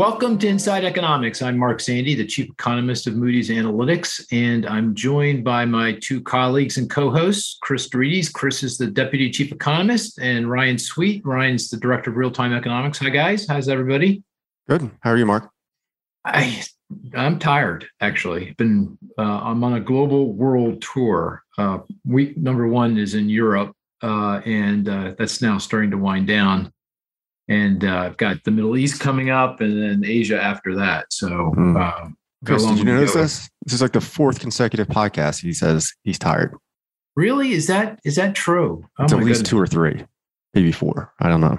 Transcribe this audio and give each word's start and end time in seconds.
Welcome 0.00 0.38
to 0.38 0.48
Inside 0.48 0.86
Economics. 0.86 1.42
I'm 1.42 1.58
Mark 1.58 1.78
Zandi, 1.78 2.16
the 2.16 2.24
chief 2.24 2.48
economist 2.48 3.06
of 3.06 3.16
Moody's 3.16 3.50
Analytics, 3.50 4.24
and 4.32 4.64
I'm 4.64 4.94
joined 4.94 5.44
by 5.44 5.66
my 5.66 5.98
two 6.00 6.22
colleagues 6.22 6.78
and 6.78 6.88
co-hosts, 6.88 7.58
Chris 7.60 7.86
deRitis. 7.86 8.32
Chris 8.32 8.62
is 8.62 8.78
the 8.78 8.86
deputy 8.86 9.30
chief 9.30 9.52
economist, 9.52 10.18
and 10.18 10.50
Ryan 10.50 10.78
Sweet. 10.78 11.22
Ryan's 11.26 11.68
the 11.68 11.76
director 11.76 12.08
of 12.08 12.16
real-time 12.16 12.54
economics. 12.54 12.96
Hi, 12.96 13.10
guys. 13.10 13.46
How's 13.46 13.68
everybody? 13.68 14.22
Good. 14.70 14.90
How 15.00 15.10
are 15.10 15.18
you, 15.18 15.26
Mark? 15.26 15.50
I 16.24 16.62
I'm 17.14 17.38
tired. 17.38 17.86
Actually, 18.00 18.54
been 18.56 18.96
uh, 19.18 19.22
I'm 19.22 19.62
on 19.62 19.74
a 19.74 19.80
global 19.80 20.32
world 20.32 20.80
tour. 20.80 21.42
Uh, 21.58 21.80
week 22.06 22.38
number 22.38 22.66
one 22.66 22.96
is 22.96 23.12
in 23.12 23.28
Europe, 23.28 23.76
uh, 24.02 24.40
and 24.46 24.88
uh, 24.88 25.14
that's 25.18 25.42
now 25.42 25.58
starting 25.58 25.90
to 25.90 25.98
wind 25.98 26.26
down 26.26 26.72
and 27.50 27.84
uh, 27.84 27.96
I've 27.96 28.16
got 28.16 28.44
the 28.44 28.52
Middle 28.52 28.76
East 28.76 29.00
coming 29.00 29.28
up, 29.28 29.60
and 29.60 29.82
then 29.82 30.08
Asia 30.08 30.40
after 30.40 30.74
that. 30.76 31.12
So, 31.12 31.28
mm. 31.28 31.76
um, 31.76 32.16
Chris, 32.46 32.64
did 32.64 32.78
you 32.78 32.84
notice 32.84 33.12
this? 33.12 33.50
This 33.64 33.74
is 33.74 33.82
like 33.82 33.92
the 33.92 34.00
fourth 34.00 34.38
consecutive 34.38 34.86
podcast. 34.86 35.42
He 35.42 35.52
says 35.52 35.92
he's 36.04 36.18
tired. 36.18 36.54
Really? 37.16 37.50
Is 37.52 37.66
that 37.66 37.98
is 38.04 38.14
that 38.16 38.36
true? 38.36 38.84
Oh 38.98 39.04
it's 39.04 39.12
at 39.12 39.18
least 39.18 39.28
goodness. 39.28 39.48
two 39.48 39.58
or 39.58 39.66
three, 39.66 40.04
maybe 40.54 40.70
four. 40.70 41.12
I 41.18 41.28
don't 41.28 41.40
know. 41.40 41.58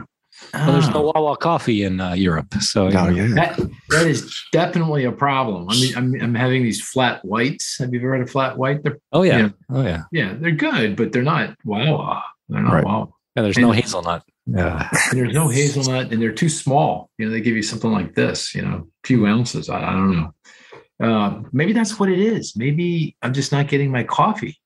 Well, 0.54 0.72
there's 0.72 0.90
no 0.90 1.10
ah. 1.10 1.20
Wawa 1.20 1.38
coffee 1.38 1.84
in 1.84 2.00
uh, 2.00 2.14
Europe, 2.14 2.54
so 2.62 2.88
oh, 2.88 3.10
yeah. 3.10 3.28
that, 3.36 3.60
that 3.90 4.08
is 4.08 4.34
definitely 4.52 5.04
a 5.04 5.12
problem. 5.12 5.70
I 5.70 5.74
mean, 5.74 5.96
I'm, 5.96 6.22
I'm 6.22 6.36
having 6.36 6.64
these 6.64 6.82
flat 6.82 7.24
whites. 7.24 7.78
Have 7.78 7.94
you 7.94 8.00
ever 8.00 8.14
had 8.18 8.28
a 8.28 8.32
flat 8.32 8.58
white? 8.58 8.82
They're, 8.82 8.98
oh 9.12 9.22
yeah, 9.22 9.50
oh 9.70 9.84
yeah, 9.84 10.04
yeah. 10.12 10.34
They're 10.40 10.52
good, 10.52 10.96
but 10.96 11.12
they're 11.12 11.22
not 11.22 11.56
Wawa. 11.64 12.24
They're 12.50 12.62
not 12.62 12.74
right. 12.74 12.86
Wawa. 12.86 13.10
Yeah, 13.36 13.44
there's 13.44 13.58
and, 13.58 13.68
no 13.68 13.72
hazelnut. 13.72 14.24
Yeah. 14.46 14.90
And 15.10 15.20
there's 15.20 15.34
no 15.34 15.48
hazelnut 15.48 16.12
and 16.12 16.22
they're 16.22 16.32
too 16.32 16.50
small. 16.50 17.10
You 17.18 17.26
know, 17.26 17.32
they 17.32 17.42
give 17.42 17.56
you 17.56 17.64
something 17.64 17.92
like 17.92 18.16
this, 18.16 18.56
you 18.56 18.62
know, 18.62 18.88
a 19.04 19.08
few 19.08 19.26
ounces. 19.26 19.70
I, 19.70 19.82
I 19.82 19.92
don't 19.92 20.18
know. 20.18 20.34
Uh, 21.02 21.42
maybe 21.52 21.74
that's 21.74 22.00
what 22.00 22.10
it 22.10 22.20
is. 22.20 22.56
Maybe 22.56 23.16
I'm 23.22 23.34
just 23.34 23.52
not 23.52 23.68
getting 23.68 23.92
my 23.92 24.04
coffee. 24.04 24.58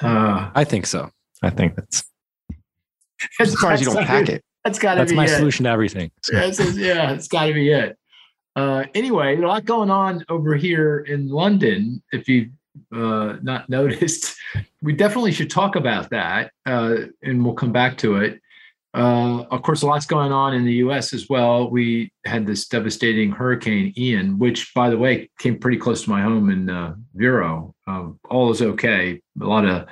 Uh, 0.00 0.50
I 0.54 0.64
think 0.64 0.86
so. 0.86 1.10
I 1.42 1.50
think 1.50 1.76
that's. 1.76 2.04
As 3.40 3.54
far 3.54 3.72
as 3.72 3.80
you 3.80 3.86
don't 3.86 4.04
pack 4.04 4.28
it. 4.28 4.44
That's 4.64 4.78
got 4.78 4.94
to 4.94 5.00
be 5.00 5.06
That's 5.06 5.16
my 5.16 5.24
it. 5.24 5.36
solution 5.36 5.64
to 5.64 5.70
everything. 5.70 6.10
So. 6.22 6.34
Yeah, 6.34 6.44
it's, 6.44 6.76
yeah, 6.76 7.12
it's 7.12 7.28
got 7.28 7.46
to 7.46 7.54
be 7.54 7.70
it. 7.70 7.98
Uh, 8.56 8.84
anyway, 8.94 9.36
a 9.36 9.40
lot 9.40 9.64
going 9.64 9.90
on 9.90 10.24
over 10.28 10.54
here 10.56 11.00
in 11.00 11.28
London. 11.28 12.02
If 12.12 12.28
you've 12.28 12.50
uh, 12.92 13.36
not 13.42 13.68
noticed, 13.68 14.36
we 14.80 14.94
definitely 14.94 15.32
should 15.32 15.50
talk 15.50 15.76
about 15.76 16.10
that, 16.10 16.50
uh, 16.64 16.96
and 17.22 17.44
we'll 17.44 17.54
come 17.54 17.72
back 17.72 17.98
to 17.98 18.16
it. 18.16 18.40
Uh, 18.94 19.42
of 19.50 19.62
course, 19.62 19.82
a 19.82 19.86
lot's 19.86 20.06
going 20.06 20.30
on 20.30 20.54
in 20.54 20.64
the 20.64 20.74
U.S. 20.74 21.12
as 21.12 21.28
well. 21.28 21.68
We 21.68 22.12
had 22.24 22.46
this 22.46 22.68
devastating 22.68 23.32
Hurricane 23.32 23.92
Ian, 23.96 24.38
which, 24.38 24.72
by 24.72 24.88
the 24.88 24.96
way, 24.96 25.28
came 25.40 25.58
pretty 25.58 25.78
close 25.78 26.04
to 26.04 26.10
my 26.10 26.22
home 26.22 26.48
in 26.48 26.70
uh, 26.70 26.94
Vero. 27.14 27.74
Um, 27.88 28.20
all 28.30 28.52
is 28.52 28.62
okay. 28.62 29.20
A 29.42 29.44
lot 29.44 29.64
of 29.64 29.88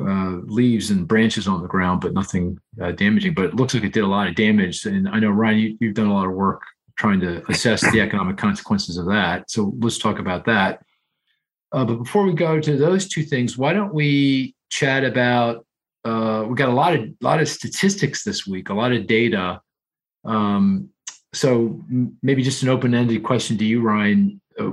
uh, 0.00 0.40
leaves 0.44 0.90
and 0.90 1.08
branches 1.08 1.48
on 1.48 1.62
the 1.62 1.68
ground, 1.68 2.02
but 2.02 2.12
nothing 2.12 2.58
uh, 2.82 2.92
damaging. 2.92 3.32
But 3.32 3.46
it 3.46 3.54
looks 3.54 3.72
like 3.72 3.84
it 3.84 3.94
did 3.94 4.04
a 4.04 4.08
lot 4.08 4.28
of 4.28 4.34
damage. 4.34 4.84
And 4.84 5.08
I 5.08 5.18
know 5.18 5.30
Ryan, 5.30 5.78
you, 5.80 5.88
have 5.88 5.94
done 5.94 6.08
a 6.08 6.14
lot 6.14 6.26
of 6.26 6.32
work 6.32 6.62
trying 6.98 7.20
to 7.20 7.42
assess 7.50 7.80
the 7.90 8.02
economic 8.02 8.36
consequences 8.36 8.98
of 8.98 9.06
that. 9.06 9.50
So 9.50 9.72
let's 9.78 9.98
talk 9.98 10.18
about 10.18 10.44
that. 10.44 10.80
Uh, 11.72 11.86
but 11.86 11.96
before 11.96 12.24
we 12.24 12.34
go 12.34 12.60
to 12.60 12.76
those 12.76 13.08
two 13.08 13.22
things, 13.22 13.56
why 13.56 13.72
don't 13.72 13.94
we 13.94 14.54
chat 14.68 15.04
about 15.04 15.63
uh, 16.04 16.44
we 16.48 16.54
got 16.54 16.68
a 16.68 16.72
lot 16.72 16.94
of 16.94 17.08
lot 17.20 17.40
of 17.40 17.48
statistics 17.48 18.24
this 18.24 18.46
week, 18.46 18.68
a 18.68 18.74
lot 18.74 18.92
of 18.92 19.06
data. 19.06 19.60
Um, 20.24 20.90
so 21.32 21.82
maybe 22.22 22.42
just 22.42 22.62
an 22.62 22.68
open-ended 22.68 23.22
question 23.22 23.58
to 23.58 23.64
you, 23.64 23.80
Ryan. 23.82 24.40
Uh, 24.58 24.70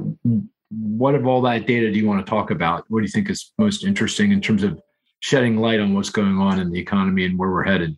what 0.69 1.15
of 1.15 1.25
all 1.25 1.41
that 1.41 1.65
data 1.65 1.91
do 1.91 1.97
you 1.97 2.07
want 2.07 2.25
to 2.25 2.29
talk 2.29 2.51
about? 2.51 2.85
What 2.87 2.99
do 2.99 3.03
you 3.03 3.11
think 3.11 3.29
is 3.29 3.51
most 3.57 3.83
interesting 3.83 4.31
in 4.31 4.41
terms 4.41 4.63
of 4.63 4.79
shedding 5.19 5.57
light 5.57 5.79
on 5.79 5.93
what's 5.93 6.09
going 6.09 6.37
on 6.37 6.59
in 6.59 6.71
the 6.71 6.79
economy 6.79 7.25
and 7.25 7.37
where 7.37 7.49
we're 7.49 7.63
headed? 7.63 7.97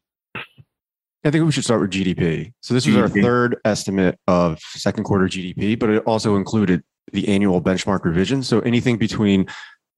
I 1.26 1.32
think 1.32 1.46
we 1.46 1.52
should 1.52 1.64
start 1.64 1.82
with 1.82 1.92
GDP. 1.92 2.52
So 2.62 2.74
this 2.74 2.86
was 2.86 2.98
our 2.98 3.08
third 3.08 3.58
estimate 3.64 4.20
of 4.28 4.60
second 4.60 5.06
quarter 5.06 5.26
GDP, 5.26 5.80
but 5.80 5.90
it 5.90 6.04
also 6.06 6.36
included 6.36 6.84
the 7.14 7.28
annual 7.30 7.62
benchmark 7.62 8.04
revision. 8.04 8.44
So 8.44 8.60
anything 8.62 8.98
between 8.98 9.48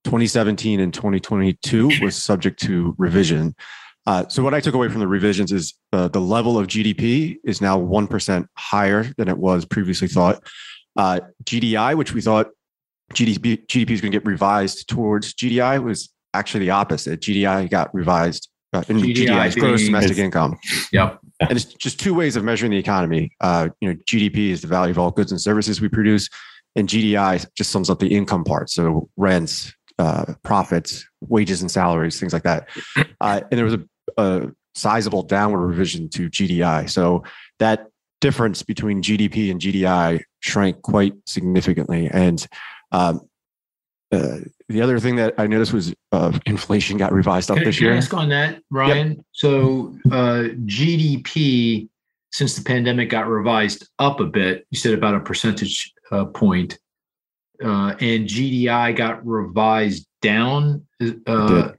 2017 0.05 0.79
and 0.79 0.93
2022 0.93 1.91
was 2.01 2.15
subject 2.15 2.59
to 2.61 2.95
revision. 2.97 3.55
Uh, 4.07 4.27
so 4.27 4.43
what 4.43 4.53
I 4.53 4.59
took 4.59 4.75
away 4.75 4.87
from 4.87 4.99
the 4.99 5.07
revisions 5.07 5.51
is 5.51 5.73
uh, 5.91 6.07
the 6.07 6.21
level 6.21 6.59
of 6.59 6.67
GDP 6.67 7.37
is 7.43 7.59
now 7.59 7.79
1% 7.79 8.47
higher 8.55 9.11
than 9.17 9.27
it 9.27 9.37
was 9.37 9.65
previously 9.65 10.07
thought. 10.07 10.43
Uh, 10.95 11.21
GDI, 11.43 11.97
which 11.97 12.13
we 12.13 12.21
thought 12.21 12.51
GDP, 13.13 13.65
GDP 13.65 13.91
is 13.91 14.01
going 14.01 14.11
to 14.11 14.17
get 14.19 14.25
revised 14.25 14.87
towards 14.87 15.33
GDI, 15.33 15.83
was 15.83 16.09
actually 16.33 16.65
the 16.65 16.71
opposite. 16.71 17.19
GDI 17.19 17.69
got 17.69 17.93
revised 17.93 18.49
uh, 18.73 18.83
in 18.87 18.97
GDI, 18.97 19.27
GDI 19.27 19.59
gross 19.59 19.83
domestic 19.83 20.17
income. 20.17 20.57
Yep. 20.91 21.19
And 21.39 21.51
it's 21.51 21.65
just 21.65 21.99
two 21.99 22.13
ways 22.13 22.35
of 22.35 22.43
measuring 22.43 22.71
the 22.71 22.77
economy. 22.77 23.31
Uh, 23.41 23.69
you 23.81 23.89
know, 23.89 23.95
GDP 24.05 24.49
is 24.49 24.61
the 24.61 24.67
value 24.67 24.91
of 24.91 24.99
all 24.99 25.11
goods 25.11 25.31
and 25.31 25.41
services 25.41 25.81
we 25.81 25.89
produce, 25.89 26.29
and 26.75 26.87
GDI 26.87 27.45
just 27.55 27.71
sums 27.71 27.89
up 27.89 27.99
the 27.99 28.07
income 28.07 28.43
part. 28.43 28.69
So 28.69 29.09
rents, 29.17 29.73
uh, 29.99 30.33
profits, 30.43 31.05
wages 31.21 31.61
and 31.61 31.71
salaries, 31.71 32.19
things 32.19 32.33
like 32.33 32.43
that. 32.43 32.67
Uh, 33.21 33.39
and 33.49 33.57
there 33.57 33.65
was 33.65 33.75
a, 33.75 33.81
a, 34.17 34.51
sizable 34.75 35.23
downward 35.23 35.65
revision 35.65 36.09
to 36.09 36.29
GDI. 36.29 36.89
So 36.89 37.23
that 37.59 37.87
difference 38.19 38.61
between 38.61 39.01
GDP 39.01 39.49
and 39.49 39.59
GDI 39.59 40.21
shrank 40.41 40.81
quite 40.81 41.13
significantly. 41.25 42.09
And 42.11 42.45
um, 42.91 43.21
uh, 44.11 44.39
the 44.67 44.81
other 44.81 44.99
thing 44.99 45.15
that 45.15 45.33
I 45.37 45.47
noticed 45.47 45.71
was 45.71 45.93
uh, 46.11 46.37
inflation 46.45 46.97
got 46.97 47.13
revised 47.13 47.49
up 47.49 47.57
can, 47.57 47.65
this 47.65 47.77
can 47.77 47.85
year. 47.85 47.93
I 47.93 47.97
ask 47.97 48.13
on 48.13 48.29
that, 48.29 48.61
Ryan? 48.69 49.07
Yep. 49.11 49.17
So 49.31 49.97
uh, 50.11 50.49
GDP 50.65 51.87
since 52.35 52.57
the 52.57 52.63
pandemic 52.63 53.09
got 53.09 53.29
revised 53.29 53.87
up 53.97 54.19
a 54.19 54.25
bit. 54.25 54.67
You 54.69 54.77
said 54.77 54.93
about 54.93 55.15
a 55.15 55.21
percentage 55.21 55.93
uh, 56.11 56.25
point 56.25 56.77
uh, 57.63 57.95
and 57.99 58.27
GDI 58.27 58.95
got 58.95 59.25
revised 59.25 60.07
down. 60.21 60.85
Uh, 61.27 61.69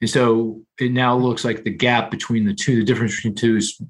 and 0.00 0.10
so 0.10 0.62
it 0.80 0.92
now 0.92 1.16
looks 1.16 1.44
like 1.44 1.64
the 1.64 1.70
gap 1.70 2.10
between 2.10 2.44
the 2.44 2.54
two, 2.54 2.76
the 2.76 2.84
difference 2.84 3.16
between 3.16 3.34
two 3.34 3.56
is 3.56 3.80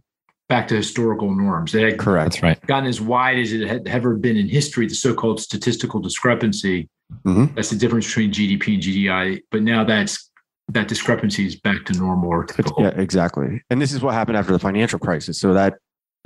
back 0.48 0.68
to 0.68 0.76
historical 0.76 1.34
norms. 1.34 1.74
It 1.74 1.82
had 1.82 1.98
Correct. 1.98 2.42
right. 2.42 2.60
gotten 2.66 2.88
as 2.88 3.00
wide 3.00 3.38
as 3.38 3.52
it 3.52 3.66
had 3.66 3.88
ever 3.88 4.14
been 4.14 4.36
in 4.36 4.48
history, 4.48 4.86
the 4.86 4.94
so-called 4.94 5.40
statistical 5.40 6.00
discrepancy. 6.00 6.88
Mm-hmm. 7.24 7.54
That's 7.54 7.70
the 7.70 7.76
difference 7.76 8.06
between 8.06 8.32
GDP 8.32 8.74
and 8.74 8.82
GDI. 8.82 9.40
But 9.50 9.62
now 9.62 9.84
that's 9.84 10.30
that 10.68 10.88
discrepancy 10.88 11.46
is 11.46 11.56
back 11.56 11.84
to 11.86 11.92
normal 11.94 12.30
or 12.30 12.44
typical. 12.44 12.82
Yeah, 12.82 12.88
exactly. 12.90 13.62
And 13.70 13.80
this 13.80 13.92
is 13.92 14.02
what 14.02 14.14
happened 14.14 14.36
after 14.36 14.52
the 14.52 14.58
financial 14.58 14.98
crisis. 14.98 15.38
So 15.38 15.52
that 15.52 15.74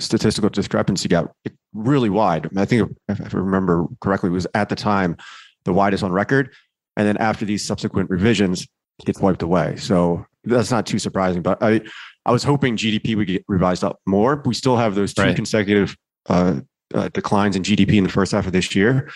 statistical 0.01 0.51
discrepancy 0.51 1.09
got 1.09 1.33
really 1.73 2.11
wide. 2.11 2.49
I 2.57 2.65
think, 2.65 2.91
if 3.09 3.35
I 3.35 3.39
remember 3.39 3.87
correctly, 4.01 4.29
it 4.29 4.33
was 4.33 4.47
at 4.55 4.69
the 4.69 4.77
time 4.77 5.17
the 5.65 5.73
widest 5.73 6.03
on 6.03 6.13
record. 6.13 6.55
And 6.97 7.07
then 7.07 7.17
after 7.19 7.45
these 7.45 7.65
subsequent 7.65 8.11
revisions, 8.11 8.67
it's 9.07 9.21
wiped 9.21 9.43
away. 9.43 9.77
So 9.77 10.25
that's 10.45 10.71
not 10.71 10.87
too 10.87 10.99
surprising. 10.99 11.43
But 11.43 11.63
I, 11.63 11.81
I 12.27 12.33
was 12.33 12.43
hoping 12.43 12.77
GDP 12.77 13.17
would 13.17 13.29
get 13.29 13.45
revised 13.49 13.85
up 13.85 14.01
more. 14.07 14.43
We 14.45 14.55
still 14.55 14.77
have 14.77 14.95
those 14.95 15.15
two 15.15 15.23
right. 15.23 15.37
consecutive 15.37 15.97
uh, 16.29 16.61
uh, 16.95 17.09
declines 17.11 17.57
in 17.57 17.63
GDP 17.63 17.95
in 17.95 18.05
the 18.05 18.11
first 18.11 18.33
half 18.33 18.47
of 18.47 18.53
this 18.53 18.75
year, 18.75 19.11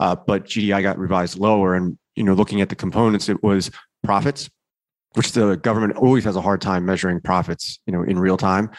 uh, 0.00 0.16
but 0.16 0.44
GDI 0.44 0.82
got 0.82 0.98
revised 0.98 1.38
lower. 1.38 1.74
And 1.74 1.98
you 2.16 2.24
know, 2.24 2.34
looking 2.34 2.60
at 2.60 2.68
the 2.68 2.74
components, 2.74 3.28
it 3.28 3.42
was 3.42 3.70
profits, 4.02 4.50
which 5.14 5.32
the 5.32 5.56
government 5.56 5.96
always 5.96 6.24
has 6.24 6.36
a 6.36 6.40
hard 6.40 6.60
time 6.60 6.84
measuring 6.84 7.20
profits, 7.20 7.78
you 7.86 7.92
know, 7.92 8.02
in 8.02 8.18
real 8.18 8.36
time 8.36 8.70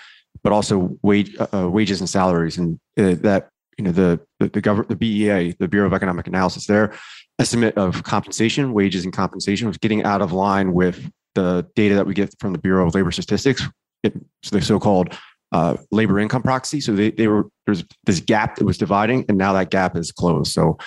but 0.43 0.53
also 0.53 0.97
wage, 1.01 1.35
uh, 1.53 1.69
wages 1.69 1.99
and 1.99 2.09
salaries, 2.09 2.57
and 2.57 2.79
uh, 2.97 3.15
that 3.21 3.49
you 3.77 3.83
know 3.83 3.91
the 3.91 4.19
the, 4.39 4.49
the 4.49 4.61
government, 4.61 4.89
the 4.89 4.95
BEA, 4.95 5.55
the 5.59 5.67
Bureau 5.67 5.87
of 5.87 5.93
Economic 5.93 6.27
Analysis, 6.27 6.67
their 6.67 6.93
estimate 7.39 7.77
of 7.77 8.03
compensation, 8.03 8.73
wages, 8.73 9.03
and 9.03 9.13
compensation 9.13 9.67
was 9.67 9.77
getting 9.77 10.03
out 10.03 10.21
of 10.21 10.31
line 10.31 10.73
with 10.73 11.11
the 11.35 11.65
data 11.75 11.95
that 11.95 12.05
we 12.05 12.13
get 12.13 12.33
from 12.39 12.53
the 12.53 12.59
Bureau 12.59 12.87
of 12.87 12.95
Labor 12.95 13.11
Statistics, 13.11 13.63
so 14.03 14.11
the 14.51 14.61
so-called 14.61 15.17
uh, 15.51 15.77
labor 15.91 16.19
income 16.19 16.43
proxy. 16.43 16.81
So 16.81 16.93
they, 16.93 17.11
they 17.11 17.27
were 17.27 17.47
there's 17.65 17.83
this 18.05 18.19
gap 18.19 18.55
that 18.57 18.65
was 18.65 18.77
dividing, 18.77 19.25
and 19.29 19.37
now 19.37 19.53
that 19.53 19.71
gap 19.71 19.95
is 19.95 20.11
closed. 20.11 20.51
So, 20.51 20.77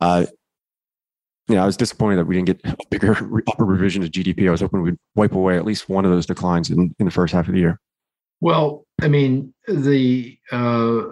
uh, 0.00 0.26
you 1.48 1.56
know, 1.56 1.62
I 1.62 1.66
was 1.66 1.76
disappointed 1.76 2.16
that 2.16 2.26
we 2.26 2.36
didn't 2.36 2.46
get 2.46 2.72
a 2.72 2.76
bigger 2.90 3.12
upper 3.48 3.64
revision 3.64 4.02
of 4.02 4.10
GDP. 4.10 4.48
I 4.48 4.50
was 4.50 4.60
hoping 4.60 4.82
we'd 4.82 4.96
wipe 5.14 5.32
away 5.32 5.56
at 5.56 5.64
least 5.64 5.88
one 5.88 6.04
of 6.04 6.10
those 6.10 6.26
declines 6.26 6.70
in, 6.70 6.94
in 6.98 7.06
the 7.06 7.10
first 7.10 7.34
half 7.34 7.48
of 7.48 7.54
the 7.54 7.60
year. 7.60 7.80
Well, 8.42 8.84
I 9.00 9.06
mean, 9.06 9.54
the 9.68 10.36
uh, 10.50 11.02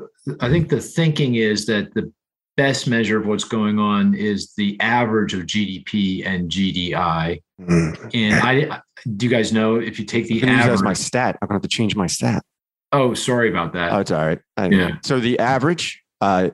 I 0.40 0.48
think 0.50 0.68
the 0.68 0.80
thinking 0.80 1.36
is 1.36 1.64
that 1.66 1.94
the 1.94 2.12
best 2.56 2.88
measure 2.88 3.18
of 3.20 3.24
what's 3.24 3.44
going 3.44 3.78
on 3.78 4.14
is 4.14 4.52
the 4.56 4.76
average 4.80 5.32
of 5.32 5.42
GDP 5.42 6.26
and 6.26 6.50
GDI. 6.50 7.40
Mm. 7.60 8.10
And 8.14 8.34
I 8.34 8.82
do 9.16 9.26
you 9.26 9.30
guys 9.30 9.52
know 9.52 9.76
if 9.76 10.00
you 10.00 10.04
take 10.04 10.26
the 10.26 10.42
average 10.42 10.74
as 10.74 10.82
my 10.82 10.92
stat, 10.92 11.38
I'm 11.40 11.46
gonna 11.46 11.56
have 11.56 11.62
to 11.62 11.68
change 11.68 11.94
my 11.94 12.08
stat. 12.08 12.42
Oh, 12.90 13.14
sorry 13.14 13.48
about 13.48 13.74
that. 13.74 13.92
Oh, 13.92 14.00
it's 14.00 14.10
all 14.10 14.26
right. 14.26 14.40
I 14.56 14.68
yeah. 14.68 14.96
So 15.04 15.20
the 15.20 15.38
average 15.38 16.02
uh, 16.20 16.50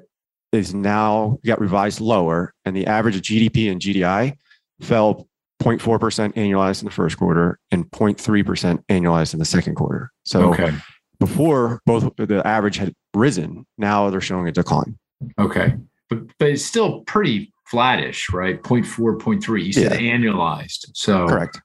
is 0.53 0.75
now 0.75 1.39
got 1.47 1.59
revised 1.59 2.03
lower, 2.03 2.53
and 2.67 2.77
the 2.77 2.87
average 2.87 3.17
of 3.17 3.23
GDP 3.23 3.73
and 3.73 3.81
GDI 3.81 4.37
fell 4.83 5.27
0.4% 5.63 6.35
annualized 6.35 6.83
in 6.83 6.87
the 6.87 6.91
first 6.93 7.17
quarter 7.17 7.59
and 7.71 7.91
0.3% 7.91 8.85
annualized 8.89 9.33
in 9.33 9.39
the 9.39 9.45
second 9.45 9.75
quarter. 9.75 10.11
So 10.25 10.53
Okay. 10.53 10.73
before 11.19 11.81
both 11.87 12.15
the 12.17 12.43
average 12.47 12.77
had 12.77 12.95
risen, 13.15 13.67
now 13.79 14.11
they're 14.11 14.21
showing 14.21 14.49
a 14.49 14.53
decline. 14.53 14.99
Okay. 15.39 15.75
But 16.11 16.21
but 16.39 16.49
it's 16.51 16.65
still 16.65 17.01
pretty 17.01 17.53
flattish, 17.67 18.31
right? 18.33 18.63
0.4, 18.63 19.19
0.3. 19.19 19.65
You 19.65 19.73
said 19.73 19.93
annualized. 19.93 20.91
So 20.95 21.27
Correct. 21.27 21.61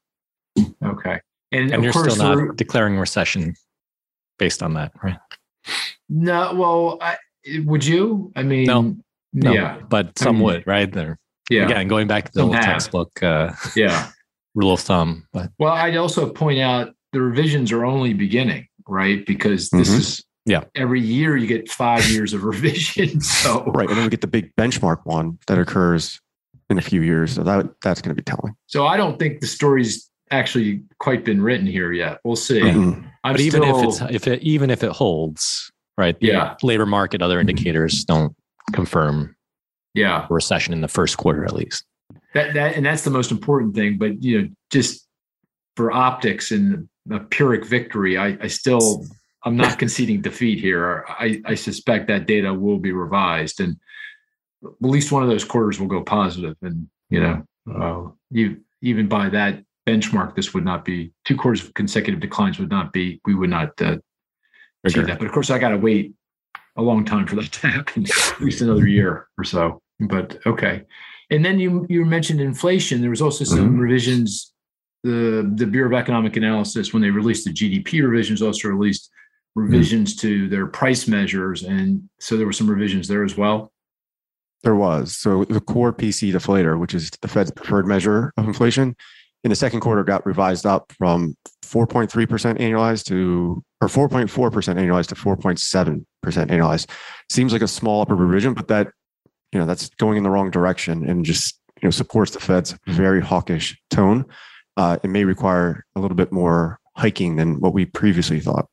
Okay. 0.83 1.19
And, 1.51 1.65
And 1.65 1.73
of 1.75 1.83
you're 1.83 1.93
course, 1.93 2.13
still 2.15 2.35
the- 2.35 2.45
not 2.45 2.55
declaring 2.57 2.97
recession 2.97 3.55
based 4.39 4.63
on 4.63 4.73
that, 4.75 4.93
right? 5.03 5.17
no. 6.09 6.53
Well, 6.55 6.97
I, 7.01 7.17
would 7.65 7.85
you? 7.85 8.31
I 8.35 8.43
mean, 8.43 8.65
No. 8.65 8.95
No, 9.33 9.53
yeah, 9.53 9.79
but 9.87 10.17
some 10.19 10.35
mean, 10.37 10.43
would, 10.43 10.67
right? 10.67 10.91
They're 10.91 11.17
yeah, 11.49 11.65
again 11.65 11.87
going 11.87 12.07
back 12.07 12.25
to 12.25 12.31
the 12.33 12.41
old 12.41 12.53
textbook 12.53 13.21
uh, 13.23 13.51
yeah. 13.75 14.09
rule 14.55 14.73
of 14.73 14.79
thumb. 14.79 15.25
But 15.33 15.51
Well, 15.59 15.73
I'd 15.73 15.95
also 15.97 16.29
point 16.31 16.59
out 16.59 16.93
the 17.13 17.21
revisions 17.21 17.71
are 17.71 17.85
only 17.85 18.13
beginning, 18.13 18.67
right? 18.87 19.25
Because 19.25 19.69
this 19.69 19.89
Mhm. 19.89 19.97
is 19.99 20.23
Yeah. 20.45 20.63
Every 20.75 20.99
year 21.01 21.37
you 21.37 21.45
get 21.47 21.69
five 21.71 22.07
years 22.09 22.33
of 22.33 22.43
revision. 22.53 23.21
So 23.21 23.63
Right. 23.65 23.87
And 23.87 23.97
then 23.97 24.03
we 24.05 24.09
get 24.09 24.21
the 24.21 24.27
big 24.27 24.51
benchmark 24.55 24.99
one 25.05 25.37
that 25.47 25.57
occurs 25.59 26.19
in 26.69 26.77
a 26.77 26.81
few 26.81 27.01
years. 27.01 27.33
So 27.33 27.43
that 27.43 27.67
that's 27.83 28.01
going 28.01 28.15
to 28.15 28.21
be 28.21 28.23
telling. 28.23 28.55
So 28.67 28.85
I 28.87 28.97
don't 28.97 29.19
think 29.19 29.41
the 29.41 29.47
story's 29.47 30.09
actually 30.31 30.81
quite 30.99 31.25
been 31.25 31.41
written 31.41 31.67
here 31.67 31.91
yet. 31.91 32.19
We'll 32.23 32.35
see. 32.37 32.61
Mhm. 32.61 33.03
But 33.23 33.39
even 33.41 33.61
still, 33.61 33.79
if 33.79 33.85
it's 33.85 34.01
if 34.15 34.27
it 34.27 34.41
even 34.41 34.69
if 34.69 34.83
it 34.83 34.91
holds, 34.91 35.69
right? 35.97 36.17
the 36.19 36.27
Yeah. 36.27 36.55
labor 36.63 36.85
market, 36.85 37.21
other 37.21 37.39
indicators 37.39 38.03
don't 38.05 38.33
confirm 38.73 39.35
yeah, 39.93 40.27
a 40.29 40.33
recession 40.33 40.73
in 40.73 40.81
the 40.81 40.87
first 40.87 41.17
quarter 41.17 41.45
at 41.45 41.53
least. 41.53 41.83
that 42.33 42.53
that 42.53 42.75
and 42.75 42.85
that's 42.85 43.03
the 43.03 43.09
most 43.09 43.31
important 43.31 43.75
thing. 43.75 43.97
But 43.97 44.21
you 44.23 44.41
know, 44.41 44.49
just 44.69 45.07
for 45.75 45.91
optics 45.91 46.51
and 46.51 46.87
a 47.09 47.19
Pyrrhic 47.19 47.65
victory, 47.65 48.17
I, 48.17 48.37
I 48.41 48.47
still 48.47 49.05
I'm 49.43 49.57
not 49.57 49.79
conceding 49.79 50.21
defeat 50.21 50.59
here. 50.59 51.05
I, 51.07 51.41
I 51.45 51.55
suspect 51.55 52.07
that 52.07 52.27
data 52.27 52.53
will 52.53 52.79
be 52.79 52.91
revised, 52.91 53.59
and 53.59 53.77
at 54.63 54.71
least 54.81 55.11
one 55.11 55.23
of 55.23 55.29
those 55.29 55.43
quarters 55.43 55.79
will 55.79 55.87
go 55.87 56.01
positive. 56.01 56.55
And 56.61 56.87
you 57.09 57.21
know, 57.21 57.43
uh, 57.73 58.11
you 58.29 58.61
even 58.81 59.07
by 59.07 59.29
that 59.29 59.63
benchmark, 59.87 60.35
this 60.35 60.53
would 60.53 60.65
not 60.65 60.85
be 60.85 61.11
two 61.25 61.35
quarters 61.35 61.63
of 61.63 61.73
consecutive 61.73 62.19
declines 62.19 62.59
would 62.59 62.69
not 62.69 62.93
be 62.93 63.19
we 63.25 63.35
would 63.35 63.49
not 63.49 63.69
uh, 63.81 63.97
achieve 64.83 65.07
that. 65.07 65.19
But 65.19 65.27
of 65.27 65.33
course, 65.33 65.49
I 65.49 65.59
got 65.59 65.69
to 65.69 65.77
wait 65.77 66.13
a 66.77 66.81
long 66.81 67.05
time 67.05 67.27
for 67.27 67.35
that 67.35 67.51
to 67.51 67.67
happen, 67.67 68.05
at 68.05 68.41
least 68.41 68.61
another 68.61 68.87
year 68.87 69.27
or 69.37 69.43
so. 69.43 69.80
But 70.07 70.39
okay. 70.45 70.83
And 71.29 71.43
then 71.45 71.59
you 71.59 71.85
you 71.89 72.05
mentioned 72.05 72.41
inflation. 72.41 73.01
There 73.01 73.09
was 73.09 73.21
also 73.21 73.43
some 73.43 73.59
mm-hmm. 73.59 73.79
revisions. 73.79 74.53
The 75.03 75.51
the 75.55 75.65
Bureau 75.65 75.87
of 75.87 75.99
Economic 75.99 76.35
Analysis, 76.35 76.93
when 76.93 77.01
they 77.01 77.09
released 77.09 77.45
the 77.45 77.53
GDP 77.53 78.07
revisions, 78.07 78.41
also 78.41 78.67
released 78.67 79.09
mm-hmm. 79.09 79.61
revisions 79.63 80.15
to 80.17 80.47
their 80.49 80.67
price 80.67 81.07
measures, 81.07 81.63
and 81.63 82.09
so 82.19 82.37
there 82.37 82.45
were 82.45 82.53
some 82.53 82.69
revisions 82.69 83.07
there 83.07 83.23
as 83.23 83.37
well. 83.37 83.71
There 84.63 84.75
was. 84.75 85.17
So 85.17 85.43
the 85.45 85.59
core 85.59 85.91
PCE 85.91 86.33
deflator, 86.33 86.79
which 86.79 86.93
is 86.93 87.09
the 87.21 87.27
Fed's 87.27 87.49
preferred 87.51 87.87
measure 87.87 88.31
of 88.37 88.47
inflation, 88.47 88.95
in 89.43 89.49
the 89.49 89.55
second 89.55 89.79
quarter 89.79 90.03
got 90.03 90.25
revised 90.25 90.65
up 90.65 90.91
from 90.97 91.35
4.3% 91.65 92.11
annualized 92.59 93.05
to, 93.05 93.63
or 93.81 93.87
4.4% 93.87 94.29
annualized 94.29 95.07
to 95.07 95.15
4.7% 95.15 96.05
annualized. 96.23 96.89
Seems 97.31 97.53
like 97.53 97.61
a 97.61 97.67
small 97.67 98.01
upper 98.01 98.15
revision, 98.15 98.53
but 98.53 98.67
that, 98.67 98.89
you 99.51 99.59
know, 99.59 99.65
that's 99.65 99.89
going 99.95 100.17
in 100.17 100.23
the 100.23 100.29
wrong 100.29 100.49
direction 100.51 101.07
and 101.07 101.25
just, 101.25 101.59
you 101.81 101.87
know, 101.87 101.91
supports 101.91 102.31
the 102.31 102.39
Fed's 102.39 102.75
very 102.87 103.21
hawkish 103.21 103.77
tone. 103.89 104.25
Uh, 104.77 104.97
it 105.03 105.09
may 105.09 105.25
require 105.25 105.85
a 105.95 105.99
little 105.99 106.15
bit 106.15 106.31
more 106.31 106.79
hiking 106.95 107.35
than 107.35 107.59
what 107.59 107.73
we 107.73 107.85
previously 107.85 108.39
thought. 108.39 108.67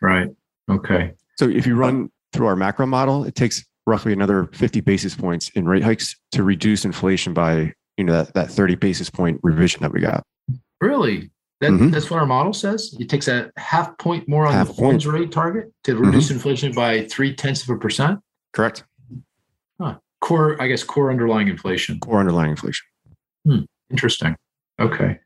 Right. 0.00 0.28
Okay. 0.70 1.12
So 1.38 1.48
if 1.48 1.66
you 1.66 1.74
run 1.74 2.10
through 2.32 2.46
our 2.46 2.56
macro 2.56 2.86
model, 2.86 3.24
it 3.24 3.34
takes 3.34 3.64
roughly 3.86 4.12
another 4.12 4.48
50 4.52 4.80
basis 4.80 5.14
points 5.14 5.48
in 5.50 5.66
rate 5.66 5.82
hikes 5.82 6.16
to 6.32 6.42
reduce 6.42 6.84
inflation 6.84 7.32
by, 7.34 7.72
you 7.96 8.04
know, 8.04 8.12
that, 8.12 8.34
that 8.34 8.50
30 8.50 8.74
basis 8.76 9.10
point 9.10 9.40
revision 9.42 9.82
that 9.82 9.92
we 9.92 10.00
got. 10.00 10.22
Really? 10.80 11.30
That, 11.60 11.70
Mhm. 11.70 11.92
That's 11.92 12.10
what 12.10 12.18
our 12.18 12.26
model 12.26 12.52
says. 12.52 12.94
It 12.98 13.08
takes 13.08 13.28
a 13.28 13.50
half 13.56 13.96
point 13.98 14.28
more 14.28 14.46
on 14.46 14.52
Half 14.52 14.68
the 14.68 14.74
point. 14.74 15.04
rate 15.06 15.30
target 15.30 15.72
to 15.84 15.96
reduce 15.96 16.30
inflation 16.30 16.72
by 16.72 17.04
three 17.06 17.34
tenths 17.34 17.62
of 17.62 17.70
a 17.70 17.78
percent. 17.78 18.18
Correct. 18.52 18.84
Core, 20.22 20.60
I 20.62 20.68
guess, 20.68 20.82
core 20.84 21.10
underlying 21.10 21.48
inflation. 21.48 21.98
Core 22.00 22.20
underlying 22.20 22.50
inflation. 22.50 22.86
Interesting. 23.90 24.36
Okay. 24.80 25.18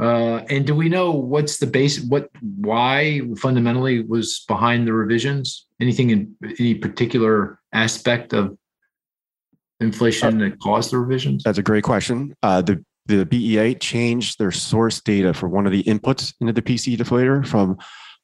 Uh, 0.00 0.44
and 0.48 0.64
do 0.64 0.74
we 0.76 0.88
know 0.88 1.10
what's 1.10 1.58
the 1.58 1.66
base? 1.66 2.00
What 2.04 2.30
why 2.60 3.20
fundamentally 3.36 4.00
was 4.04 4.44
behind 4.46 4.86
the 4.86 4.92
revisions? 4.92 5.66
Anything 5.80 6.10
in 6.10 6.34
any 6.60 6.74
particular 6.76 7.58
aspect 7.72 8.32
of 8.32 8.56
inflation 9.80 10.38
that 10.38 10.60
caused 10.60 10.92
the 10.92 10.98
revisions? 10.98 11.42
That's 11.42 11.58
a 11.58 11.62
great 11.62 11.82
question. 11.84 12.34
Uh, 12.42 12.62
the 12.62 12.82
the 13.06 13.24
BEA 13.26 13.74
changed 13.74 14.38
their 14.38 14.52
source 14.52 15.00
data 15.00 15.34
for 15.34 15.48
one 15.48 15.66
of 15.66 15.72
the 15.72 15.82
inputs 15.84 16.32
into 16.40 16.52
the 16.52 16.62
PCE 16.62 16.96
deflator 16.98 17.44
from 17.46 17.76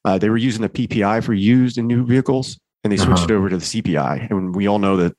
uh, 0.04 0.18
they 0.18 0.28
were 0.28 0.36
using 0.36 0.62
the 0.62 0.68
PPI 0.68 1.24
for 1.24 1.32
used 1.34 1.78
and 1.78 1.88
new 1.88 2.04
vehicles, 2.06 2.58
and 2.84 2.92
they 2.92 2.96
switched 2.98 3.22
Uh-huh. 3.24 3.34
it 3.34 3.36
over 3.36 3.48
to 3.48 3.56
the 3.56 3.64
CPI. 3.64 4.30
And 4.30 4.54
we 4.54 4.66
all 4.68 4.78
know 4.78 4.96
that 4.98 5.16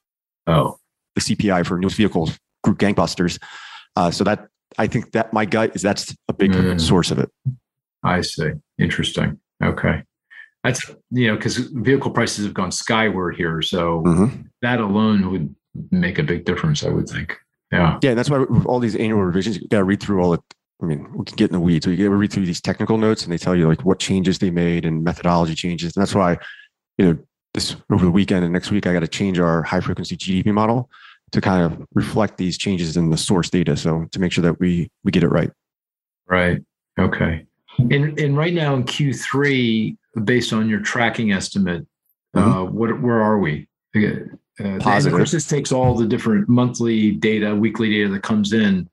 Oh, 0.48 0.78
the 1.16 1.22
CPI 1.22 1.66
for 1.66 1.78
new 1.80 1.90
vehicles 1.90 2.38
grew 2.64 2.76
gangbusters. 2.76 3.40
Uh, 3.96 4.12
so 4.12 4.24
that 4.24 4.48
I 4.78 4.88
think 4.88 5.12
that 5.14 5.32
my 5.34 5.46
gut 5.46 5.76
is 5.76 5.82
that's 5.82 6.16
a 6.28 6.34
big 6.34 6.52
Mm. 6.52 6.80
source 6.82 7.12
of 7.12 7.20
it. 7.20 7.32
I 8.04 8.22
see. 8.22 8.52
Interesting. 8.78 9.40
Okay. 9.64 10.04
That's 10.64 10.94
you 11.12 11.28
know 11.28 11.36
because 11.36 11.58
vehicle 11.58 12.12
prices 12.12 12.44
have 12.46 12.54
gone 12.54 12.72
skyward 12.72 13.36
here, 13.36 13.62
so 13.62 14.02
Mhm. 14.06 14.46
that 14.62 14.80
alone 14.80 15.32
would 15.32 15.56
make 15.92 16.20
a 16.20 16.24
big 16.24 16.46
difference. 16.46 16.84
I 16.84 16.90
would 16.90 17.08
think. 17.08 17.38
Yeah. 17.72 18.00
Yeah, 18.02 18.14
that's 18.14 18.30
why 18.30 18.44
all 18.66 18.80
these 18.80 18.96
annual 18.96 19.22
revisions, 19.24 19.58
you 19.60 19.68
got 19.68 19.80
to 19.80 19.84
read 19.84 20.02
through 20.02 20.22
all 20.22 20.32
the. 20.32 20.40
I 20.82 20.86
mean, 20.86 21.08
we 21.14 21.24
can 21.24 21.36
get 21.38 21.46
in 21.50 21.54
the 21.54 21.60
weeds. 21.60 21.86
So 21.86 21.92
you 21.92 21.98
to 22.04 22.10
read 22.10 22.34
through 22.34 22.46
these 22.46 22.60
technical 22.62 22.98
notes, 22.98 23.24
and 23.24 23.32
they 23.32 23.38
tell 23.38 23.56
you 23.56 23.68
like 23.68 23.86
what 23.86 23.98
changes 24.00 24.40
they 24.40 24.52
made 24.52 24.86
and 24.86 25.04
methodology 25.06 25.56
changes. 25.56 25.96
And 25.96 26.02
that's 26.02 26.14
why, 26.14 26.38
you 26.98 27.06
know, 27.06 27.18
this 27.54 27.78
over 27.90 28.04
the 28.04 28.12
weekend 28.12 28.44
and 28.44 28.52
next 28.52 28.72
week, 28.72 28.86
I 28.86 28.92
got 28.94 29.00
to 29.00 29.08
change 29.08 29.40
our 29.40 29.64
high 29.64 29.80
frequency 29.80 30.18
GDP 30.18 30.52
model 30.54 30.90
to 31.36 31.42
kind 31.42 31.62
of 31.64 31.86
reflect 31.94 32.38
these 32.38 32.58
changes 32.58 32.96
in 32.96 33.10
the 33.10 33.18
source 33.18 33.50
data. 33.50 33.76
So 33.76 34.06
to 34.12 34.20
make 34.20 34.32
sure 34.32 34.42
that 34.44 34.60
we 34.60 34.90
we 35.04 35.12
get 35.12 35.22
it 35.24 35.28
right. 35.28 35.52
Right. 36.28 36.62
Okay. 36.98 37.46
And 37.78 38.18
and 38.20 38.38
right 38.38 38.54
now 38.54 38.74
in 38.76 38.84
Q3, 38.84 39.98
based 40.24 40.54
on 40.54 40.70
your 40.70 40.80
tracking 40.80 41.34
estimate, 41.34 41.86
uh, 42.34 42.64
what 42.64 43.02
where 43.02 43.22
are 43.22 43.38
we? 43.38 43.68
Uh, 43.96 44.00
and 44.58 44.78
of 44.78 44.82
Positive. 44.82 45.18
course, 45.18 45.32
this 45.32 45.48
takes 45.48 45.74
all 45.74 45.94
the 45.96 46.08
different 46.08 46.48
monthly 46.48 47.12
data, 47.12 47.54
weekly 47.54 47.90
data 47.90 48.10
that 48.14 48.24
comes 48.24 48.54
in, 48.54 48.90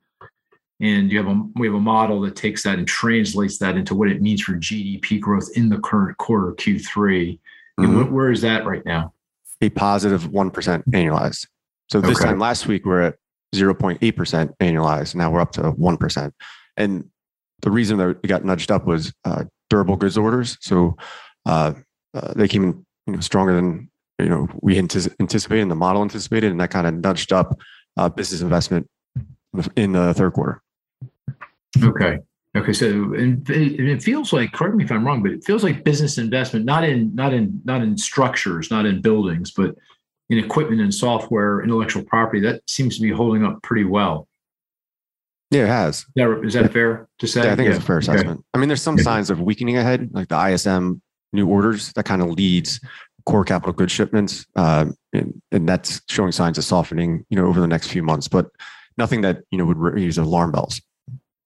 and 0.81 1.13
you 1.13 1.19
have 1.19 1.29
a 1.29 1.41
we 1.55 1.69
have 1.69 1.77
a 1.77 1.81
model 1.81 2.21
that 2.23 2.35
takes 2.35 2.65
that 2.65 2.79
and 2.79 2.89
translates 2.89 3.59
that 3.59 3.77
into 3.77 3.95
what 3.95 4.09
it 4.09 4.21
means 4.21 4.43
for 4.43 4.55
GDP 4.55 5.21
growth 5.21 5.49
in 5.55 5.69
the 5.69 5.79
current 5.79 6.19
quarter 6.19 6.53
Q3. 6.55 7.39
And 7.79 7.87
Mhm. 7.89 8.09
wh- 8.09 8.13
where 8.13 8.33
is 8.33 8.41
that 8.43 8.67
right 8.67 8.85
now? 8.85 9.13
A 9.61 9.71
positive 9.71 10.27
one 10.33 10.51
percent 10.51 10.91
annualized. 10.91 11.47
So 11.93 12.01
this 12.01 12.19
Okay. 12.19 12.31
time 12.31 12.39
last 12.39 12.67
week 12.67 12.87
we're 12.87 13.03
at 13.03 13.17
zero 13.55 13.75
point 13.75 13.99
eight 14.01 14.17
percent 14.17 14.51
annualized. 14.61 15.15
Now 15.15 15.31
we're 15.31 15.43
up 15.43 15.53
to 15.53 15.73
one 15.73 15.99
percent. 15.99 16.33
And 16.79 17.11
the 17.61 17.71
reason 17.71 17.99
that 17.99 18.17
we 18.23 18.29
got 18.29 18.47
nudged 18.47 18.71
up 18.71 18.87
was 18.87 19.13
uh, 19.27 19.45
durable 19.69 19.97
goods 19.97 20.17
orders. 20.17 20.57
So 20.63 20.97
uh, 21.45 21.75
uh, 22.15 22.33
they 22.35 22.49
came 22.49 22.65
in 22.65 22.87
you 23.07 23.13
know 23.13 23.21
stronger 23.21 23.55
than 23.55 23.91
you 24.19 24.31
know 24.31 24.49
we 24.63 24.77
antici- 24.77 25.15
anticipated 25.21 25.61
and 25.61 25.71
the 25.71 25.75
model 25.75 26.01
anticipated, 26.01 26.51
and 26.51 26.59
that 26.63 26.71
kind 26.71 26.87
of 26.87 26.95
nudged 26.95 27.31
up 27.31 27.61
uh, 27.99 28.09
business 28.09 28.41
investment 28.41 28.89
in 29.77 29.93
the 29.93 30.15
third 30.15 30.33
quarter. 30.33 30.63
Okay. 31.83 32.21
Okay. 32.57 32.73
So 32.73 32.87
and 32.87 33.47
it 33.51 34.03
feels 34.03 34.33
like, 34.33 34.53
correct 34.53 34.77
me 34.77 34.85
if 34.85 34.91
I'm 34.91 35.07
wrong, 35.07 35.23
but 35.23 35.33
it 35.33 35.45
feels 35.45 35.63
like 35.63 35.85
business 35.85 36.17
investment, 36.17 36.65
not 36.65 36.85
in 36.85 37.15
not 37.15 37.35
in 37.35 37.61
not 37.67 37.83
in 37.83 37.99
structures, 37.99 38.71
not 38.71 38.87
in 38.87 39.03
buildings, 39.03 39.51
but 39.51 39.75
in 40.33 40.39
equipment 40.43 40.81
and 40.81 40.93
software, 40.95 41.61
intellectual 41.61 42.03
property, 42.05 42.41
that 42.41 42.63
seems 42.67 42.97
to 42.97 43.03
be 43.03 43.11
holding 43.11 43.45
up 43.45 43.63
pretty 43.63 43.85
well. 43.85 44.27
Yeah, 45.51 45.65
it 45.65 45.69
has. 45.69 45.97
Is 45.97 46.05
that, 46.17 46.41
is 46.45 46.53
that 46.55 46.73
fair 46.73 47.09
to 47.19 47.27
say? 47.27 47.45
Yeah, 47.45 47.53
I 47.53 47.57
think 47.57 47.69
it's 47.69 47.79
a 47.79 47.83
fair 47.83 47.97
Okay. 47.99 48.05
assessment. 48.13 48.43
I 48.55 48.59
mean, 48.59 48.69
there's 48.69 48.81
some 48.81 48.97
Yeah. 48.97 49.05
signs 49.05 49.29
of 49.29 49.41
weakening 49.41 49.77
ahead, 49.77 50.09
like 50.13 50.29
the 50.29 50.37
ISM 50.37 51.03
new 51.35 51.47
orders 51.47 51.93
that 51.93 52.05
kind 52.05 52.23
of 52.23 52.31
leads 52.31 52.81
core 53.27 53.45
capital 53.45 53.73
goods 53.75 53.93
shipments, 53.93 54.47
uh, 54.57 54.87
and, 55.13 55.41
and 55.53 55.69
that's 55.69 56.01
showing 56.09 56.33
signs 56.33 56.57
of 56.57 56.65
softening, 56.65 57.25
you 57.29 57.37
know, 57.37 57.47
over 57.47 57.61
the 57.61 57.69
next 57.69 57.89
few 57.89 58.03
months. 58.03 58.27
But 58.29 58.47
nothing 58.97 59.21
that 59.21 59.43
you 59.51 59.59
know 59.59 59.67
would 59.67 59.79
raise 59.79 60.17
alarm 60.17 60.53
bells. 60.53 60.81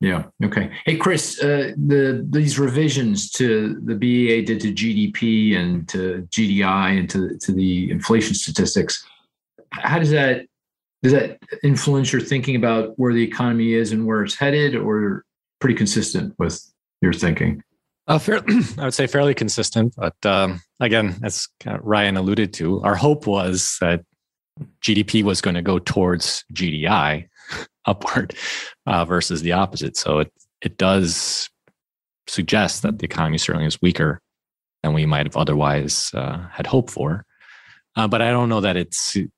Yeah. 0.01 0.25
Okay. 0.45 0.71
Hey, 0.85 0.97
Chris, 0.97 1.43
uh, 1.43 1.73
the 1.77 2.27
these 2.29 2.59
revisions 2.59 3.31
to 3.33 3.81
the 3.85 3.95
BEA 3.95 4.43
did 4.43 4.61
to 4.61 4.73
GDP 4.73 5.57
and 5.57 5.89
to 5.89 6.29
GDI 6.31 6.99
and 6.99 7.11
to 7.11 7.37
to 7.39 7.53
the 7.53 7.91
inflation 7.91 8.35
statistics. 8.35 9.07
How 9.73 9.99
does 9.99 10.11
that 10.11 10.47
does 11.03 11.13
that 11.13 11.39
influence 11.63 12.13
your 12.13 12.21
thinking 12.21 12.57
about 12.57 12.99
where 12.99 13.15
the 13.15 13.23
economy 13.23 13.73
is 13.73 13.93
and 13.93 14.07
where 14.07 14.23
it's 14.23 14.35
headed, 14.35 14.77
or 14.77 15.25
pretty 15.61 15.75
consistent 15.75 16.35
with 16.39 16.61
your 17.01 17.15
thinking? 17.15 17.63
Uh, 18.07 18.19
fair, 18.19 18.43
I 18.79 18.85
would 18.85 18.95
say 18.95 19.07
fairly 19.07 19.35
consistent, 19.35 19.95
but 19.97 20.15
um, 20.27 20.61
again, 20.79 21.17
as 21.23 21.49
Ryan 21.65 22.19
alluded 22.19 22.53
to, 22.55 22.83
our 22.83 22.95
hope 22.95 23.27
was 23.27 23.79
that 23.81 24.05
GDP 24.83 25.23
was 25.23 25.41
going 25.41 25.55
to 25.55 25.63
go 25.63 25.79
towards 25.79 26.45
GDI 26.53 27.29
upward 27.87 28.35
uh, 28.87 29.05
versus 29.05 29.43
the 29.43 29.53
opposite. 29.53 29.97
So 29.97 30.21
it 30.21 30.33
it 30.63 30.79
does 30.79 31.51
suggest 32.27 32.83
that 32.83 32.99
the 32.99 33.05
economy 33.05 33.39
certainly 33.39 33.67
is 33.67 33.81
weaker 33.81 34.21
than 34.83 34.93
we 34.93 35.07
might 35.07 35.27
have 35.27 35.37
otherwise 35.37 36.11
uh, 36.15 36.47
had 36.51 36.67
hoped 36.67 36.91
for. 36.91 37.25
Uh, 37.95 38.09
but 38.09 38.21
I 38.21 38.31
don't 38.31 38.49
know 38.49 38.61
that 38.61 38.77
it 38.77 38.95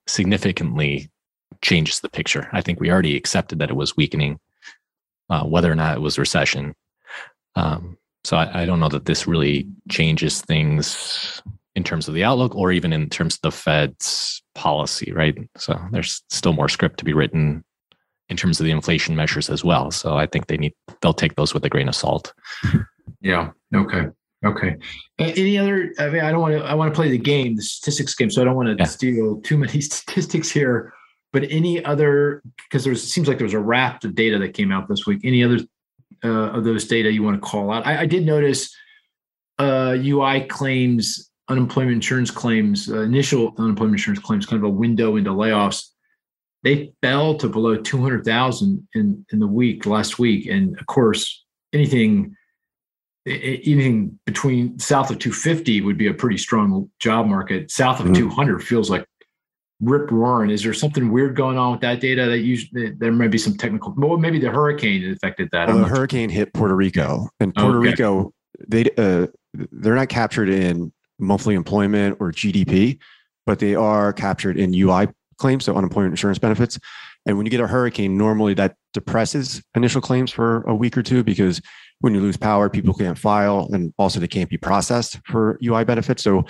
significantly 0.06 1.10
changes 1.62 2.00
the 2.00 2.08
picture. 2.08 2.48
I 2.52 2.60
think 2.60 2.80
we 2.80 2.90
already 2.90 3.16
accepted 3.16 3.58
that 3.58 3.70
it 3.70 3.76
was 3.76 3.96
weakening, 3.96 4.38
uh, 5.30 5.44
whether 5.44 5.70
or 5.70 5.74
not 5.74 5.96
it 5.96 6.00
was 6.00 6.18
recession. 6.18 6.74
Um, 7.54 7.98
so 8.24 8.36
I, 8.36 8.62
I 8.62 8.66
don't 8.66 8.80
know 8.80 8.88
that 8.88 9.04
this 9.04 9.26
really 9.26 9.68
changes 9.90 10.40
things 10.42 11.40
in 11.76 11.84
terms 11.84 12.08
of 12.08 12.14
the 12.14 12.24
outlook 12.24 12.54
or 12.56 12.72
even 12.72 12.92
in 12.92 13.08
terms 13.08 13.36
of 13.36 13.40
the 13.42 13.52
Fed's 13.52 14.42
policy, 14.54 15.12
right? 15.12 15.36
So 15.56 15.78
there's 15.92 16.22
still 16.28 16.52
more 16.52 16.68
script 16.68 16.98
to 16.98 17.04
be 17.04 17.12
written 17.12 17.64
in 18.28 18.36
terms 18.36 18.60
of 18.60 18.64
the 18.64 18.70
inflation 18.70 19.16
measures 19.16 19.48
as 19.48 19.64
well. 19.64 19.90
So 19.90 20.16
I 20.16 20.26
think 20.26 20.46
they 20.46 20.56
need 20.56 20.74
they'll 21.00 21.14
take 21.14 21.34
those 21.36 21.54
with 21.54 21.64
a 21.64 21.68
grain 21.68 21.88
of 21.88 21.94
salt. 21.94 22.32
Yeah. 23.20 23.50
Okay. 23.74 24.06
Okay. 24.44 24.76
Any 25.18 25.58
other? 25.58 25.92
I 25.98 26.08
mean, 26.08 26.20
I 26.22 26.30
don't 26.30 26.40
want 26.40 26.54
to. 26.54 26.64
I 26.64 26.74
want 26.74 26.92
to 26.92 26.96
play 26.96 27.10
the 27.10 27.18
game, 27.18 27.56
the 27.56 27.62
statistics 27.62 28.14
game. 28.14 28.30
So 28.30 28.40
I 28.40 28.44
don't 28.44 28.54
want 28.54 28.68
to 28.68 28.76
yeah. 28.78 28.84
steal 28.84 29.40
too 29.40 29.58
many 29.58 29.80
statistics 29.80 30.50
here. 30.50 30.92
But 31.32 31.44
any 31.50 31.84
other? 31.84 32.42
Because 32.56 32.84
there's 32.84 33.02
seems 33.02 33.28
like 33.28 33.38
there 33.38 33.44
was 33.46 33.54
a 33.54 33.58
raft 33.58 34.04
of 34.04 34.14
data 34.14 34.38
that 34.38 34.54
came 34.54 34.70
out 34.70 34.88
this 34.88 35.06
week. 35.06 35.20
Any 35.24 35.42
other 35.42 35.58
uh, 36.24 36.50
of 36.52 36.64
those 36.64 36.86
data 36.86 37.12
you 37.12 37.22
want 37.22 37.42
to 37.42 37.48
call 37.48 37.72
out? 37.72 37.86
I, 37.86 38.02
I 38.02 38.06
did 38.06 38.24
notice 38.24 38.72
uh, 39.58 39.96
UI 39.98 40.42
claims, 40.42 41.30
unemployment 41.48 41.94
insurance 41.94 42.30
claims, 42.30 42.88
uh, 42.88 43.00
initial 43.00 43.54
unemployment 43.58 43.94
insurance 43.94 44.20
claims, 44.20 44.46
kind 44.46 44.62
of 44.62 44.68
a 44.68 44.72
window 44.72 45.16
into 45.16 45.30
layoffs 45.30 45.88
they 46.62 46.92
fell 47.02 47.36
to 47.36 47.48
below 47.48 47.76
200,000 47.76 48.88
in, 48.94 49.26
in 49.32 49.38
the 49.38 49.46
week 49.46 49.86
last 49.86 50.18
week. 50.18 50.46
And 50.46 50.78
of 50.78 50.86
course, 50.86 51.44
anything, 51.72 52.34
anything 53.26 54.18
between 54.26 54.78
south 54.78 55.10
of 55.10 55.18
250 55.18 55.80
would 55.82 55.98
be 55.98 56.08
a 56.08 56.14
pretty 56.14 56.38
strong 56.38 56.90
job 57.00 57.26
market. 57.26 57.70
South 57.70 58.00
of 58.00 58.06
mm-hmm. 58.06 58.14
200 58.14 58.62
feels 58.62 58.90
like 58.90 59.06
rip 59.80 60.10
roaring. 60.10 60.50
Is 60.50 60.62
there 60.62 60.74
something 60.74 61.12
weird 61.12 61.36
going 61.36 61.56
on 61.56 61.72
with 61.72 61.80
that 61.82 62.00
data 62.00 62.26
that 62.26 62.40
usually 62.40 62.90
there 62.90 63.12
might 63.12 63.30
be 63.30 63.38
some 63.38 63.56
technical, 63.56 63.94
well, 63.96 64.16
maybe 64.16 64.40
the 64.40 64.50
hurricane 64.50 65.08
affected 65.12 65.48
that. 65.52 65.68
Well, 65.68 65.78
the 65.78 65.84
hurricane 65.84 66.30
hit 66.30 66.52
Puerto 66.52 66.74
Rico 66.74 67.28
and 67.38 67.54
Puerto 67.54 67.78
okay. 67.78 67.90
Rico, 67.90 68.32
they, 68.66 68.86
uh, 68.98 69.28
they're 69.54 69.94
not 69.94 70.08
captured 70.08 70.48
in 70.48 70.92
monthly 71.20 71.54
employment 71.54 72.16
or 72.18 72.32
GDP, 72.32 72.98
but 73.46 73.60
they 73.60 73.76
are 73.76 74.12
captured 74.12 74.58
in 74.58 74.74
UI 74.74 75.08
claims, 75.38 75.64
so 75.64 75.74
unemployment 75.74 76.12
insurance 76.12 76.38
benefits. 76.38 76.78
And 77.26 77.36
when 77.36 77.46
you 77.46 77.50
get 77.50 77.60
a 77.60 77.66
hurricane, 77.66 78.16
normally 78.16 78.54
that 78.54 78.76
depresses 78.94 79.62
initial 79.74 80.00
claims 80.00 80.30
for 80.30 80.62
a 80.62 80.74
week 80.74 80.96
or 80.96 81.02
two 81.02 81.22
because 81.22 81.60
when 82.00 82.14
you 82.14 82.20
lose 82.20 82.36
power, 82.36 82.70
people 82.70 82.94
can't 82.94 83.18
file 83.18 83.68
and 83.72 83.92
also 83.98 84.20
they 84.20 84.28
can't 84.28 84.48
be 84.48 84.56
processed 84.56 85.20
for 85.26 85.58
UI 85.62 85.84
benefits. 85.84 86.22
So 86.22 86.44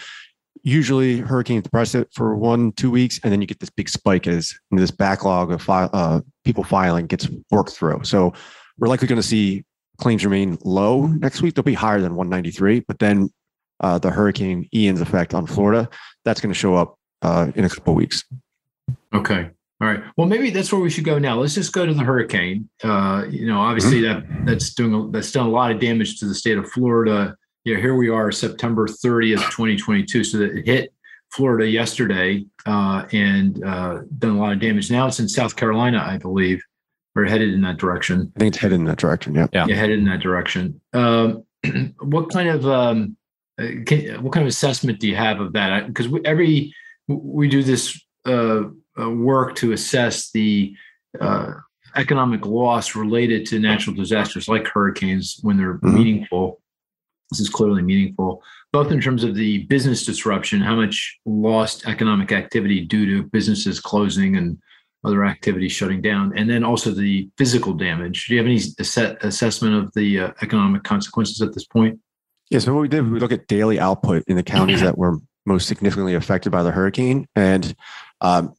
usually 0.62 1.18
hurricanes 1.18 1.64
depress 1.64 1.94
it 1.94 2.08
for 2.12 2.36
one, 2.36 2.72
two 2.72 2.90
weeks, 2.90 3.20
and 3.22 3.32
then 3.32 3.40
you 3.40 3.46
get 3.46 3.60
this 3.60 3.70
big 3.70 3.88
spike 3.88 4.26
as 4.26 4.54
this 4.70 4.90
backlog 4.90 5.52
of 5.52 5.64
uh, 5.68 6.20
people 6.44 6.64
filing 6.64 7.06
gets 7.06 7.28
worked 7.50 7.72
through. 7.72 8.00
So 8.04 8.32
we're 8.78 8.88
likely 8.88 9.08
going 9.08 9.20
to 9.20 9.26
see 9.26 9.64
claims 9.98 10.24
remain 10.24 10.58
low 10.64 11.06
next 11.06 11.42
week. 11.42 11.54
They'll 11.54 11.64
be 11.64 11.74
higher 11.74 12.00
than 12.00 12.14
193, 12.14 12.80
but 12.80 12.98
then 12.98 13.30
uh, 13.80 13.98
the 13.98 14.10
Hurricane 14.10 14.68
Ian's 14.74 15.00
effect 15.00 15.34
on 15.34 15.46
Florida, 15.46 15.88
that's 16.24 16.40
going 16.40 16.52
to 16.52 16.58
show 16.58 16.74
up 16.74 16.98
uh, 17.22 17.50
in 17.54 17.64
a 17.64 17.68
couple 17.68 17.94
weeks. 17.94 18.24
Okay. 19.14 19.50
All 19.80 19.86
right. 19.86 20.02
Well, 20.16 20.26
maybe 20.26 20.50
that's 20.50 20.72
where 20.72 20.80
we 20.80 20.90
should 20.90 21.04
go 21.04 21.18
now. 21.18 21.38
Let's 21.38 21.54
just 21.54 21.72
go 21.72 21.86
to 21.86 21.94
the 21.94 22.02
hurricane. 22.02 22.68
Uh, 22.82 23.24
you 23.30 23.46
know, 23.46 23.60
obviously 23.60 24.00
mm-hmm. 24.00 24.36
that 24.36 24.46
that's 24.46 24.74
doing 24.74 24.94
a, 24.94 25.10
that's 25.10 25.30
done 25.30 25.46
a 25.46 25.50
lot 25.50 25.70
of 25.70 25.78
damage 25.78 26.18
to 26.18 26.26
the 26.26 26.34
state 26.34 26.58
of 26.58 26.68
Florida. 26.70 27.36
Yeah, 27.64 27.76
here 27.76 27.94
we 27.94 28.08
are, 28.08 28.32
September 28.32 28.88
30th, 28.88 29.50
2022. 29.50 30.24
So 30.24 30.38
that 30.38 30.56
it 30.56 30.66
hit 30.66 30.92
Florida 31.30 31.68
yesterday 31.68 32.44
uh, 32.66 33.04
and 33.12 33.62
uh, 33.64 34.00
done 34.18 34.36
a 34.36 34.38
lot 34.38 34.52
of 34.52 34.60
damage. 34.60 34.90
Now 34.90 35.06
it's 35.06 35.20
in 35.20 35.28
South 35.28 35.54
Carolina, 35.54 36.04
I 36.04 36.18
believe, 36.18 36.60
or 37.14 37.24
headed 37.24 37.52
in 37.52 37.60
that 37.62 37.76
direction. 37.76 38.32
I 38.36 38.40
think 38.40 38.54
it's 38.54 38.62
headed 38.62 38.80
in 38.80 38.84
that 38.86 38.98
direction. 38.98 39.34
Yeah. 39.34 39.46
Yeah, 39.52 39.76
headed 39.76 39.98
in 39.98 40.06
that 40.06 40.20
direction. 40.20 40.80
Um, 40.92 41.44
what 42.00 42.30
kind 42.30 42.48
of 42.48 42.66
um, 42.66 43.16
uh, 43.60 43.66
can, 43.86 44.22
what 44.22 44.32
kind 44.32 44.42
of 44.42 44.48
assessment 44.48 44.98
do 44.98 45.06
you 45.06 45.16
have 45.16 45.40
of 45.40 45.52
that? 45.52 45.86
Because 45.86 46.08
every 46.24 46.74
we 47.06 47.48
do 47.48 47.62
this 47.62 48.00
uh, 49.00 49.10
work 49.10 49.54
to 49.56 49.72
assess 49.72 50.30
the 50.30 50.74
uh, 51.20 51.52
economic 51.96 52.46
loss 52.46 52.94
related 52.94 53.46
to 53.46 53.58
natural 53.58 53.94
disasters 53.94 54.48
like 54.48 54.66
hurricanes 54.66 55.38
when 55.42 55.56
they're 55.56 55.74
mm-hmm. 55.74 55.94
meaningful. 55.94 56.60
This 57.30 57.40
is 57.40 57.50
clearly 57.50 57.82
meaningful, 57.82 58.42
both 58.72 58.90
in 58.90 59.00
terms 59.00 59.22
of 59.22 59.34
the 59.34 59.64
business 59.64 60.06
disruption, 60.06 60.60
how 60.60 60.76
much 60.76 61.18
lost 61.26 61.86
economic 61.86 62.32
activity 62.32 62.80
due 62.84 63.04
to 63.06 63.28
businesses 63.28 63.80
closing 63.80 64.36
and 64.36 64.58
other 65.04 65.24
activities 65.24 65.72
shutting 65.72 66.00
down, 66.00 66.36
and 66.36 66.48
then 66.48 66.64
also 66.64 66.90
the 66.90 67.28
physical 67.36 67.72
damage. 67.72 68.26
Do 68.26 68.34
you 68.34 68.38
have 68.38 68.46
any 68.46 68.60
ass- 68.80 69.16
assessment 69.22 69.74
of 69.74 69.92
the 69.94 70.20
uh, 70.20 70.32
economic 70.42 70.84
consequences 70.84 71.40
at 71.42 71.52
this 71.52 71.66
point? 71.66 71.98
Yeah, 72.50 72.60
so 72.60 72.74
what 72.74 72.80
we 72.80 72.88
did, 72.88 73.10
we 73.10 73.20
look 73.20 73.32
at 73.32 73.46
daily 73.46 73.78
output 73.78 74.24
in 74.26 74.36
the 74.36 74.42
counties 74.42 74.80
that 74.80 74.96
were 74.96 75.18
most 75.44 75.68
significantly 75.68 76.14
affected 76.14 76.50
by 76.50 76.62
the 76.62 76.70
hurricane, 76.70 77.26
and 77.36 77.74
um, 78.20 78.54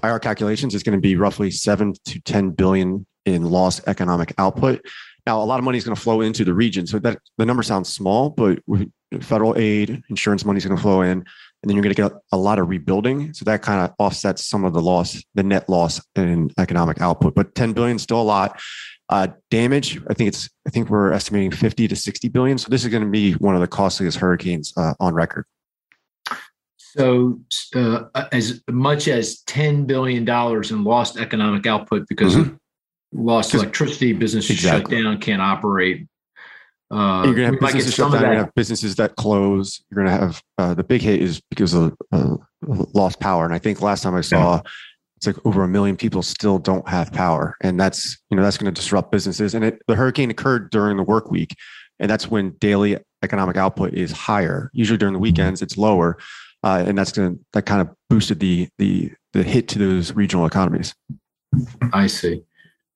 by 0.00 0.10
our 0.10 0.20
calculations, 0.20 0.74
is 0.74 0.82
going 0.82 0.96
to 0.96 1.00
be 1.00 1.16
roughly 1.16 1.50
seven 1.50 1.94
to 2.04 2.20
10 2.20 2.50
billion 2.50 3.06
in 3.24 3.44
lost 3.44 3.82
economic 3.86 4.32
output. 4.38 4.84
Now, 5.26 5.42
a 5.42 5.44
lot 5.44 5.58
of 5.58 5.64
money 5.64 5.78
is 5.78 5.84
going 5.84 5.96
to 5.96 6.00
flow 6.00 6.20
into 6.20 6.44
the 6.44 6.54
region. 6.54 6.86
So 6.86 7.00
that 7.00 7.18
the 7.36 7.44
number 7.44 7.62
sounds 7.62 7.92
small, 7.92 8.30
but 8.30 8.60
federal 9.20 9.56
aid, 9.58 10.02
insurance 10.08 10.44
money 10.44 10.58
is 10.58 10.64
going 10.64 10.76
to 10.76 10.82
flow 10.82 11.02
in, 11.02 11.10
and 11.10 11.24
then 11.64 11.74
you're 11.74 11.82
going 11.82 11.94
to 11.94 12.02
get 12.02 12.12
a 12.32 12.36
lot 12.36 12.58
of 12.58 12.68
rebuilding. 12.68 13.34
So 13.34 13.44
that 13.44 13.62
kind 13.62 13.84
of 13.84 13.94
offsets 13.98 14.46
some 14.46 14.64
of 14.64 14.72
the 14.72 14.80
loss, 14.80 15.22
the 15.34 15.42
net 15.42 15.68
loss 15.68 16.00
in 16.14 16.50
economic 16.58 17.00
output. 17.00 17.34
But 17.34 17.54
10 17.56 17.72
billion 17.72 17.96
is 17.96 18.02
still 18.02 18.20
a 18.20 18.22
lot. 18.22 18.60
Uh, 19.08 19.28
damage, 19.50 20.00
I 20.08 20.14
think 20.14 20.28
it's, 20.28 20.48
I 20.66 20.70
think 20.70 20.90
we're 20.90 21.12
estimating 21.12 21.50
50 21.50 21.88
to 21.88 21.96
60 21.96 22.28
billion. 22.28 22.58
So 22.58 22.68
this 22.68 22.84
is 22.84 22.90
going 22.90 23.04
to 23.04 23.10
be 23.10 23.32
one 23.34 23.54
of 23.54 23.60
the 23.60 23.68
costliest 23.68 24.18
hurricanes 24.18 24.72
uh, 24.76 24.94
on 25.00 25.14
record. 25.14 25.44
So, 26.96 27.40
uh, 27.74 28.04
as 28.32 28.62
much 28.70 29.08
as 29.08 29.42
$10 29.42 29.86
billion 29.86 30.26
in 30.26 30.84
lost 30.84 31.18
economic 31.18 31.66
output 31.66 32.08
because 32.08 32.34
mm-hmm. 32.34 32.52
of 32.52 32.58
lost 33.12 33.54
electricity, 33.54 34.12
businesses 34.14 34.52
exactly. 34.52 34.96
shut 34.96 35.04
down, 35.04 35.20
can't 35.20 35.42
operate. 35.42 36.06
Uh, 36.90 37.22
you're 37.24 37.34
going 37.34 37.52
to 37.52 37.52
have 37.52 37.60
businesses 37.60 37.94
shut 37.94 38.12
down, 38.12 38.20
you're 38.20 38.20
going 38.20 38.38
to 38.38 38.44
have 38.44 38.54
businesses 38.54 38.94
that 38.96 39.16
close. 39.16 39.82
You're 39.90 40.04
going 40.04 40.18
to 40.18 40.24
have 40.24 40.42
uh, 40.56 40.74
the 40.74 40.84
big 40.84 41.02
hit 41.02 41.20
is 41.20 41.40
because 41.50 41.74
of 41.74 41.94
uh, 42.12 42.36
lost 42.62 43.20
power. 43.20 43.44
And 43.44 43.52
I 43.52 43.58
think 43.58 43.82
last 43.82 44.02
time 44.02 44.14
I 44.14 44.22
saw, 44.22 44.54
yeah. 44.54 44.60
it's 45.16 45.26
like 45.26 45.36
over 45.44 45.64
a 45.64 45.68
million 45.68 45.96
people 45.96 46.22
still 46.22 46.58
don't 46.58 46.88
have 46.88 47.12
power. 47.12 47.56
And 47.60 47.78
that's, 47.78 48.16
you 48.30 48.36
know, 48.36 48.42
that's 48.42 48.56
going 48.56 48.72
to 48.72 48.80
disrupt 48.80 49.12
businesses. 49.12 49.54
And 49.54 49.64
it, 49.64 49.82
the 49.86 49.96
hurricane 49.96 50.30
occurred 50.30 50.70
during 50.70 50.96
the 50.96 51.02
work 51.02 51.30
week. 51.30 51.54
And 51.98 52.10
that's 52.10 52.30
when 52.30 52.52
daily 52.52 52.96
economic 53.22 53.56
output 53.56 53.92
is 53.94 54.12
higher. 54.12 54.70
Usually 54.72 54.98
during 54.98 55.14
the 55.14 55.18
weekends, 55.18 55.60
it's 55.62 55.76
lower 55.76 56.18
uh, 56.66 56.84
and 56.84 56.98
that's 56.98 57.12
going 57.12 57.36
to 57.36 57.44
that 57.52 57.62
kind 57.62 57.80
of 57.80 57.88
boosted 58.10 58.40
the 58.40 58.68
the 58.78 59.12
the 59.32 59.44
hit 59.44 59.68
to 59.68 59.78
those 59.78 60.12
regional 60.12 60.46
economies. 60.46 60.94
I 61.92 62.08
see. 62.08 62.42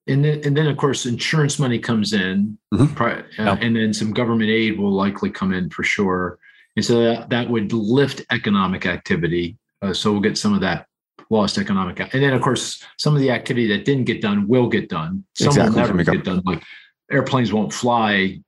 And 0.07 0.25
then, 0.25 0.41
and 0.43 0.57
then 0.57 0.67
of 0.67 0.75
course, 0.77 1.05
insurance 1.05 1.57
money 1.57 1.79
comes 1.79 2.11
in, 2.11 2.57
mm-hmm. 2.73 3.01
uh, 3.01 3.21
yep. 3.37 3.59
and 3.61 3.75
then 3.75 3.93
some 3.93 4.11
government 4.11 4.49
aid 4.49 4.77
will 4.77 4.91
likely 4.91 5.29
come 5.29 5.53
in 5.53 5.69
for 5.69 5.83
sure. 5.83 6.37
And 6.75 6.83
so 6.83 7.01
that, 7.01 7.29
that 7.29 7.49
would 7.49 7.71
lift 7.71 8.25
economic 8.31 8.85
activity. 8.85 9.57
Uh, 9.81 9.93
so 9.93 10.11
we'll 10.11 10.21
get 10.21 10.37
some 10.37 10.53
of 10.53 10.61
that 10.61 10.87
lost 11.29 11.57
economic. 11.57 11.99
And 11.99 12.23
then, 12.23 12.33
of 12.33 12.41
course, 12.41 12.83
some 12.97 13.15
of 13.15 13.21
the 13.21 13.31
activity 13.31 13.67
that 13.67 13.85
didn't 13.85 14.05
get 14.05 14.21
done 14.21 14.47
will 14.47 14.67
get 14.67 14.89
done. 14.89 15.23
Some 15.35 15.49
exactly. 15.49 15.81
will 15.81 15.87
never 15.87 16.03
get 16.03 16.25
done. 16.25 16.41
Like 16.45 16.63
airplanes 17.11 17.53
won't 17.53 17.71
fly 17.71 18.41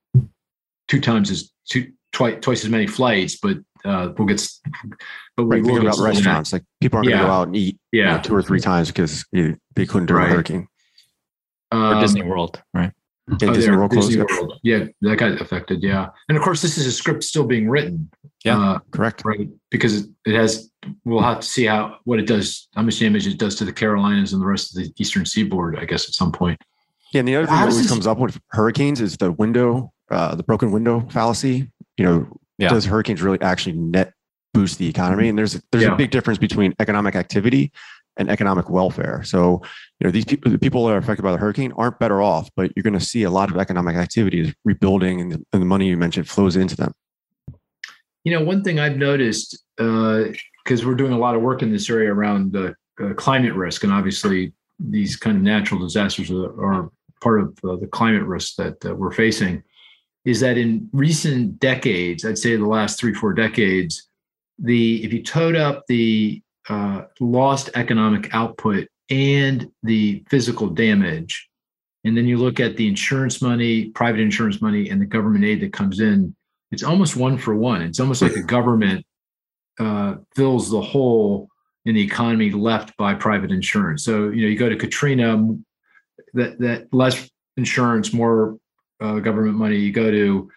two 0.87 0.99
times 0.99 1.29
as 1.31 1.51
two 1.69 1.91
twice 2.11 2.37
twice 2.41 2.65
as 2.65 2.69
many 2.69 2.87
flights, 2.87 3.37
but 3.37 3.57
uh, 3.85 4.09
we'll 4.17 4.27
get. 4.27 4.47
But 5.35 5.45
we 5.45 5.57
right, 5.57 5.65
think 5.65 5.79
about 5.79 5.97
restaurants. 5.99 6.53
Like 6.53 6.63
people 6.81 6.97
aren't 6.97 7.09
yeah. 7.09 7.17
going 7.17 7.23
to 7.23 7.27
go 7.27 7.33
out 7.33 7.47
and 7.47 7.55
eat, 7.55 7.77
yeah, 7.91 8.11
you 8.11 8.17
know, 8.17 8.21
two 8.23 8.35
or 8.35 8.41
three 8.41 8.59
times 8.59 8.89
because 8.89 9.25
they 9.31 9.85
couldn't 9.85 10.05
during 10.05 10.23
right. 10.23 10.31
a 10.31 10.33
hurricane. 10.33 10.67
Um, 11.71 11.97
or 11.97 12.01
Disney 12.01 12.21
World, 12.21 12.61
right? 12.73 12.91
in 13.29 13.49
Oh, 13.49 13.53
Disney 13.53 13.75
World 13.75 13.91
Disney. 13.91 14.17
World. 14.17 14.59
Yeah, 14.63 14.85
that 15.01 15.17
got 15.17 15.39
affected. 15.41 15.81
Yeah, 15.81 16.09
and 16.27 16.37
of 16.37 16.43
course, 16.43 16.61
this 16.61 16.77
is 16.77 16.85
a 16.85 16.91
script 16.91 17.23
still 17.23 17.45
being 17.45 17.69
written. 17.69 18.09
Yeah. 18.43 18.59
Uh, 18.59 18.79
Correct. 18.91 19.23
right, 19.25 19.47
because 19.71 20.01
it, 20.01 20.09
it 20.25 20.35
has. 20.35 20.69
We'll 21.05 21.21
have 21.21 21.39
to 21.39 21.47
see 21.47 21.65
how 21.65 21.97
what 22.03 22.19
it 22.19 22.27
does, 22.27 22.67
how 22.75 22.81
much 22.81 22.99
damage 22.99 23.25
it 23.25 23.37
does 23.37 23.55
to 23.55 23.65
the 23.65 23.71
Carolinas 23.71 24.33
and 24.33 24.41
the 24.41 24.45
rest 24.45 24.75
of 24.75 24.83
the 24.83 24.91
Eastern 24.97 25.25
Seaboard. 25.25 25.79
I 25.79 25.85
guess 25.85 26.07
at 26.07 26.13
some 26.13 26.31
point. 26.31 26.59
Yeah, 27.13 27.19
and 27.19 27.27
the 27.27 27.35
other 27.35 27.45
thing 27.45 27.55
How 27.55 27.65
that 27.65 27.71
always 27.71 27.83
this- 27.83 27.91
comes 27.91 28.07
up 28.07 28.17
with 28.17 28.39
hurricanes 28.49 28.99
is 28.99 29.17
the 29.17 29.31
window, 29.31 29.93
uh, 30.09 30.35
the 30.35 30.43
broken 30.43 30.71
window 30.71 31.07
fallacy. 31.09 31.71
You 31.97 32.05
know, 32.05 32.27
Yeah. 32.57 32.69
does 32.69 32.86
hurricanes 32.86 33.22
really 33.22 33.41
actually 33.41 33.74
net 33.74 34.13
boost 34.53 34.77
the 34.77 34.88
economy? 34.88 35.29
And 35.29 35.38
there's 35.38 35.62
there's 35.72 35.83
Yeah. 35.83 35.93
a 35.93 35.98
big 35.98 36.12
difference 36.12 36.38
between 36.38 36.74
economic 36.79 37.15
activity 37.15 37.72
and 38.17 38.29
economic 38.29 38.69
welfare. 38.69 39.24
So, 39.24 39.62
you 40.00 40.05
know, 40.05 40.12
these 40.12 40.25
people, 40.25 40.51
the 40.51 40.60
people 40.60 40.86
that 40.86 40.93
are 40.93 40.98
affected 40.98 41.24
by 41.24 41.31
the 41.31 41.38
hurricane 41.39 41.72
aren't 41.77 41.98
better 41.98 42.22
off, 42.22 42.50
but 42.55 42.72
you're 42.75 42.83
going 42.83 42.93
to 42.93 43.03
see 43.03 43.24
a 43.24 43.31
lot 43.31 43.50
of 43.50 43.57
economic 43.57 43.95
activity 43.95 44.41
is 44.41 44.53
rebuilding, 44.63 45.19
and 45.19 45.31
the, 45.31 45.45
and 45.51 45.62
the 45.62 45.65
money 45.65 45.88
you 45.88 45.98
mentioned 45.98 46.29
flows 46.29 46.55
into 46.55 46.75
them. 46.75 46.93
You 48.24 48.33
know, 48.33 48.43
one 48.43 48.63
thing 48.63 48.79
I've 48.79 48.98
noticed 48.98 49.57
because 49.77 50.86
we're 50.86 50.95
doing 50.95 51.12
a 51.13 51.17
lot 51.17 51.36
of 51.36 51.41
work 51.41 51.63
in 51.63 51.72
this 51.72 51.89
area 51.89 52.13
around 52.13 52.53
the 52.53 52.75
uh, 53.03 53.13
climate 53.15 53.53
risk, 53.55 53.83
and 53.83 53.91
obviously 53.91 54.53
these 54.79 55.15
kind 55.15 55.36
of 55.36 55.43
natural 55.43 55.79
disasters 55.79 56.29
are, 56.29 56.63
are 56.63 56.91
part 57.22 57.41
of 57.41 57.57
uh, 57.63 57.75
the 57.77 57.88
climate 57.88 58.24
risk 58.24 58.55
that 58.57 58.83
uh, 58.86 58.93
we're 58.93 59.12
facing. 59.12 59.63
Is 60.25 60.39
that 60.39 60.57
in 60.57 60.89
recent 60.93 61.59
decades, 61.59 62.25
I'd 62.25 62.37
say 62.37 62.55
the 62.55 62.65
last 62.65 62.99
three 62.99 63.13
four 63.13 63.33
decades, 63.33 64.07
the 64.57 65.03
if 65.03 65.11
you 65.11 65.21
toed 65.21 65.55
up 65.55 65.83
the 65.87 66.41
uh, 66.69 67.03
lost 67.19 67.69
economic 67.75 68.33
output 68.33 68.87
and 69.09 69.69
the 69.83 70.23
physical 70.29 70.69
damage, 70.69 71.49
and 72.05 72.15
then 72.15 72.25
you 72.25 72.37
look 72.37 72.59
at 72.59 72.77
the 72.77 72.87
insurance 72.87 73.41
money, 73.41 73.89
private 73.89 74.21
insurance 74.21 74.61
money, 74.61 74.89
and 74.89 75.01
the 75.01 75.05
government 75.05 75.43
aid 75.43 75.61
that 75.61 75.73
comes 75.73 75.99
in, 75.99 76.35
it's 76.71 76.83
almost 76.83 77.15
one 77.15 77.37
for 77.37 77.55
one. 77.55 77.81
It's 77.81 77.99
almost 77.99 78.21
like 78.21 78.33
the 78.33 78.43
government 78.43 79.05
uh, 79.79 80.15
fills 80.35 80.69
the 80.69 80.81
hole 80.81 81.49
in 81.85 81.95
the 81.95 82.01
economy 82.01 82.51
left 82.51 82.95
by 82.97 83.13
private 83.13 83.51
insurance. 83.51 84.03
So 84.03 84.29
you 84.29 84.43
know, 84.43 84.47
you 84.47 84.57
go 84.57 84.69
to 84.69 84.75
Katrina, 84.75 85.37
that 86.33 86.59
that 86.59 86.93
less 86.93 87.29
insurance, 87.57 88.13
more 88.13 88.57
uh, 89.03 89.19
government 89.19 89.57
money. 89.57 89.77
You 89.77 89.91
go 89.91 90.10
to 90.10 90.50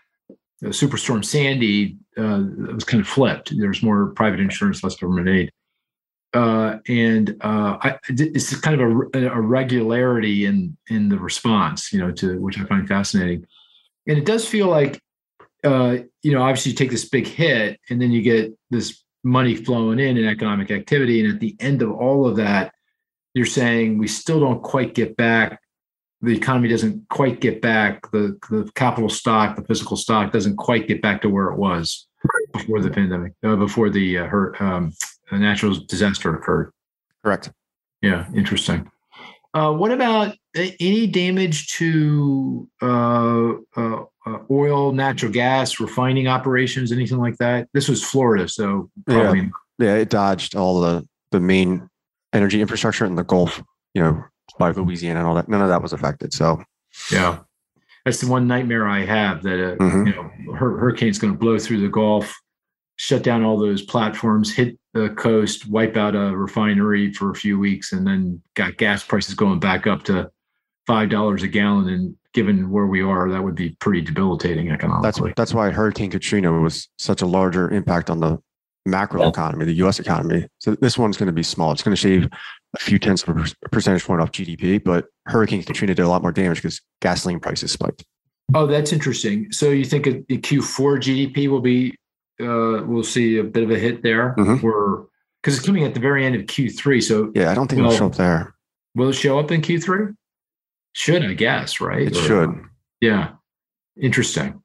uh, 0.64 0.68
Superstorm 0.68 1.24
Sandy, 1.24 1.98
uh, 2.16 2.40
it 2.68 2.74
was 2.74 2.84
kind 2.84 3.00
of 3.00 3.08
flipped. 3.08 3.52
There's 3.58 3.82
more 3.82 4.06
private 4.20 4.40
insurance, 4.40 4.82
less 4.82 4.96
government 4.96 5.28
aid. 5.28 5.52
Uh, 6.32 6.78
and 6.88 7.36
uh, 7.40 7.78
I, 7.80 7.98
it's 8.08 8.54
kind 8.60 8.80
of 8.80 9.10
a, 9.14 9.28
a 9.28 9.40
regularity 9.40 10.44
in 10.44 10.76
in 10.88 11.08
the 11.08 11.18
response, 11.18 11.92
you 11.92 11.98
know, 11.98 12.12
to 12.12 12.38
which 12.40 12.58
I 12.58 12.64
find 12.64 12.86
fascinating. 12.86 13.46
And 14.06 14.18
it 14.18 14.26
does 14.26 14.46
feel 14.46 14.68
like, 14.68 15.00
uh, 15.64 15.98
you 16.22 16.32
know, 16.32 16.42
obviously 16.42 16.72
you 16.72 16.76
take 16.76 16.90
this 16.90 17.08
big 17.08 17.26
hit, 17.26 17.80
and 17.88 18.00
then 18.00 18.12
you 18.12 18.22
get 18.22 18.52
this 18.70 19.02
money 19.24 19.54
flowing 19.56 19.98
in 19.98 20.16
and 20.18 20.26
economic 20.26 20.70
activity, 20.70 21.24
and 21.24 21.32
at 21.32 21.40
the 21.40 21.56
end 21.58 21.80
of 21.82 21.90
all 21.92 22.26
of 22.26 22.36
that, 22.36 22.72
you're 23.34 23.46
saying 23.46 23.98
we 23.98 24.08
still 24.08 24.40
don't 24.40 24.62
quite 24.62 24.94
get 24.94 25.16
back. 25.16 25.60
The 26.22 26.34
economy 26.36 26.68
doesn't 26.68 27.08
quite 27.10 27.40
get 27.40 27.60
back. 27.60 28.10
The 28.10 28.38
the 28.50 28.70
capital 28.74 29.08
stock, 29.08 29.56
the 29.56 29.64
physical 29.64 29.96
stock, 29.96 30.32
doesn't 30.32 30.56
quite 30.56 30.88
get 30.88 31.02
back 31.02 31.22
to 31.22 31.28
where 31.28 31.48
it 31.48 31.56
was 31.56 32.06
before 32.52 32.80
the 32.80 32.90
pandemic, 32.90 33.32
uh, 33.44 33.56
before 33.56 33.90
the 33.90 34.18
uh, 34.18 34.26
her, 34.26 34.62
um, 34.62 34.92
natural 35.30 35.74
disaster 35.74 36.34
occurred. 36.34 36.72
Correct. 37.22 37.50
Yeah, 38.02 38.26
interesting. 38.34 38.90
Uh, 39.54 39.72
what 39.72 39.90
about 39.90 40.36
any 40.54 41.06
damage 41.06 41.68
to 41.72 42.68
uh, 42.82 43.52
uh, 43.74 44.04
uh, 44.26 44.38
oil, 44.50 44.92
natural 44.92 45.32
gas, 45.32 45.80
refining 45.80 46.28
operations, 46.28 46.92
anything 46.92 47.18
like 47.18 47.38
that? 47.38 47.66
This 47.72 47.88
was 47.88 48.04
Florida, 48.04 48.48
so 48.48 48.90
probably. 49.06 49.50
Yeah, 49.78 49.94
it 49.94 50.10
dodged 50.10 50.54
all 50.54 50.80
the 50.80 51.08
the 51.30 51.40
main 51.40 51.88
energy 52.32 52.60
infrastructure 52.60 53.06
in 53.06 53.14
the 53.14 53.24
Gulf. 53.24 53.62
You 53.94 54.02
know, 54.02 54.24
by 54.58 54.70
Louisiana 54.70 55.20
and 55.20 55.28
all 55.28 55.34
that. 55.34 55.48
None 55.48 55.62
of 55.62 55.68
that 55.68 55.82
was 55.82 55.92
affected. 55.92 56.32
So 56.32 56.62
Yeah, 57.10 57.38
that's 58.04 58.20
the 58.20 58.28
one 58.28 58.46
nightmare 58.46 58.86
I 58.88 59.04
have 59.04 59.42
that 59.42 59.72
uh, 59.72 59.76
Mhm. 59.76 60.06
you 60.06 60.14
know 60.14 60.54
hur- 60.54 60.78
hurricane's 60.78 61.18
going 61.18 61.32
to 61.32 61.38
blow 61.38 61.58
through 61.58 61.80
the 61.80 61.88
Gulf, 61.88 62.34
shut 62.96 63.22
down 63.22 63.42
all 63.44 63.58
those 63.58 63.82
platforms, 63.82 64.54
hit 64.54 64.78
the 64.94 65.10
coast, 65.10 65.68
wipe 65.68 65.96
out 65.96 66.14
a 66.14 66.34
refinery 66.36 67.12
for 67.12 67.30
a 67.30 67.34
few 67.34 67.58
weeks, 67.58 67.92
and 67.92 68.06
then 68.06 68.40
got 68.54 68.76
gas 68.78 69.02
prices 69.04 69.34
going 69.34 69.60
back 69.60 69.86
up 69.86 70.02
to 70.04 70.30
five 70.86 71.10
dollars 71.10 71.42
a 71.42 71.48
gallon. 71.48 71.88
And 71.88 72.16
given 72.32 72.70
where 72.70 72.86
we 72.86 73.02
are, 73.02 73.30
that 73.30 73.42
would 73.42 73.54
be 73.54 73.70
pretty 73.80 74.00
debilitating 74.00 74.70
economically. 74.70 75.30
that's 75.30 75.36
that's 75.36 75.54
why 75.54 75.70
Hurricane 75.70 76.10
Katrina 76.10 76.52
was 76.52 76.88
such 76.98 77.20
a 77.22 77.26
larger 77.26 77.70
impact 77.70 78.08
on 78.10 78.20
the 78.20 78.38
macro 78.86 79.28
economy, 79.28 79.64
the 79.64 79.74
U.S. 79.74 79.98
economy. 79.98 80.46
So 80.58 80.74
this 80.80 80.96
one's 80.96 81.16
going 81.16 81.26
to 81.26 81.32
be 81.32 81.42
small. 81.42 81.72
It's 81.72 81.82
going 81.82 81.94
to 81.94 82.00
shave 82.00 82.28
a 82.74 82.78
few 82.78 82.98
tenths 82.98 83.22
of 83.24 83.36
a 83.36 83.68
percentage 83.70 84.04
point 84.04 84.20
off 84.20 84.32
GDP, 84.32 84.82
but 84.82 85.06
Hurricane 85.26 85.62
Katrina 85.62 85.94
did 85.94 86.02
a 86.02 86.08
lot 86.08 86.22
more 86.22 86.32
damage 86.32 86.58
because 86.58 86.80
gasoline 87.02 87.40
prices 87.40 87.72
spiked. 87.72 88.04
Oh, 88.54 88.66
that's 88.66 88.92
interesting. 88.92 89.50
So 89.50 89.70
you 89.70 89.84
think 89.84 90.06
in 90.06 90.24
in 90.28 90.40
Q4 90.40 91.00
GDP 91.00 91.48
will 91.48 91.60
be, 91.60 91.90
uh, 92.40 92.84
we'll 92.86 93.02
see 93.02 93.38
a 93.38 93.44
bit 93.44 93.64
of 93.64 93.70
a 93.70 93.78
hit 93.78 94.02
there, 94.02 94.34
Mhm. 94.38 94.62
or 94.62 95.08
because 95.42 95.56
it's 95.58 95.66
coming 95.66 95.84
at 95.84 95.94
the 95.94 96.00
very 96.00 96.24
end 96.24 96.34
of 96.36 96.42
Q3. 96.42 97.00
So 97.02 97.32
Yeah, 97.34 97.50
I 97.50 97.54
don't 97.54 97.68
think 97.68 97.80
Well, 97.82 97.90
it'll 97.90 97.98
show 97.98 98.06
up 98.06 98.16
there. 98.16 98.54
will 98.94 99.08
it 99.08 99.14
show 99.14 99.38
up 99.38 99.50
in 99.50 99.62
Q3? 99.62 100.14
Should 100.92 101.24
I 101.24 101.34
guess, 101.34 101.80
right? 101.80 102.02
It 102.06 102.16
Or- 102.16 102.20
should. 102.22 102.50
Yeah. 103.00 103.32
Interesting. 104.00 104.62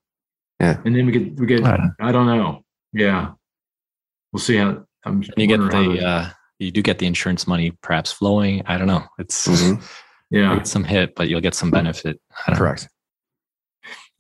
Yeah. 0.60 0.80
And 0.86 0.96
then 0.96 1.06
we 1.06 1.12
get 1.12 1.40
we 1.40 1.46
get 1.48 1.62
Right. 1.62 1.80
I 2.00 2.12
don't 2.12 2.28
know. 2.28 2.64
Yeah. 2.94 3.32
We'll 4.32 4.40
see 4.42 4.58
how 4.58 4.84
I'm 5.06 5.24
you 5.38 5.48
get 5.48 5.58
the 5.60 6.06
uh, 6.06 6.30
you 6.60 6.72
do 6.72 6.82
get 6.82 7.00
the 7.00 7.08
insurance 7.08 7.48
money 7.48 7.72
perhaps 7.82 8.12
flowing. 8.12 8.62
I 8.66 8.78
don't 8.78 8.88
know. 8.88 9.04
It's 9.18 9.48
Mhm. 9.48 9.84
yeah. 10.30 10.56
get 10.56 10.68
some 10.68 10.84
hit, 10.84 11.16
but 11.16 11.28
you'll 11.28 11.42
get 11.42 11.56
some 11.56 11.72
benefit. 11.72 12.20
I 12.32 12.52
don't 12.52 12.56
know. 12.56 12.66
Correct. 12.66 12.88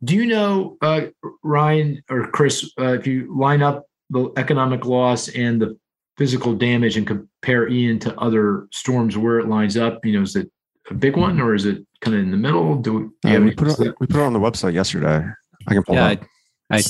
Do 0.03 0.15
you 0.15 0.25
know, 0.25 0.77
uh, 0.81 1.01
Ryan 1.43 2.01
or 2.09 2.27
Chris, 2.31 2.71
uh, 2.79 2.93
if 2.93 3.05
you 3.05 3.31
line 3.37 3.61
up 3.61 3.85
the 4.09 4.31
economic 4.35 4.85
loss 4.85 5.27
and 5.29 5.61
the 5.61 5.77
physical 6.17 6.53
damage 6.55 6.97
and 6.97 7.05
compare 7.05 7.69
Ian 7.69 7.99
to 7.99 8.19
other 8.19 8.67
storms, 8.71 9.15
where 9.15 9.39
it 9.39 9.47
lines 9.47 9.77
up? 9.77 10.03
You 10.03 10.13
know, 10.13 10.23
is 10.23 10.35
it 10.35 10.49
a 10.89 10.95
big 10.95 11.15
one 11.15 11.39
or 11.39 11.53
is 11.53 11.65
it 11.65 11.85
kind 12.01 12.17
of 12.17 12.23
in 12.23 12.31
the 12.31 12.37
middle? 12.37 12.75
Do, 12.77 13.13
do 13.21 13.29
you 13.29 13.37
Uh, 13.37 13.41
we 13.41 13.51
put 13.51 13.79
it, 13.79 13.93
we 13.99 14.07
put 14.07 14.17
it 14.21 14.23
on 14.23 14.33
the 14.33 14.39
website 14.39 14.73
yesterday. 14.73 15.23
I 15.67 15.73
can 15.73 15.83
pull 15.83 15.93
Yeah, 15.95 16.09
it 16.09 16.19
up. 16.21 16.27
I, 16.71 16.77
I 16.77 16.81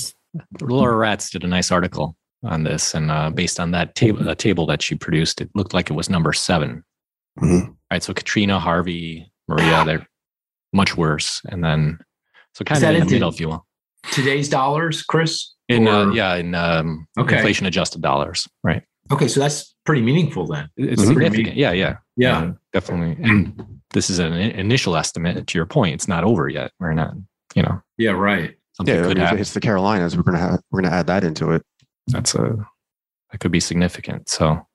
Laura 0.61 0.95
Ratz 0.95 1.29
did 1.29 1.43
a 1.43 1.47
nice 1.47 1.69
article 1.71 2.15
on 2.43 2.63
this, 2.63 2.93
and 2.93 3.11
uh, 3.11 3.29
based 3.29 3.59
on 3.59 3.71
that 3.71 3.95
table, 3.95 4.23
the 4.23 4.35
table 4.35 4.65
that 4.67 4.81
she 4.81 4.95
produced, 4.95 5.41
it 5.41 5.49
looked 5.55 5.73
like 5.73 5.89
it 5.89 5.93
was 5.93 6.09
number 6.09 6.33
seven. 6.33 6.83
Mhm. 7.39 7.75
Right, 7.91 8.01
so 8.03 8.13
Katrina, 8.13 8.59
Harvey, 8.59 9.31
Maria, 9.47 9.83
they're 9.85 10.07
much 10.73 10.97
worse, 10.97 11.41
and 11.49 11.63
then 11.63 11.99
so 12.53 12.63
kind 12.65 12.83
of 12.83 12.89
in 12.95 13.05
the 13.07 13.11
middle, 13.13 13.29
if 13.29 13.39
you 13.39 13.49
will. 13.49 13.65
today's 14.11 14.49
dollars, 14.49 15.03
Chris? 15.03 15.53
In 15.69 15.87
uh, 15.87 16.09
yeah, 16.11 16.35
in 16.35 16.55
um, 16.55 17.07
Okay. 17.19 17.35
inflation 17.37 17.65
adjusted 17.65 18.01
dollars, 18.01 18.47
right? 18.63 18.83
Okay, 19.11 19.27
so 19.27 19.39
that's 19.39 19.75
pretty 19.85 20.01
meaningful 20.01 20.47
then. 20.47 20.69
It's 20.77 21.01
Mhm. 21.01 21.07
significant. 21.07 21.55
Yeah, 21.55 21.71
yeah, 21.71 21.97
Yeah. 22.17 22.37
Uh, 22.37 22.53
definitely. 22.73 23.23
And 23.23 23.79
this 23.93 24.09
is 24.09 24.19
an 24.19 24.33
initial 24.33 24.95
estimate. 24.95 25.45
To 25.47 25.57
your 25.57 25.65
point, 25.65 25.93
it's 25.93 26.07
not 26.07 26.23
over 26.23 26.47
yet. 26.49 26.71
We're 26.79 26.93
not, 26.93 27.13
you 27.55 27.63
know, 27.63 27.81
Yeah, 27.97 28.11
right. 28.11 28.55
something 28.73 28.93
Yeah, 28.95 29.01
I 29.05 29.07
mean, 29.07 29.17
if 29.17 29.31
it 29.33 29.37
hits 29.37 29.53
the 29.53 29.59
Carolinas, 29.61 30.15
we're 30.17 30.23
gonna 30.23 30.39
have 30.39 30.61
we're 30.71 30.81
gonna 30.81 30.93
add 30.95 31.07
that 31.07 31.23
into 31.23 31.51
it. 31.51 31.63
That's 32.07 32.35
a 32.35 32.55
that 33.31 33.39
could 33.39 33.51
be 33.51 33.59
significant. 33.59 34.27
So 34.29 34.65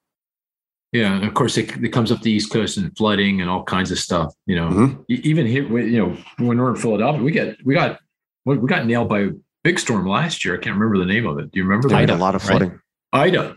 Yeah, 0.93 1.15
and 1.17 1.25
of 1.25 1.35
course 1.35 1.59
it, 1.59 1.71
it 1.85 1.91
comes 1.91 2.11
up 2.13 2.23
the 2.23 2.31
East 2.31 2.51
Coast 2.53 2.77
and 2.79 2.97
flooding 2.97 3.41
and 3.41 3.51
all 3.51 3.65
kinds 3.65 3.91
of 3.91 3.99
stuff. 3.99 4.33
You 4.47 4.57
know, 4.57 4.69
Mhm. 4.69 5.05
E- 5.11 5.21
even 5.25 5.47
here, 5.47 5.69
we- 5.69 5.91
you 5.93 5.99
know, 5.99 6.17
when 6.39 6.59
we're 6.59 6.71
in 6.71 6.77
Philadelphia, 6.77 7.23
we 7.23 7.33
get 7.33 7.57
we 7.65 7.75
got 7.75 7.99
we 8.45 8.57
we 8.57 8.69
got 8.69 8.87
nailed 8.87 9.09
by 9.09 9.21
a 9.21 9.31
big 9.65 9.79
storm 9.79 10.07
last 10.07 10.45
year. 10.45 10.55
I 10.55 10.59
can't 10.59 10.77
remember 10.77 10.99
the 10.99 11.05
name 11.13 11.27
of 11.27 11.39
it. 11.39 11.51
Do 11.51 11.59
you 11.59 11.65
remember 11.65 11.89
There 11.89 11.99
that? 12.07 12.13
was 12.13 12.21
a 12.21 12.23
lot 12.23 12.35
of 12.35 12.43
right? 12.49 12.59
flooding. 12.59 12.81
Ida. 13.13 13.55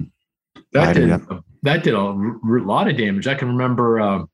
That 0.73 0.89
Ida, 0.89 0.99
did 0.99 1.09
yeah. 1.09 1.39
that 1.63 1.83
did 1.83 1.93
a 1.93 1.97
r- 1.99 2.39
r- 2.49 2.59
lot 2.61 2.87
of 2.89 2.97
damage. 2.97 3.27
I 3.27 3.35
can 3.35 3.47
remember 3.49 3.99
uh, 4.01 4.25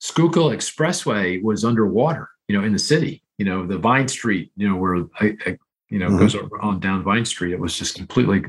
Schuylkill 0.00 0.50
Expressway 0.50 1.42
was 1.42 1.64
underwater. 1.64 2.28
You 2.48 2.56
know, 2.58 2.64
in 2.64 2.72
the 2.72 2.78
city. 2.78 3.22
You 3.38 3.44
know, 3.44 3.66
the 3.66 3.78
Vine 3.78 4.08
Street. 4.08 4.52
You 4.56 4.68
know, 4.68 4.76
where 4.76 4.96
I, 5.20 5.36
I 5.46 5.58
you 5.90 5.98
know 5.98 6.08
Mhm. 6.10 6.18
goes 6.18 6.36
on 6.60 6.80
down 6.80 7.02
Vine 7.02 7.24
Street. 7.24 7.52
It 7.52 7.60
was 7.60 7.76
just 7.78 7.94
completely 7.96 8.42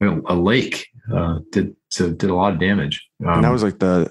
you 0.00 0.06
know, 0.10 0.22
a 0.26 0.34
lake. 0.34 0.86
Uh, 1.12 1.38
did 1.52 1.74
so 1.90 2.10
did 2.10 2.30
a 2.30 2.34
lot 2.34 2.52
of 2.52 2.58
damage. 2.60 3.06
Um, 3.24 3.34
and 3.34 3.44
that 3.44 3.50
was 3.52 3.62
like 3.62 3.78
the 3.78 4.10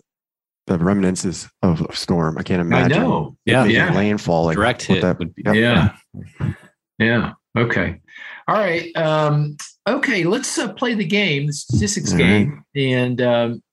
the 0.67 0.77
remnants 0.79 1.25
of 1.61 1.81
a 1.81 1.95
storm. 1.95 2.37
I 2.39 2.43
can't 2.43 2.59
I 2.59 2.65
imagine. 2.65 3.01
know. 3.03 3.37
yeah, 3.45 3.65
Yeah. 3.65 3.93
landfall 3.93 4.45
like 4.45 4.55
direct 4.55 4.81
hit 4.83 5.01
that- 5.01 5.19
would 5.19 5.35
be. 5.35 5.43
Yep. 5.45 5.55
Yeah. 5.55 6.53
Yeah. 6.97 7.33
Okay. 7.57 7.99
All 8.47 8.55
right. 8.55 8.95
Um, 8.95 9.57
okay. 9.87 10.23
Let's 10.23 10.57
uh, 10.57 10.71
play 10.73 10.93
the 10.93 11.05
game, 11.05 11.47
the 11.47 11.53
statistics 11.53 12.11
All 12.13 12.17
right. 12.19 12.25
game. 12.27 12.63
And 12.75 13.21
um, 13.21 13.63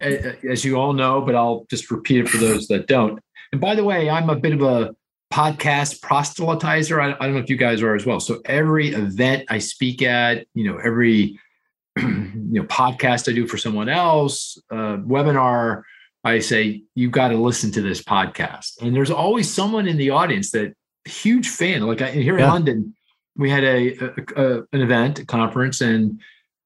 a- 0.00 0.28
a- 0.46 0.50
as 0.50 0.64
you 0.64 0.76
all 0.76 0.92
know, 0.92 1.20
but 1.20 1.34
I'll 1.34 1.64
just 1.70 1.90
repeat 1.90 2.20
it 2.20 2.28
for 2.28 2.38
those 2.38 2.66
that 2.68 2.86
don't. 2.86 3.18
And 3.52 3.60
by 3.60 3.74
the 3.74 3.84
way, 3.84 4.10
I'm 4.10 4.28
a 4.28 4.36
bit 4.36 4.52
of 4.52 4.62
a 4.62 4.94
podcast 5.32 6.00
proselytizer. 6.00 7.00
I, 7.02 7.16
I, 7.18 7.26
don't 7.26 7.34
know 7.34 7.40
if 7.40 7.50
you 7.50 7.56
guys 7.56 7.82
are 7.82 7.94
as 7.94 8.06
well. 8.06 8.20
So 8.20 8.40
every 8.44 8.88
event 8.90 9.44
I 9.48 9.58
speak 9.58 10.02
at, 10.02 10.46
you 10.54 10.70
know, 10.70 10.78
every 10.78 11.38
you 11.96 12.60
know 12.60 12.64
podcast 12.64 13.28
I 13.28 13.34
do 13.34 13.46
for 13.46 13.58
someone 13.58 13.88
else, 13.88 14.58
uh, 14.70 14.98
webinar, 14.98 15.82
I 16.24 16.40
say 16.40 16.82
you've 16.94 17.12
got 17.12 17.28
to 17.28 17.36
listen 17.36 17.70
to 17.72 17.82
this 17.82 18.02
podcast. 18.02 18.80
And 18.82 18.94
there's 18.94 19.10
always 19.10 19.52
someone 19.52 19.86
in 19.86 19.96
the 19.96 20.10
audience 20.10 20.50
that 20.50 20.74
huge 21.04 21.48
fan. 21.48 21.82
Like 21.82 22.02
I, 22.02 22.10
here 22.10 22.38
yeah. 22.38 22.46
in 22.46 22.50
London, 22.50 22.94
we 23.36 23.50
had 23.50 23.64
a, 23.64 23.96
a, 23.98 24.10
a, 24.36 24.62
an 24.72 24.80
event, 24.80 25.20
a 25.20 25.26
conference, 25.26 25.80
and 25.80 26.20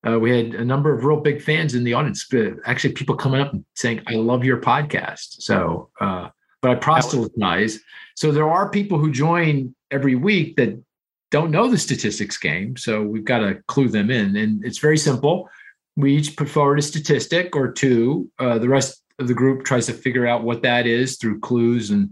uh, 0.06 0.18
we 0.18 0.30
had 0.30 0.54
a 0.54 0.64
number 0.64 0.94
of 0.94 1.04
real 1.04 1.20
big 1.20 1.42
fans 1.42 1.74
in 1.74 1.84
the 1.84 1.94
audience. 1.94 2.26
But 2.30 2.54
actually, 2.64 2.94
people 2.94 3.16
coming 3.16 3.40
up 3.40 3.52
and 3.52 3.64
saying, 3.74 4.02
"I 4.06 4.14
love 4.14 4.44
your 4.44 4.60
podcast." 4.60 5.42
So, 5.42 5.90
uh, 6.00 6.30
but 6.62 6.70
I 6.70 6.74
proselytize. 6.74 7.78
So 8.16 8.32
there 8.32 8.50
are 8.50 8.70
people 8.70 8.98
who 8.98 9.10
join 9.10 9.74
every 9.90 10.14
week 10.14 10.56
that 10.56 10.80
don't 11.30 11.50
know 11.50 11.68
the 11.68 11.78
statistics 11.78 12.36
game. 12.36 12.76
So 12.76 13.02
we've 13.02 13.24
got 13.24 13.38
to 13.38 13.62
clue 13.66 13.88
them 13.88 14.10
in, 14.10 14.36
and 14.36 14.64
it's 14.64 14.78
very 14.78 14.98
simple. 14.98 15.48
We 15.96 16.16
each 16.16 16.36
put 16.36 16.48
forward 16.48 16.78
a 16.78 16.82
statistic 16.82 17.54
or 17.54 17.70
two. 17.70 18.30
Uh, 18.38 18.58
the 18.58 18.68
rest 18.68 19.02
of 19.18 19.28
the 19.28 19.34
group 19.34 19.64
tries 19.64 19.86
to 19.86 19.92
figure 19.92 20.26
out 20.26 20.42
what 20.42 20.62
that 20.62 20.86
is 20.86 21.18
through 21.18 21.40
clues 21.40 21.90
and 21.90 22.10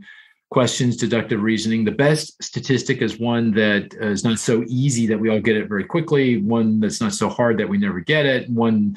questions, 0.51 0.97
deductive 0.97 1.43
reasoning. 1.43 1.85
The 1.85 1.91
best 1.91 2.43
statistic 2.43 3.03
is 3.03 3.19
one 3.19 3.51
that 3.53 3.95
is 4.01 4.25
not 4.25 4.39
so 4.39 4.65
easy 4.67 5.07
that 5.07 5.19
we 5.19 5.29
all 5.29 5.41
get 5.41 5.57
it 5.57 5.69
very 5.69 5.85
quickly, 5.85 6.41
one 6.41 6.81
that's 6.81 7.01
not 7.01 7.13
so 7.13 7.29
hard 7.29 7.59
that 7.59 7.69
we 7.69 7.79
never 7.79 8.01
get 8.01 8.25
it, 8.25 8.49
one 8.49 8.97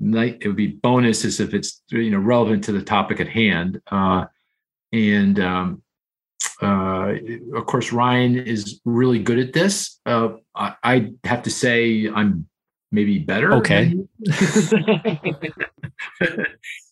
night 0.00 0.38
it 0.40 0.48
would 0.48 0.56
be 0.56 0.68
bonus 0.68 1.24
as 1.24 1.40
if 1.40 1.54
it's 1.54 1.82
you 1.88 2.10
know 2.10 2.18
relevant 2.18 2.64
to 2.64 2.72
the 2.72 2.82
topic 2.82 3.20
at 3.20 3.28
hand. 3.28 3.80
Uh, 3.90 4.26
and 4.96 5.38
um, 5.40 5.82
uh, 6.62 7.14
of 7.54 7.66
course, 7.66 7.92
Ryan 7.92 8.38
is 8.38 8.80
really 8.84 9.18
good 9.18 9.38
at 9.38 9.52
this. 9.52 10.00
Uh, 10.06 10.30
I, 10.54 10.74
I 10.82 11.12
have 11.24 11.42
to 11.44 11.50
say 11.50 12.08
I'm 12.08 12.48
maybe 12.90 13.18
better. 13.18 13.52
Okay. 13.54 13.94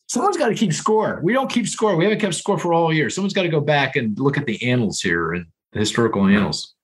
someone's 0.06 0.36
got 0.36 0.48
to 0.48 0.54
keep 0.54 0.72
score. 0.72 1.20
We 1.22 1.32
don't 1.32 1.50
keep 1.50 1.66
score. 1.66 1.96
We 1.96 2.04
haven't 2.04 2.20
kept 2.20 2.34
score 2.34 2.58
for 2.58 2.72
all 2.74 2.92
year. 2.92 3.10
Someone's 3.10 3.34
got 3.34 3.42
to 3.42 3.48
go 3.48 3.60
back 3.60 3.96
and 3.96 4.18
look 4.18 4.36
at 4.38 4.46
the 4.46 4.62
annals 4.68 5.00
here 5.00 5.32
and 5.32 5.46
the 5.72 5.80
historical 5.80 6.26
annals. 6.26 6.74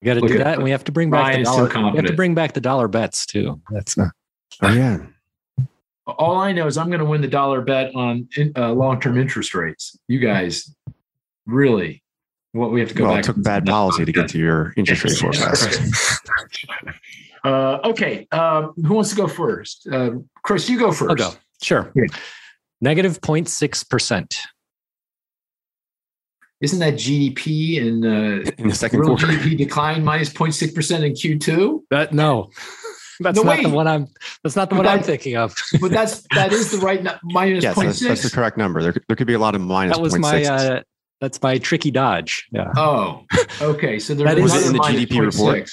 We 0.00 0.06
got 0.06 0.14
to 0.14 0.20
do 0.20 0.38
that, 0.38 0.54
and 0.54 0.64
we 0.64 0.70
have 0.70 0.84
to 0.84 0.92
bring 0.92 1.10
back 1.10 1.36
the 1.36 1.44
dollar. 1.44 1.68
We 1.90 1.96
have 1.96 2.06
to 2.06 2.14
bring 2.14 2.34
back 2.34 2.54
the 2.54 2.60
dollar 2.60 2.88
bets 2.88 3.24
too. 3.24 3.60
That's 3.70 3.96
uh, 3.96 4.08
oh 4.62 4.72
yeah. 4.72 4.98
All 6.06 6.36
I 6.36 6.52
know 6.52 6.66
is 6.66 6.76
I'm 6.76 6.88
going 6.88 7.00
to 7.00 7.04
win 7.04 7.20
the 7.20 7.28
dollar 7.28 7.60
bet 7.60 7.94
on 7.94 8.28
uh, 8.56 8.72
long-term 8.72 9.16
interest 9.16 9.54
rates. 9.54 9.96
You 10.08 10.18
guys, 10.18 10.74
really, 11.46 12.02
what 12.52 12.72
we 12.72 12.80
have 12.80 12.88
to 12.88 12.94
go 12.94 13.04
well, 13.04 13.14
back. 13.14 13.24
It 13.24 13.26
took 13.26 13.42
bad 13.42 13.66
policy 13.66 14.04
to 14.04 14.12
get 14.12 14.28
to 14.30 14.38
your 14.38 14.72
interest 14.76 15.04
rate 15.04 15.16
forecast. 15.16 16.20
uh, 17.44 17.78
okay, 17.84 18.26
um, 18.32 18.72
who 18.84 18.94
wants 18.94 19.10
to 19.10 19.16
go 19.16 19.28
first? 19.28 19.86
Uh, 19.90 20.10
Chris, 20.42 20.68
you 20.68 20.78
go 20.78 20.92
first. 20.92 21.10
I'll 21.22 21.30
go. 21.30 21.36
Sure. 21.62 21.92
Yeah. 21.94 22.04
Negative 22.80 23.20
0.6%. 23.20 24.36
Isn't 26.60 26.78
that 26.78 26.94
GDP 26.94 27.76
in, 27.76 28.04
uh, 28.04 28.50
in 28.58 28.68
the 28.68 28.74
second 28.74 29.02
quarter? 29.02 29.26
GDP 29.26 29.56
decline 29.56 30.04
minus 30.04 30.30
0.6% 30.30 31.04
in 31.04 31.12
Q2? 31.12 31.82
That 31.90 32.12
no. 32.12 32.50
That's 33.22 33.36
no, 33.36 33.42
not 33.42 33.56
wait. 33.56 33.62
the 33.64 33.70
one 33.70 33.86
I'm. 33.86 34.08
That's 34.42 34.56
not 34.56 34.70
the 34.70 34.76
but 34.76 34.84
one 34.84 34.86
that, 34.86 34.98
I'm 34.98 35.02
thinking 35.02 35.36
of. 35.36 35.54
but 35.80 35.90
that's 35.90 36.26
that 36.34 36.52
is 36.52 36.70
the 36.72 36.78
right 36.78 37.02
minus 37.22 37.64
yes, 37.64 37.76
0.6. 37.76 37.84
That's, 37.84 38.00
that's 38.00 38.22
the 38.22 38.30
correct 38.30 38.56
number. 38.56 38.82
There, 38.82 38.94
there 39.08 39.16
could 39.16 39.26
be 39.26 39.34
a 39.34 39.38
lot 39.38 39.54
of 39.54 39.60
minus. 39.60 39.96
That 39.96 40.02
was 40.02 40.12
0. 40.12 40.22
my. 40.22 40.44
Uh, 40.44 40.82
that's 41.20 41.40
my 41.40 41.58
tricky 41.58 41.92
dodge. 41.92 42.48
Yeah. 42.50 42.72
Oh, 42.76 43.24
okay. 43.60 44.00
So 44.00 44.12
there 44.12 44.26
was 44.42 44.54
it 44.54 44.66
in 44.66 44.72
the 44.72 44.80
GDP 44.80 45.20
report. 45.20 45.70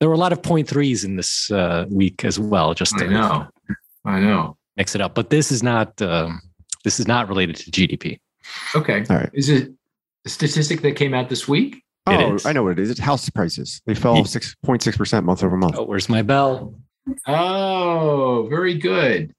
There 0.00 0.08
were 0.10 0.14
a 0.14 0.18
lot 0.18 0.32
of 0.32 0.42
point 0.42 0.68
threes 0.68 1.02
in 1.02 1.16
this 1.16 1.50
uh, 1.50 1.86
week 1.88 2.26
as 2.26 2.38
well. 2.38 2.74
Just 2.74 3.00
I 3.00 3.06
know. 3.06 3.48
I 4.04 4.20
know 4.20 4.58
mix 4.76 4.94
it 4.94 5.00
up. 5.00 5.14
But 5.14 5.30
this 5.30 5.50
is 5.50 5.62
not 5.62 6.00
um, 6.02 6.40
this 6.84 7.00
is 7.00 7.08
not 7.08 7.28
related 7.28 7.56
to 7.56 7.70
GDP. 7.70 8.20
Okay. 8.74 9.04
All 9.10 9.16
right. 9.16 9.30
Is 9.32 9.48
it 9.48 9.72
a 10.24 10.28
statistic 10.28 10.82
that 10.82 10.92
came 10.92 11.14
out 11.14 11.28
this 11.28 11.48
week? 11.48 11.82
Oh, 12.06 12.38
I 12.44 12.52
know 12.52 12.62
what 12.62 12.72
it 12.72 12.78
is. 12.78 12.90
It's 12.90 13.00
house 13.00 13.28
prices. 13.30 13.82
They 13.86 13.94
fell 13.94 14.24
six 14.24 14.54
point 14.62 14.82
six 14.82 14.96
percent 14.96 15.26
month 15.26 15.42
over 15.42 15.56
month. 15.56 15.76
Oh, 15.76 15.84
where's 15.84 16.08
my 16.08 16.22
bell? 16.22 16.74
Oh, 17.26 18.46
very 18.48 18.74
good. 18.74 19.34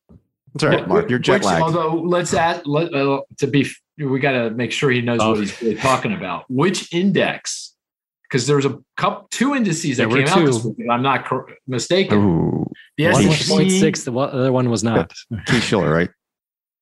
That's 0.54 0.64
all 0.64 0.70
right, 0.70 0.88
Mark. 0.88 1.10
You're 1.10 1.20
jet 1.20 1.44
lagged. 1.44 1.64
Although 1.64 2.02
let's 2.02 2.34
add 2.34 2.66
let, 2.66 2.94
uh, 2.94 3.22
to 3.38 3.48
be, 3.48 3.70
we 3.98 4.20
got 4.20 4.32
to 4.32 4.50
make 4.50 4.72
sure 4.72 4.90
he 4.90 5.02
knows 5.02 5.20
oh. 5.22 5.32
what 5.32 5.40
he's 5.40 5.62
really 5.62 5.76
talking 5.76 6.14
about. 6.14 6.46
Which 6.50 6.94
index? 6.94 7.76
Because 8.24 8.48
there's 8.48 8.66
a 8.66 8.78
couple, 8.98 9.28
two 9.32 9.56
indices 9.56 9.98
that 9.98 10.10
there 10.10 10.26
came 10.26 10.28
out 10.28 10.46
this 10.46 10.64
week. 10.64 10.88
I'm 10.90 11.02
not 11.02 11.26
mistaken. 11.68 12.18
Ooh. 12.18 12.66
The 12.98 13.12
one 13.12 13.28
was 13.28 13.38
0.6, 13.38 14.04
the 14.04 14.14
other 14.14 14.52
one 14.52 14.70
was 14.70 14.84
not. 14.84 15.14
Case-Shiller, 15.46 15.90
right? 15.90 16.10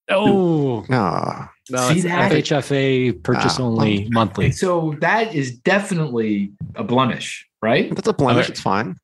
Oh. 0.10 0.86
No. 0.90 1.48
No, 1.70 1.90
See 1.90 2.02
that? 2.02 2.32
FHFA 2.32 3.24
purchase 3.24 3.60
ah. 3.60 3.64
only 3.64 4.08
monthly. 4.10 4.52
So 4.52 4.96
that 5.02 5.34
is 5.34 5.58
definitely 5.58 6.52
a 6.76 6.84
blemish, 6.84 7.48
right? 7.62 7.94
That's 7.94 8.08
a 8.08 8.14
blemish. 8.14 8.50
It's 8.50 8.62
fine. 8.62 8.98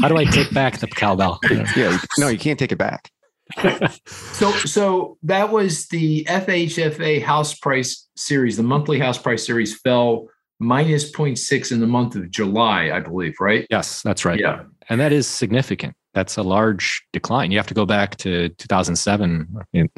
How 0.00 0.08
do 0.08 0.16
I 0.16 0.24
take 0.24 0.52
back 0.54 0.78
the 0.78 0.86
cowbell? 0.86 1.38
yeah, 1.76 1.98
no, 2.18 2.28
you 2.28 2.38
can't 2.38 2.58
take 2.58 2.72
it 2.72 2.78
back. 2.78 3.10
so, 4.06 4.52
so 4.52 5.18
that 5.22 5.52
was 5.52 5.88
the 5.88 6.24
FHFA 6.24 7.22
house 7.22 7.54
price 7.54 8.08
series. 8.16 8.56
The 8.56 8.62
monthly 8.62 8.98
house 8.98 9.18
price 9.18 9.44
series 9.44 9.78
fell 9.80 10.28
minus 10.58 11.12
0.6 11.12 11.72
in 11.72 11.80
the 11.80 11.86
month 11.86 12.14
of 12.14 12.30
July, 12.30 12.90
I 12.90 13.00
believe, 13.00 13.34
right? 13.40 13.66
Yes, 13.68 14.00
that's 14.02 14.24
right. 14.24 14.38
Yeah. 14.38 14.62
And 14.88 15.00
that 15.00 15.12
is 15.12 15.26
significant. 15.26 15.94
That's 16.14 16.36
a 16.36 16.42
large 16.42 17.02
decline. 17.12 17.50
You 17.50 17.58
have 17.58 17.66
to 17.68 17.74
go 17.74 17.86
back 17.86 18.16
to 18.18 18.50
2007, 18.50 19.88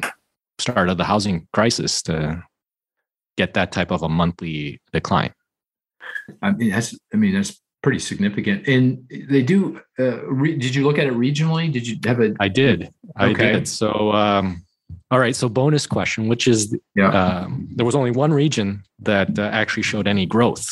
start 0.59 0.89
of 0.89 0.97
the 0.97 1.03
housing 1.03 1.47
crisis, 1.53 2.01
to 2.03 2.43
get 3.37 3.53
that 3.53 3.71
type 3.71 3.91
of 3.91 4.01
a 4.01 4.09
monthly 4.09 4.81
decline. 4.93 5.33
I 6.41 6.51
mean, 6.51 6.69
that's 6.71 6.97
I 7.13 7.17
mean 7.17 7.33
that's 7.33 7.59
pretty 7.85 7.99
significant. 7.99 8.67
And 8.67 9.07
they 9.29 9.43
do. 9.43 9.79
Uh, 9.99 10.25
re, 10.25 10.57
did 10.57 10.73
you 10.73 10.83
look 10.83 10.97
at 10.97 11.05
it 11.05 11.13
regionally? 11.13 11.71
Did 11.71 11.87
you 11.87 11.97
have 12.05 12.19
a? 12.19 12.35
I 12.39 12.47
did. 12.47 12.91
I 13.15 13.27
okay. 13.27 13.53
did. 13.53 13.67
So, 13.67 14.11
um, 14.11 14.65
all 15.11 15.19
right. 15.19 15.35
So, 15.35 15.47
bonus 15.47 15.85
question, 15.85 16.27
which 16.27 16.47
is, 16.47 16.75
yeah. 16.95 17.09
Um, 17.09 17.69
there 17.75 17.85
was 17.85 17.95
only 17.95 18.11
one 18.11 18.33
region 18.33 18.83
that 18.99 19.37
uh, 19.37 19.43
actually 19.53 19.83
showed 19.83 20.07
any 20.07 20.25
growth. 20.25 20.67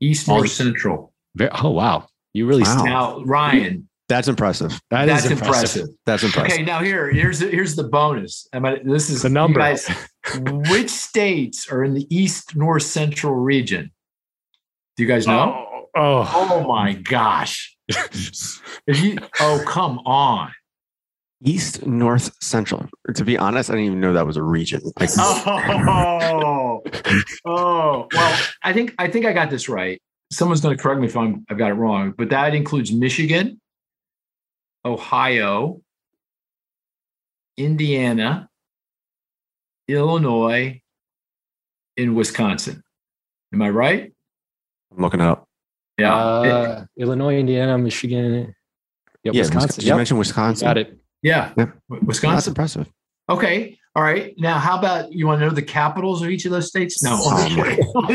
East 0.00 0.28
or 0.28 0.46
Central. 0.48 1.12
Very, 1.36 1.50
oh 1.62 1.70
wow! 1.70 2.08
You 2.32 2.46
really 2.46 2.64
wow. 2.64 2.82
now, 2.82 3.20
Ryan. 3.20 3.88
That's 4.08 4.28
impressive. 4.28 4.78
That 4.90 5.06
That's 5.06 5.24
impressive. 5.24 5.46
impressive. 5.46 5.88
That's 6.04 6.22
impressive. 6.22 6.52
Okay, 6.52 6.62
now 6.62 6.80
here, 6.80 7.10
here's 7.10 7.40
here's 7.40 7.74
the 7.74 7.84
bonus. 7.84 8.46
I 8.52 8.58
mean, 8.58 8.86
this 8.86 9.08
is 9.08 9.22
the 9.22 9.30
number. 9.30 9.58
Guys, 9.60 9.88
which 10.68 10.90
states 10.90 11.70
are 11.70 11.82
in 11.82 11.94
the 11.94 12.06
East 12.14 12.54
North 12.54 12.82
Central 12.82 13.34
region? 13.34 13.90
Do 14.96 15.02
you 15.02 15.08
guys 15.08 15.26
know? 15.26 15.66
Oh, 15.66 15.88
oh. 15.96 16.32
oh 16.34 16.68
my 16.68 16.92
gosh! 16.92 17.76
you, 18.86 19.16
oh 19.40 19.64
come 19.66 19.98
on. 20.00 20.52
East, 21.42 21.86
North, 21.86 22.34
Central. 22.42 22.86
To 23.14 23.24
be 23.24 23.36
honest, 23.36 23.68
I 23.68 23.74
didn't 23.74 23.86
even 23.86 24.00
know 24.00 24.14
that 24.14 24.26
was 24.26 24.38
a 24.38 24.42
region. 24.42 24.80
Like, 24.98 25.10
oh, 25.18 26.82
oh, 27.44 28.08
well, 28.12 28.40
I 28.62 28.72
think 28.72 28.94
I 28.98 29.08
think 29.08 29.26
I 29.26 29.32
got 29.32 29.50
this 29.50 29.68
right 29.68 30.00
someone's 30.34 30.60
going 30.60 30.76
to 30.76 30.82
correct 30.82 31.00
me 31.00 31.06
if 31.06 31.16
I'm, 31.16 31.44
I've 31.48 31.58
got 31.58 31.70
it 31.70 31.74
wrong, 31.74 32.12
but 32.16 32.30
that 32.30 32.54
includes 32.54 32.92
Michigan, 32.92 33.60
Ohio, 34.84 35.80
Indiana, 37.56 38.48
Illinois, 39.88 40.80
in 41.96 42.14
Wisconsin. 42.14 42.82
Am 43.52 43.62
I 43.62 43.70
right? 43.70 44.12
I'm 44.92 45.02
looking 45.02 45.20
up. 45.20 45.48
Yeah. 45.98 46.14
Uh, 46.14 46.86
it, 46.96 47.02
Illinois, 47.02 47.36
Indiana, 47.36 47.78
Michigan. 47.78 48.54
Yeah, 49.22 49.32
yeah 49.32 49.42
Wisconsin. 49.42 49.84
Yep. 49.84 49.92
You 49.92 49.96
mentioned 49.96 50.18
Wisconsin. 50.18 50.66
Got 50.66 50.78
it. 50.78 50.98
Yeah. 51.22 51.52
yeah. 51.56 51.66
Wisconsin. 51.88 52.34
That's 52.34 52.46
impressive. 52.48 52.90
Okay. 53.28 53.78
All 53.96 54.02
right. 54.02 54.34
Now, 54.38 54.58
how 54.58 54.76
about 54.76 55.12
you 55.12 55.26
want 55.26 55.40
to 55.40 55.46
know 55.46 55.52
the 55.52 55.62
capitals 55.62 56.20
of 56.20 56.28
each 56.28 56.44
of 56.44 56.50
those 56.50 56.66
states? 56.66 57.02
No. 57.02 57.16
Oh, 57.20 58.08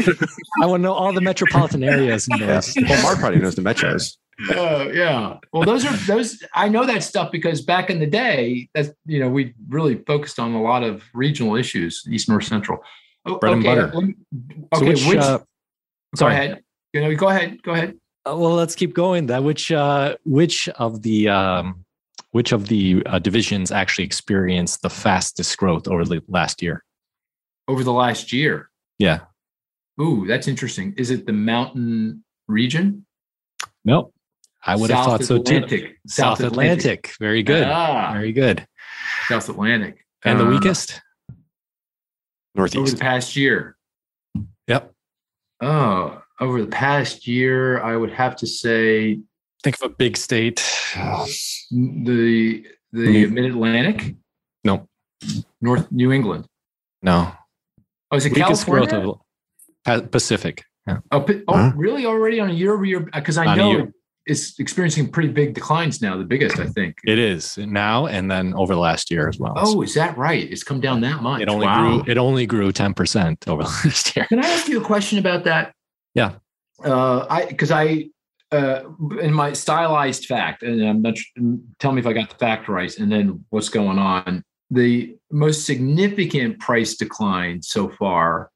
I 0.61 0.65
want 0.65 0.81
to 0.81 0.83
know 0.83 0.93
all 0.93 1.13
the 1.13 1.21
metropolitan 1.21 1.83
areas. 1.83 2.27
In 2.29 2.45
those. 2.45 2.75
Well, 2.75 3.01
Mark 3.01 3.19
probably 3.19 3.39
knows 3.39 3.55
the 3.55 3.61
metros. 3.61 4.17
Uh, 4.49 4.87
yeah. 4.93 5.37
Well, 5.51 5.63
those 5.63 5.85
are 5.85 5.95
those. 6.07 6.41
I 6.53 6.69
know 6.69 6.85
that 6.85 7.03
stuff 7.03 7.31
because 7.31 7.61
back 7.61 7.89
in 7.89 7.99
the 7.99 8.07
day, 8.07 8.69
that's 8.73 8.89
you 9.05 9.19
know 9.19 9.29
we 9.29 9.53
really 9.67 9.95
focused 10.07 10.39
on 10.39 10.53
a 10.53 10.61
lot 10.61 10.83
of 10.83 11.03
regional 11.13 11.55
issues, 11.55 12.03
East 12.09 12.29
North 12.29 12.45
Central. 12.45 12.79
Oh, 13.25 13.37
Bread 13.37 13.57
okay. 13.57 13.69
and 13.69 13.91
butter. 13.91 13.97
Okay. 13.97 14.15
So 14.75 14.85
which, 14.85 15.05
which 15.07 15.19
uh, 15.19 15.39
go 16.17 16.27
ahead. 16.27 16.63
You 16.93 17.01
know, 17.01 17.15
go 17.15 17.27
ahead. 17.29 17.61
Go 17.63 17.73
ahead. 17.73 17.97
Uh, 18.25 18.35
well, 18.37 18.53
let's 18.53 18.75
keep 18.75 18.93
going. 18.93 19.25
That 19.25 19.43
which 19.43 19.71
uh, 19.71 20.15
which 20.23 20.69
of 20.69 21.01
the 21.01 21.29
um, 21.29 21.83
which 22.31 22.51
of 22.51 22.67
the 22.67 23.03
uh, 23.05 23.19
divisions 23.19 23.71
actually 23.71 24.05
experienced 24.05 24.81
the 24.81 24.89
fastest 24.89 25.57
growth 25.57 25.87
over 25.87 26.05
the 26.05 26.21
last 26.27 26.61
year? 26.61 26.83
Over 27.67 27.83
the 27.83 27.93
last 27.93 28.31
year? 28.31 28.69
Yeah. 28.99 29.21
Ooh, 30.01 30.25
that's 30.25 30.47
interesting. 30.47 30.93
Is 30.97 31.11
it 31.11 31.25
the 31.25 31.33
mountain 31.33 32.23
region? 32.47 33.05
Nope. 33.83 34.13
I 34.65 34.75
would 34.75 34.89
have 34.89 35.05
South 35.05 35.19
thought 35.19 35.23
so 35.23 35.41
too. 35.41 35.89
South 36.07 36.39
Atlantic. 36.41 37.11
Very 37.19 37.43
good. 37.43 37.63
Ah, 37.63 38.11
Very 38.13 38.31
good. 38.33 38.65
South 39.27 39.47
Atlantic. 39.49 40.05
And 40.25 40.39
the 40.39 40.45
Uh, 40.45 40.49
weakest? 40.51 41.01
over 42.57 42.67
the 42.67 42.97
past 42.99 43.35
year. 43.37 43.77
Yep. 44.67 44.93
Oh, 45.61 46.21
over 46.41 46.61
the 46.61 46.67
past 46.67 47.25
year, 47.27 47.81
I 47.81 47.95
would 47.95 48.11
have 48.11 48.35
to 48.37 48.47
say 48.47 49.19
Think 49.63 49.75
of 49.81 49.91
a 49.91 49.93
big 49.93 50.17
state. 50.17 50.57
the 51.71 52.65
the. 52.91 53.25
Mid 53.27 53.45
Atlantic, 53.45 54.15
No, 54.63 54.87
North 55.61 55.91
New 55.91 56.11
England. 56.11 56.45
no. 57.01 57.31
Oh, 58.11 58.17
is 58.17 58.25
it 58.25 58.33
Weakest 58.33 58.65
growth 58.65 58.89
California? 58.89 59.19
of 59.85 60.11
Pacific. 60.11 60.63
Yeah. 60.87 60.99
Oh, 61.11 61.23
oh 61.47 61.55
Huh? 61.55 61.71
really? 61.75 62.05
Already 62.07 62.39
on 62.39 62.49
a 62.49 62.53
year 62.53 62.73
over 62.73 62.83
year? 62.85 63.01
Because 63.01 63.37
I 63.37 63.45
On 63.45 63.57
know 63.57 63.91
it's 64.29 64.59
experiencing 64.59 65.09
pretty 65.09 65.29
big 65.29 65.53
declines 65.53 66.01
now. 66.01 66.17
The 66.17 66.23
biggest, 66.23 66.59
I 66.59 66.67
think. 66.67 66.97
It 67.05 67.19
is 67.19 67.57
now 67.57 68.05
and 68.07 68.29
then 68.29 68.53
over 68.53 68.73
the 68.73 68.79
last 68.79 69.09
year 69.11 69.27
as 69.27 69.39
well. 69.39 69.53
Oh, 69.57 69.81
is 69.81 69.93
that 69.95 70.17
right? 70.17 70.49
It's 70.51 70.63
come 70.63 70.79
down 70.79 71.01
that 71.01 71.21
much. 71.21 71.41
it 71.41 71.49
only 71.49 71.65
Wow. 71.65 72.01
grew. 72.01 72.11
It 72.11 72.17
only 72.17 72.45
grew 72.45 72.71
ten 72.71 72.93
percent 72.93 73.47
over 73.47 73.63
the 73.63 73.69
last 73.85 74.15
year. 74.15 74.25
Can 74.29 74.43
I 74.43 74.47
ask 74.47 74.67
you 74.67 74.79
a 74.79 74.83
question 74.83 75.17
about 75.19 75.43
that? 75.45 75.73
Yeah. 76.15 76.33
Uh, 76.83 77.25
I 77.29 77.45
because 77.45 77.71
I 77.71 78.09
uh, 78.51 78.81
in 79.21 79.33
my 79.33 79.53
stylized 79.53 80.25
fact, 80.25 80.63
and 80.63 80.81
I'm 80.87 81.01
not. 81.01 81.15
Tell 81.79 81.91
me 81.91 81.99
if 81.99 82.07
I 82.07 82.13
got 82.13 82.29
the 82.29 82.35
fact 82.37 82.67
right, 82.69 82.95
and 82.97 83.11
then 83.11 83.43
what's 83.49 83.69
going 83.69 83.99
on. 83.99 84.43
The 84.71 85.15
most 85.31 85.65
significant 85.65 86.59
price 86.59 86.95
decline 86.95 87.61
so 87.63 87.89
far 87.89 88.51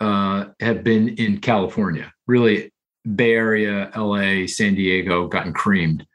uh, 0.00 0.46
have 0.60 0.82
been 0.82 1.08
in 1.16 1.38
California. 1.40 2.12
Really, 2.26 2.72
Bay 3.14 3.32
Area, 3.34 3.90
LA, 3.96 4.46
San 4.46 4.74
Diego 4.74 5.28
gotten 5.28 5.52
creamed. 5.52 6.06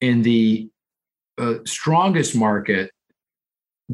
In 0.00 0.22
the 0.22 0.70
uh, 1.38 1.54
strongest 1.64 2.36
market 2.36 2.90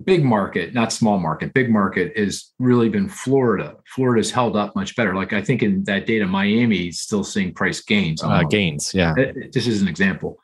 big 0.02 0.24
market, 0.24 0.74
not 0.74 0.92
small 0.92 1.18
market, 1.18 1.54
big 1.54 1.70
market 1.70 2.16
has 2.16 2.52
really 2.58 2.88
been 2.88 3.08
Florida. 3.08 3.76
Florida's 3.86 4.30
held 4.30 4.56
up 4.56 4.74
much 4.74 4.96
better. 4.96 5.14
Like 5.14 5.32
I 5.32 5.40
think 5.40 5.62
in 5.62 5.84
that 5.84 6.06
data, 6.06 6.26
Miami's 6.26 7.00
still 7.00 7.22
seeing 7.22 7.54
price 7.54 7.80
gains. 7.80 8.22
Uh, 8.22 8.42
gains. 8.42 8.92
Yeah. 8.92 9.12
Uh, 9.12 9.32
This 9.52 9.66
is 9.66 9.82
an 9.82 9.88
example. 9.88 10.38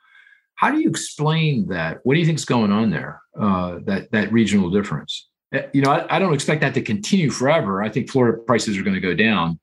How 0.54 0.70
do 0.70 0.78
you 0.78 0.88
explain 0.88 1.66
that? 1.68 1.98
What 2.04 2.14
do 2.14 2.20
you 2.20 2.26
think's 2.26 2.44
going 2.44 2.70
on 2.70 2.90
there? 2.90 3.22
Uh, 3.38 3.78
that 3.86 4.12
that 4.12 4.32
regional 4.32 4.70
difference. 4.70 5.28
Uh, 5.54 5.62
You 5.72 5.82
know, 5.82 5.90
I, 5.90 6.16
I 6.16 6.18
don't 6.18 6.34
expect 6.34 6.60
that 6.60 6.74
to 6.74 6.82
continue 6.82 7.30
forever. 7.30 7.82
I 7.82 7.88
think 7.88 8.10
Florida 8.10 8.38
prices 8.38 8.78
are 8.78 8.82
going 8.82 8.94
to 8.94 9.00
go 9.00 9.14
down. 9.14 9.58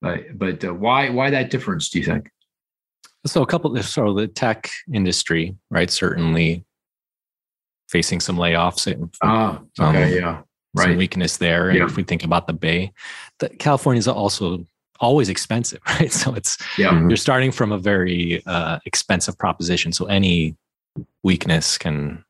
But 0.00 0.38
but 0.38 0.64
uh, 0.64 0.74
why 0.74 1.10
why 1.10 1.30
that 1.30 1.50
difference? 1.50 1.88
Do 1.90 1.98
you 1.98 2.04
think? 2.04 2.30
So 3.26 3.42
a 3.42 3.46
couple. 3.46 3.76
So 3.82 4.14
the 4.14 4.28
tech 4.28 4.70
industry, 4.92 5.54
right? 5.70 5.90
Certainly 5.90 6.64
facing 7.90 8.20
some 8.20 8.36
layoffs 8.36 8.90
and 8.90 9.12
Ah, 9.22 9.60
okay, 9.80 10.14
yeah, 10.16 10.42
some 10.76 10.86
right. 10.88 10.96
weakness 10.96 11.36
there. 11.38 11.68
And 11.70 11.78
Yeah. 11.78 11.84
if 11.86 11.96
we 11.96 12.04
think 12.04 12.24
about 12.24 12.46
the 12.46 12.52
Bay, 12.52 12.92
the, 13.40 13.48
California 13.48 13.98
is 13.98 14.06
also 14.08 14.64
always 15.00 15.28
expensive, 15.28 15.80
right? 15.86 16.12
So 16.12 16.32
it's 16.34 16.56
Yeah, 16.78 16.90
Mhm. 16.92 17.10
you're 17.10 17.16
starting 17.16 17.50
from 17.52 17.72
a 17.72 17.78
very 17.78 18.42
uh, 18.46 18.78
expensive 18.86 19.36
proposition. 19.36 19.92
So 19.92 20.06
any 20.06 20.56
weakness 21.24 21.76
can 21.78 22.24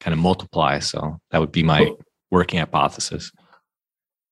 kind 0.00 0.12
of 0.14 0.18
multiply. 0.18 0.78
So 0.80 1.20
that 1.30 1.38
would 1.40 1.52
be 1.52 1.62
my 1.62 1.90
working 2.30 2.58
hypothesis. 2.58 3.30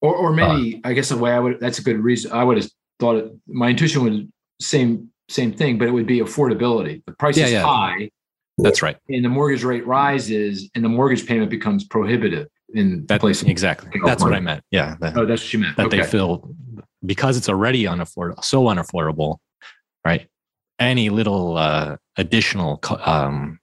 Or 0.00 0.14
or 0.14 0.32
maybe 0.32 0.80
I 0.84 0.92
guess 0.92 1.08
the 1.08 1.18
way 1.18 1.32
I 1.32 1.38
would. 1.38 1.60
That's 1.60 1.78
a 1.78 1.82
good 1.82 1.98
reason. 1.98 2.32
I 2.32 2.44
would 2.44 2.56
have 2.58 2.70
thought 3.00 3.16
it. 3.16 3.32
My 3.46 3.70
intuition 3.70 4.04
was 4.04 4.20
same 4.60 5.10
same 5.28 5.52
thing, 5.52 5.78
but 5.78 5.88
it 5.88 5.92
would 5.92 6.06
be 6.06 6.20
affordability. 6.20 7.02
The 7.06 7.12
price 7.12 7.36
Yeah, 7.36 7.46
is 7.46 7.52
yeah. 7.52 7.62
high, 7.64 8.10
That's 8.58 8.82
right. 8.82 8.96
and 9.08 9.24
the 9.24 9.28
mortgage 9.30 9.64
rate 9.64 9.86
rises, 9.86 10.70
and 10.74 10.84
the 10.84 10.88
mortgage 10.88 11.26
payment 11.26 11.50
becomes 11.50 11.84
prohibitive 11.84 12.48
in 12.74 13.06
That, 13.06 13.20
place. 13.20 13.42
exactly. 13.42 13.90
That's 14.04 14.22
what 14.22 14.34
I 14.34 14.40
meant. 14.40 14.62
Yeah. 14.70 14.96
that- 15.00 15.16
Oh, 15.16 15.24
that's 15.24 15.42
what 15.42 15.52
you 15.52 15.60
meant. 15.60 15.76
that 15.76 15.86
okay. 15.86 15.98
they 16.00 16.04
feel 16.04 16.50
because 17.06 17.36
it's 17.38 17.48
already 17.48 17.84
unaffordable, 17.84 18.44
so 18.44 18.64
unaffordable, 18.64 19.38
right? 20.04 20.26
Any 20.78 21.08
little 21.08 21.56
uh, 21.56 21.96
additional, 22.16 22.80
um, 23.04 23.58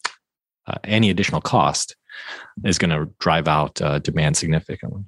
uh, 0.66 0.76
any 0.84 1.10
additional 1.10 1.42
cost 1.42 1.96
is 2.64 2.78
going 2.78 2.90
to 2.92 3.12
drive 3.20 3.48
out 3.48 3.80
uh, 3.82 4.00
demand 4.00 4.38
significantly. 4.38 5.04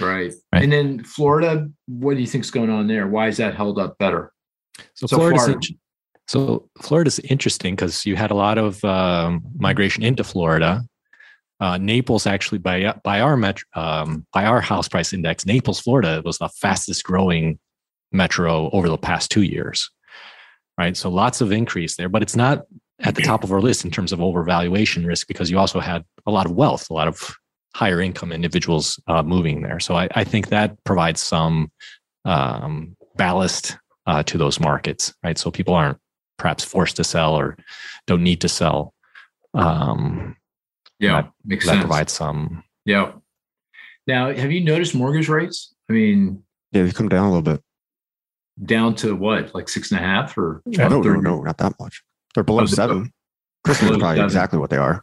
Right. 0.00 0.32
Right. 0.52 0.62
And 0.62 0.72
then 0.72 1.04
Florida, 1.04 1.68
what 1.86 2.14
do 2.14 2.20
you 2.20 2.26
think's 2.26 2.50
going 2.50 2.70
on 2.70 2.86
there? 2.86 3.06
Why 3.06 3.28
is 3.28 3.36
that 3.38 3.54
held 3.54 3.78
up 3.78 3.98
better? 3.98 4.32
So, 4.94 5.06
So 5.06 5.16
Florida's 5.16 5.44
far- 5.44 5.52
int- 5.52 5.66
so 6.26 6.68
Florida's 6.80 7.18
interesting 7.20 7.74
because 7.74 8.06
you 8.06 8.16
had 8.16 8.30
a 8.30 8.34
lot 8.34 8.56
of 8.56 8.82
um, 8.84 9.42
migration 9.56 10.02
into 10.02 10.24
Florida. 10.24 10.82
Uh, 11.60 11.78
Naples 11.78 12.26
actually 12.26 12.58
by 12.58 12.94
by 13.04 13.20
our 13.20 13.36
metro, 13.36 13.66
um, 13.74 14.26
by 14.32 14.44
our 14.44 14.60
house 14.60 14.88
price 14.88 15.12
index, 15.12 15.46
Naples, 15.46 15.80
Florida 15.80 16.22
was 16.24 16.38
the 16.38 16.48
fastest 16.48 17.04
growing 17.04 17.58
metro 18.10 18.70
over 18.70 18.88
the 18.88 18.98
past 18.98 19.30
two 19.30 19.42
years. 19.42 19.90
Right, 20.76 20.96
so 20.96 21.08
lots 21.08 21.40
of 21.40 21.52
increase 21.52 21.96
there, 21.96 22.08
but 22.08 22.22
it's 22.22 22.34
not 22.34 22.62
at 23.00 23.14
the 23.14 23.22
top 23.22 23.44
of 23.44 23.52
our 23.52 23.60
list 23.60 23.84
in 23.84 23.90
terms 23.90 24.12
of 24.12 24.18
overvaluation 24.18 25.06
risk 25.06 25.28
because 25.28 25.48
you 25.50 25.58
also 25.58 25.78
had 25.78 26.04
a 26.26 26.30
lot 26.32 26.46
of 26.46 26.52
wealth, 26.52 26.90
a 26.90 26.94
lot 26.94 27.06
of 27.06 27.36
higher 27.74 28.00
income 28.00 28.32
individuals 28.32 29.00
uh, 29.08 29.22
moving 29.22 29.62
there. 29.62 29.80
So 29.80 29.96
I, 29.96 30.08
I 30.14 30.24
think 30.24 30.48
that 30.48 30.82
provides 30.84 31.20
some 31.22 31.70
um, 32.24 32.96
ballast 33.16 33.76
uh, 34.06 34.22
to 34.24 34.38
those 34.38 34.60
markets, 34.60 35.12
right? 35.24 35.36
So 35.36 35.50
people 35.50 35.74
aren't 35.74 35.98
perhaps 36.38 36.64
forced 36.64 36.96
to 36.96 37.04
sell 37.04 37.34
or 37.34 37.56
don't 38.06 38.22
need 38.22 38.40
to 38.42 38.48
sell. 38.48 38.94
Um, 39.54 40.36
Yeah, 40.98 41.22
That- 41.22 41.30
makes 41.44 41.64
that 41.66 41.72
sense. 41.72 41.84
provides 41.84 42.12
some. 42.12 42.62
Yeah. 42.84 43.12
Now, 44.06 44.32
have 44.32 44.52
you 44.52 44.62
noticed 44.62 44.94
mortgage 44.94 45.28
rates? 45.28 45.74
I 45.88 45.92
mean, 45.94 46.42
Yeah, 46.72 46.82
they've 46.82 46.94
come 46.94 47.08
down 47.08 47.24
a 47.24 47.28
little 47.28 47.42
bit. 47.42 47.60
down 48.64 48.94
to 48.96 49.16
what, 49.16 49.52
like 49.54 49.68
six 49.68 49.90
and 49.90 49.98
a 50.00 50.02
half 50.02 50.36
or 50.38 50.62
no, 50.66 50.88
no, 51.00 51.14
no, 51.20 51.42
not 51.42 51.58
that 51.58 51.72
much. 51.80 52.02
They're 52.34 52.44
below 52.44 52.62
Oh, 52.62 52.66
so- 52.66 52.76
seven. 52.76 53.12
Christmas 53.64 53.88
Below 53.90 53.96
is 53.96 54.00
probably 54.00 54.16
seven. 54.18 54.24
exactly 54.26 54.58
what 54.58 54.70
they 54.70 54.76
are. 54.76 55.02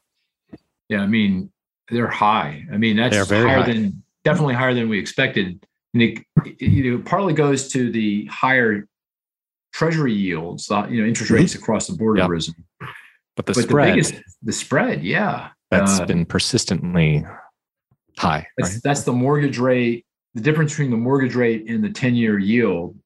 Yeah, 0.90 1.02
I 1.02 1.08
mean, 1.08 1.52
they're 1.92 2.08
high. 2.08 2.66
I 2.72 2.78
mean, 2.78 2.96
that's 2.96 3.30
higher 3.30 3.48
high. 3.60 3.66
than 3.74 4.04
definitely 4.24 4.54
higher 4.56 4.74
than 4.74 4.90
we 4.90 4.98
expected. 4.98 5.66
And 5.94 6.02
it, 6.04 6.20
it, 6.46 6.62
you 6.62 6.98
know, 6.98 7.04
partly 7.04 7.34
goes 7.34 7.68
to 7.70 7.92
the 7.92 8.26
higher 8.26 8.88
treasury 9.74 10.14
yields. 10.14 10.72
uh, 10.72 10.88
You 10.90 11.02
know, 11.02 11.08
interest 11.08 11.32
Mhm. 11.32 11.36
rates 11.36 11.56
across 11.56 11.88
the 11.88 11.94
board 11.98 12.18
have 12.18 12.26
Yep. 12.26 12.30
risen. 12.32 12.56
But 13.36 13.46
the 13.46 13.54
but 13.54 13.64
spread 13.64 13.88
the 13.88 13.92
biggest, 13.92 14.16
the 14.42 14.52
spread, 14.54 15.04
yeah, 15.04 15.50
that's 15.70 16.00
uh, 16.00 16.06
been 16.06 16.26
persistently 16.26 17.26
high. 18.18 18.48
that's 18.58 18.74
Right? 18.74 18.82
that's 18.84 19.04
the 19.04 19.14
mortgage 19.14 19.58
rate. 19.58 20.06
The 20.34 20.42
difference 20.42 20.72
between 20.74 20.92
the 20.92 20.98
mortgage 20.98 21.36
rate 21.36 21.70
and 21.70 21.84
the 21.84 21.90
ten-year 21.90 22.40
yield, 22.40 22.98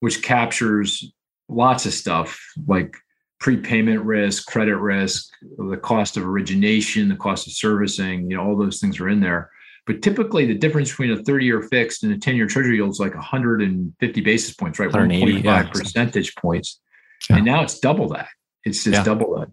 which 0.00 0.22
captures 0.22 1.12
lots 1.48 1.86
of 1.86 1.92
stuff 1.92 2.38
like 2.66 2.96
prepayment 3.42 4.00
risk, 4.04 4.46
credit 4.46 4.76
risk, 4.76 5.32
the 5.58 5.76
cost 5.76 6.16
of 6.16 6.24
origination, 6.24 7.08
the 7.08 7.16
cost 7.16 7.48
of 7.48 7.52
servicing, 7.52 8.30
you 8.30 8.36
know, 8.36 8.44
all 8.44 8.56
those 8.56 8.78
things 8.78 9.00
are 9.00 9.08
in 9.08 9.18
there. 9.20 9.50
But 9.84 10.00
typically 10.00 10.46
the 10.46 10.54
difference 10.54 10.90
between 10.90 11.10
a 11.10 11.16
30-year 11.16 11.62
fixed 11.62 12.04
and 12.04 12.12
a 12.12 12.16
10-year 12.16 12.46
treasury 12.46 12.76
yield 12.76 12.90
is 12.90 13.00
like 13.00 13.16
150 13.16 14.20
basis 14.20 14.54
points, 14.54 14.78
right? 14.78 14.86
180, 14.86 15.42
1.5 15.42 15.44
yeah. 15.44 15.62
percentage 15.64 16.36
points. 16.36 16.80
Yeah. 17.28 17.36
And 17.36 17.44
now 17.44 17.64
it's 17.64 17.80
double 17.80 18.08
that. 18.10 18.28
It's 18.64 18.84
just 18.84 18.94
Yeah. 18.94 19.02
double 19.02 19.40
that. 19.40 19.50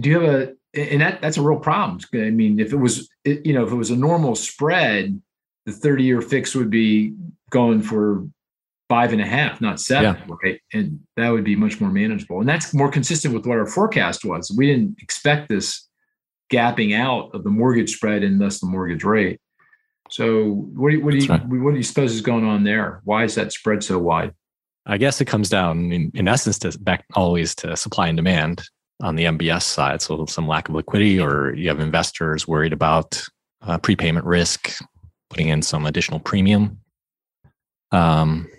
Do 0.00 0.10
you 0.10 0.20
have 0.20 0.34
a 0.34 0.52
and 0.74 1.02
that 1.02 1.20
that's 1.20 1.36
a 1.36 1.42
real 1.42 1.60
problem. 1.60 2.00
I 2.14 2.30
mean, 2.30 2.58
if 2.58 2.72
it 2.72 2.78
was 2.78 3.08
you 3.24 3.52
know, 3.52 3.64
if 3.64 3.70
it 3.70 3.76
was 3.76 3.90
a 3.90 3.96
normal 3.96 4.34
spread, 4.34 5.20
the 5.66 5.72
30-year 5.72 6.20
fix 6.20 6.54
would 6.56 6.70
be 6.70 7.14
going 7.50 7.82
for 7.82 8.26
five 8.92 9.14
and 9.14 9.22
a 9.22 9.26
half, 9.26 9.58
not 9.62 9.80
seven, 9.80 10.14
right? 10.44 10.60
And 10.74 11.00
that 11.16 11.30
would 11.30 11.44
be 11.44 11.56
much 11.56 11.80
more 11.80 11.88
manageable. 11.88 12.40
And 12.40 12.46
that's 12.46 12.74
more 12.74 12.90
consistent 12.90 13.32
with 13.32 13.46
what 13.46 13.56
our 13.56 13.64
forecast 13.64 14.22
was. 14.22 14.54
We 14.54 14.66
didn't 14.66 14.96
expect 15.00 15.48
this 15.48 15.88
gapping 16.52 16.94
out 16.94 17.30
of 17.32 17.42
the 17.42 17.48
mortgage 17.48 17.94
spread 17.94 18.22
and 18.22 18.38
thus 18.38 18.60
the 18.60 18.66
mortgage 18.66 19.02
rate. 19.02 19.40
So 20.10 20.66
what 20.74 20.90
do 20.90 20.96
you, 20.96 21.02
what 21.02 21.12
do 21.12 21.16
you, 21.16 21.26
That's 21.26 21.42
what 21.46 21.70
do 21.70 21.76
you 21.78 21.82
suppose 21.82 22.12
is 22.12 22.20
going 22.20 22.44
on 22.44 22.64
there? 22.64 23.00
Why 23.04 23.24
is 23.24 23.34
that 23.36 23.50
spread 23.50 23.82
so 23.82 23.98
wide? 23.98 24.34
I 24.84 24.98
guess 24.98 25.22
it 25.22 25.24
comes 25.24 25.48
down 25.48 25.90
in, 25.90 26.10
in 26.12 26.28
essence 26.28 26.58
to 26.58 26.78
back 26.78 27.06
always 27.14 27.54
to 27.54 27.74
supply 27.78 28.08
and 28.08 28.16
demand 28.18 28.62
on 29.00 29.16
the 29.16 29.24
MBS 29.24 29.62
side. 29.62 30.02
So 30.02 30.26
some 30.26 30.46
lack 30.46 30.68
of 30.68 30.74
liquidity, 30.74 31.18
or 31.18 31.54
you 31.54 31.68
have 31.68 31.80
investors 31.80 32.46
worried 32.46 32.74
about 32.74 33.24
uh, 33.62 33.78
prepayment 33.78 34.26
risk, 34.26 34.70
putting 35.30 35.48
in 35.48 35.62
some 35.62 35.86
additional 35.86 36.20
premium. 36.20 36.78
Um, 37.90 38.50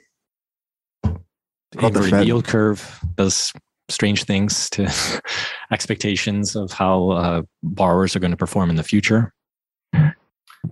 the 1.74 1.88
inverted 1.88 2.10
Fed? 2.12 2.28
yield 2.28 2.46
curve 2.46 3.00
does 3.16 3.52
strange 3.90 4.24
things 4.24 4.70
to 4.72 4.92
expectations 5.72 6.56
of 6.56 6.72
how 6.72 7.10
uh, 7.12 7.42
borrowers 7.62 8.16
are 8.16 8.20
going 8.20 8.32
to 8.32 8.38
perform 8.38 8.70
in 8.70 8.76
the 8.76 8.84
future. 8.84 9.34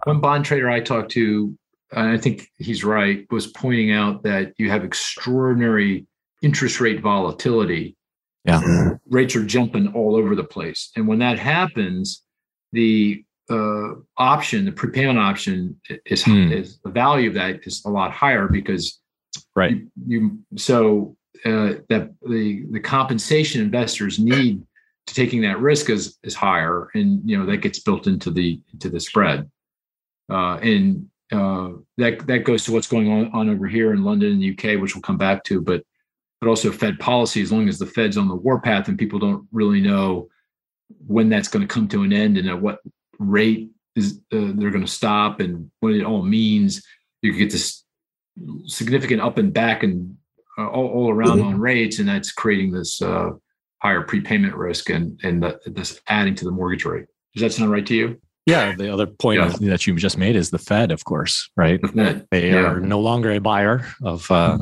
One 0.05 0.21
bond 0.21 0.45
trader 0.45 0.69
I 0.69 0.79
talked 0.79 1.11
to 1.11 1.55
and 1.93 2.07
I 2.09 2.17
think 2.17 2.49
he's 2.57 2.83
right, 2.83 3.25
was 3.31 3.47
pointing 3.47 3.91
out 3.91 4.23
that 4.23 4.53
you 4.57 4.69
have 4.69 4.83
extraordinary 4.85 6.07
interest 6.41 6.79
rate 6.79 7.01
volatility. 7.01 7.97
Yeah. 8.45 8.91
Rates 9.09 9.35
are 9.35 9.45
jumping 9.45 9.89
all 9.93 10.15
over 10.15 10.33
the 10.35 10.43
place. 10.43 10.89
And 10.95 11.07
when 11.07 11.19
that 11.19 11.37
happens, 11.37 12.23
the 12.71 13.23
uh, 13.49 13.95
option, 14.17 14.63
the 14.65 14.71
prepayment 14.71 15.19
option 15.19 15.79
is, 16.05 16.23
Hmm. 16.23 16.51
is 16.51 16.79
the 16.83 16.91
value 16.91 17.27
of 17.27 17.35
that 17.35 17.59
is 17.63 17.83
a 17.85 17.89
lot 17.89 18.11
higher 18.11 18.47
because 18.47 19.00
Right. 19.55 19.81
you, 20.07 20.41
you 20.51 20.57
so 20.57 21.17
uh, 21.45 21.73
that 21.89 22.11
the 22.21 22.65
the 22.71 22.79
compensation 22.79 23.61
investors 23.61 24.19
need 24.19 24.63
to 25.07 25.13
taking 25.13 25.41
that 25.41 25.59
risk 25.59 25.89
is 25.89 26.17
is 26.23 26.35
higher, 26.35 26.89
and 26.93 27.21
you 27.29 27.37
know 27.37 27.45
that 27.45 27.57
gets 27.57 27.79
built 27.79 28.07
into 28.07 28.31
the 28.31 28.61
into 28.73 28.89
the 28.89 28.99
spread, 28.99 29.49
uh, 30.29 30.57
and 30.61 31.09
uh, 31.31 31.71
that 31.97 32.27
that 32.27 32.43
goes 32.43 32.63
to 32.65 32.71
what's 32.71 32.87
going 32.87 33.11
on, 33.11 33.31
on 33.33 33.49
over 33.49 33.67
here 33.67 33.93
in 33.93 34.03
London 34.03 34.33
and 34.33 34.41
the 34.41 34.51
UK, 34.51 34.79
which 34.79 34.95
we'll 34.95 35.01
come 35.01 35.17
back 35.17 35.43
to, 35.45 35.61
but 35.61 35.83
but 36.39 36.49
also 36.49 36.71
Fed 36.71 36.99
policy. 36.99 37.41
As 37.41 37.51
long 37.51 37.67
as 37.67 37.79
the 37.79 37.85
Fed's 37.85 38.17
on 38.17 38.27
the 38.27 38.35
warpath 38.35 38.87
and 38.87 38.97
people 38.97 39.19
don't 39.19 39.47
really 39.51 39.81
know 39.81 40.29
when 41.07 41.29
that's 41.29 41.47
going 41.47 41.65
to 41.65 41.73
come 41.73 41.87
to 41.87 42.03
an 42.03 42.11
end 42.11 42.37
and 42.37 42.49
at 42.49 42.61
what 42.61 42.79
rate 43.17 43.69
is 43.95 44.19
uh, 44.33 44.51
they're 44.55 44.71
going 44.71 44.85
to 44.85 44.91
stop 44.91 45.39
and 45.39 45.71
what 45.79 45.93
it 45.93 46.03
all 46.03 46.23
means, 46.23 46.83
you 47.21 47.33
get 47.33 47.51
this 47.51 47.83
significant 48.65 49.21
up 49.21 49.37
and 49.37 49.53
back 49.53 49.83
and 49.83 50.15
uh, 50.57 50.67
all, 50.67 50.87
all 50.87 51.09
around 51.11 51.41
on 51.41 51.59
rates, 51.59 51.99
and 51.99 52.07
that's 52.07 52.31
creating 52.31 52.71
this 52.71 53.01
uh, 53.01 53.29
higher 53.81 54.01
prepayment 54.01 54.55
risk 54.55 54.89
and 54.89 55.19
and 55.23 55.41
the, 55.43 55.59
this 55.65 55.99
adding 56.07 56.35
to 56.35 56.45
the 56.45 56.51
mortgage 56.51 56.85
rate. 56.85 57.05
Does 57.35 57.41
that 57.41 57.53
sound 57.53 57.71
right 57.71 57.85
to 57.85 57.95
you? 57.95 58.21
Yeah. 58.45 58.75
The 58.75 58.91
other 58.91 59.05
point 59.07 59.39
Yeah. 59.39 59.69
that 59.69 59.85
you 59.87 59.95
just 59.95 60.17
made 60.17 60.35
is 60.35 60.49
the 60.49 60.57
Fed, 60.57 60.91
of 60.91 61.05
course, 61.05 61.49
right? 61.55 61.79
Yeah, 61.93 62.19
They 62.31 62.49
Yeah. 62.49 62.71
are 62.71 62.79
no 62.79 62.99
longer 62.99 63.31
a 63.31 63.39
buyer 63.39 63.85
of 64.03 64.29
uh, 64.31 64.57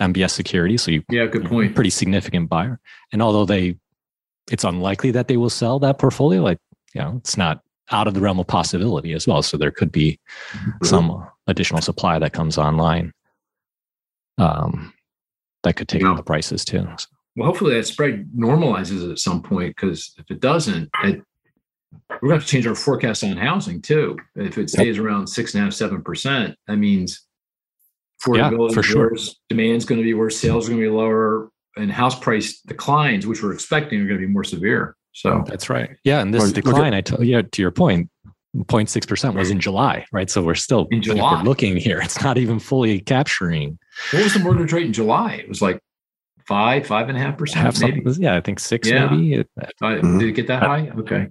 MBS 0.00 0.30
securities. 0.32 0.82
So 0.82 0.90
you 0.90 1.02
yeah 1.10 1.26
good 1.26 1.46
point. 1.46 1.74
pretty 1.74 1.90
significant 1.90 2.48
buyer. 2.50 2.78
And 3.12 3.22
although 3.22 3.46
they, 3.46 3.76
it's 4.50 4.64
unlikely 4.64 5.12
that 5.12 5.28
they 5.28 5.38
will 5.38 5.50
sell 5.50 5.78
that 5.80 5.98
portfolio, 5.98 6.42
like, 6.42 6.58
you 6.94 7.00
know, 7.00 7.14
it's 7.16 7.36
not 7.38 7.62
out 7.90 8.06
of 8.06 8.12
the 8.14 8.20
realm 8.20 8.38
of 8.38 8.46
possibility 8.46 9.12
as 9.14 9.26
well. 9.26 9.42
So 9.42 9.56
there 9.56 9.70
could 9.70 9.90
be 9.90 10.20
some 10.84 11.26
additional 11.46 11.80
supply 11.82 12.18
that 12.18 12.32
comes 12.32 12.56
online 12.58 13.12
um, 14.38 14.92
that 15.62 15.76
could 15.76 15.88
take 15.88 16.02
Yeah. 16.02 16.10
up 16.12 16.16
the 16.16 16.22
prices 16.22 16.64
too. 16.64 16.86
So, 16.98 17.06
Well, 17.36 17.46
hopefully 17.48 17.74
that 17.74 17.86
spread 17.86 18.28
normalizes 18.36 19.10
at 19.10 19.18
some 19.18 19.42
point 19.42 19.74
because 19.76 20.14
if 20.18 20.30
it 20.30 20.40
doesn't, 20.40 20.90
it, 21.04 21.22
we're 22.10 22.28
going 22.28 22.30
to 22.30 22.34
have 22.36 22.44
to 22.44 22.48
change 22.48 22.66
our 22.66 22.74
forecast 22.74 23.22
on 23.24 23.36
housing 23.36 23.80
too. 23.82 24.16
If 24.36 24.58
it 24.58 24.70
stays 24.70 24.98
around 24.98 25.26
six 25.28 25.54
and 25.54 25.60
a 25.62 25.64
half, 25.64 25.72
seven 25.74 26.02
percent, 26.02 26.56
that 26.66 26.76
means 26.76 27.26
Yeah, 28.26 28.50
affordability 28.50 28.74
for 28.74 28.80
is 28.80 28.86
sure. 28.86 29.10
worse, 29.10 29.40
demand's 29.48 29.84
going 29.84 29.98
to 30.00 30.04
be 30.04 30.14
worse, 30.14 30.38
sales 30.38 30.66
are 30.66 30.70
going 30.72 30.82
to 30.82 30.88
be 30.90 30.94
lower, 30.94 31.50
and 31.76 31.90
house 31.90 32.18
price 32.18 32.60
declines, 32.60 33.26
which 33.26 33.42
we're 33.42 33.52
expecting, 33.52 34.00
are 34.00 34.06
going 34.06 34.20
to 34.20 34.26
be 34.26 34.32
more 34.32 34.44
severe. 34.44 34.96
So 35.12 35.44
that's 35.46 35.68
right. 35.70 35.90
Yeah. 36.04 36.20
And 36.20 36.32
this 36.32 36.40
Well, 36.40 36.48
look 36.48 36.58
at- 36.58 36.64
decline, 36.64 36.94
I 36.94 37.00
tell 37.02 37.22
you, 37.22 37.42
to 37.42 37.62
your 37.62 37.70
point, 37.70 38.08
0.6% 38.56 39.34
was 39.34 39.50
in 39.50 39.60
July, 39.60 40.04
right? 40.12 40.28
So 40.28 40.42
we're 40.42 40.54
still 40.54 40.86
In 40.90 41.00
July. 41.02 41.36
we're 41.38 41.42
looking 41.48 41.76
here. 41.76 42.00
It's 42.02 42.22
not 42.22 42.36
even 42.38 42.58
fully 42.58 43.00
capturing 43.00 43.78
what 44.10 44.22
was 44.24 44.34
the 44.34 44.40
mortgage 44.40 44.72
rate 44.72 44.86
in 44.86 44.92
July? 44.92 45.34
It 45.34 45.48
was 45.48 45.62
like 45.62 45.80
five, 46.46 46.86
five 46.86 47.08
and 47.08 47.16
a 47.16 47.20
half 47.20 47.38
percent, 47.38 47.64
half 47.64 47.80
maybe. 47.80 48.02
something. 48.04 48.22
Yeah, 48.22 48.36
I 48.36 48.40
think 48.40 48.58
six 48.60 48.88
Yeah. 48.88 49.08
maybe 49.08 49.34
at, 49.36 49.46
Uh, 49.60 49.86
Mhm. 49.86 50.18
Did 50.20 50.28
it 50.28 50.32
get 50.32 50.46
that 50.48 50.62
high? 50.62 50.90
Okay. 50.98 51.28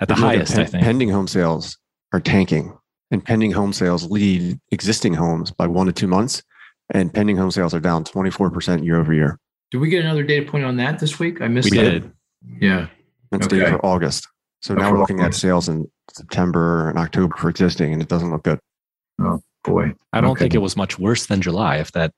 at 0.00 0.08
the 0.08 0.14
Look 0.14 0.24
at 0.24 0.28
highest, 0.36 0.52
I 0.52 0.56
pen- 0.56 0.66
think. 0.66 0.84
Pending 0.84 1.08
home 1.08 1.26
sales 1.28 1.78
are 2.12 2.20
tanking, 2.20 2.76
and 3.10 3.24
pending 3.24 3.52
home 3.52 3.72
sales 3.72 4.10
lead 4.10 4.58
existing 4.70 5.14
homes 5.14 5.50
by 5.52 5.66
one 5.66 5.86
to 5.86 5.92
two 5.92 6.06
months. 6.06 6.42
And 6.92 7.12
pending 7.14 7.36
home 7.38 7.50
sales 7.50 7.72
are 7.74 7.80
down 7.80 8.04
24% 8.04 8.84
year 8.84 9.00
over 9.00 9.12
year. 9.14 9.38
Did 9.70 9.78
we 9.78 9.88
get 9.88 10.04
another 10.04 10.22
data 10.22 10.48
point 10.50 10.64
on 10.64 10.76
that 10.76 10.98
this 10.98 11.18
week? 11.18 11.40
I 11.40 11.48
missed 11.48 11.70
We 11.70 11.78
that. 11.78 11.82
did. 11.90 12.12
Yeah. 12.60 12.88
That's 13.32 13.46
Okay. 13.46 13.58
data 13.60 13.70
for 13.72 13.86
August. 13.86 14.28
So 14.66 14.74
now 14.74 14.90
we're 14.90 14.98
looking 14.98 15.20
at 15.20 15.32
sales 15.32 15.68
in 15.68 15.88
September 16.12 16.90
and 16.90 16.98
October 16.98 17.36
for 17.36 17.48
existing, 17.48 17.92
and 17.92 18.02
it 18.02 18.08
doesn't 18.08 18.32
look 18.32 18.42
good. 18.42 18.58
Oh 19.20 19.40
boy. 19.62 19.94
I 20.12 20.20
don't 20.20 20.30
Okay. 20.32 20.40
think 20.40 20.54
it 20.54 20.58
was 20.58 20.76
much 20.76 20.98
worse 20.98 21.26
than 21.26 21.40
July, 21.40 21.76
if 21.76 21.92
that 21.92 22.10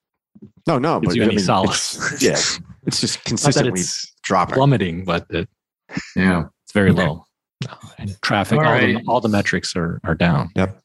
No, 0.67 0.79
no, 0.79 0.99
gives 0.99 1.11
but 1.13 1.17
you 1.17 1.23
I 1.25 1.27
any 1.27 1.37
mean, 1.37 1.45
solace. 1.45 1.97
it's- 2.15 2.23
yeah, 2.63 2.67
it's 2.87 3.03
just 3.03 3.23
consistently 3.27 3.81
it's 3.83 4.15
dropping. 4.23 4.55
plummeting, 4.55 5.05
but 5.05 5.27
it, 5.29 5.47
Yeah. 6.17 6.45
it's 6.65 6.73
very 6.73 6.91
Okay. 6.91 7.07
low. 7.07 7.27
And 7.99 8.17
traffic, 8.23 8.59
All 8.61 8.65
all, 8.65 8.73
right. 8.73 8.97
the, 8.97 9.05
all 9.07 9.21
the 9.21 9.29
metrics 9.29 9.77
are, 9.77 10.01
are 10.05 10.15
down. 10.15 10.49
Yep. 10.57 10.81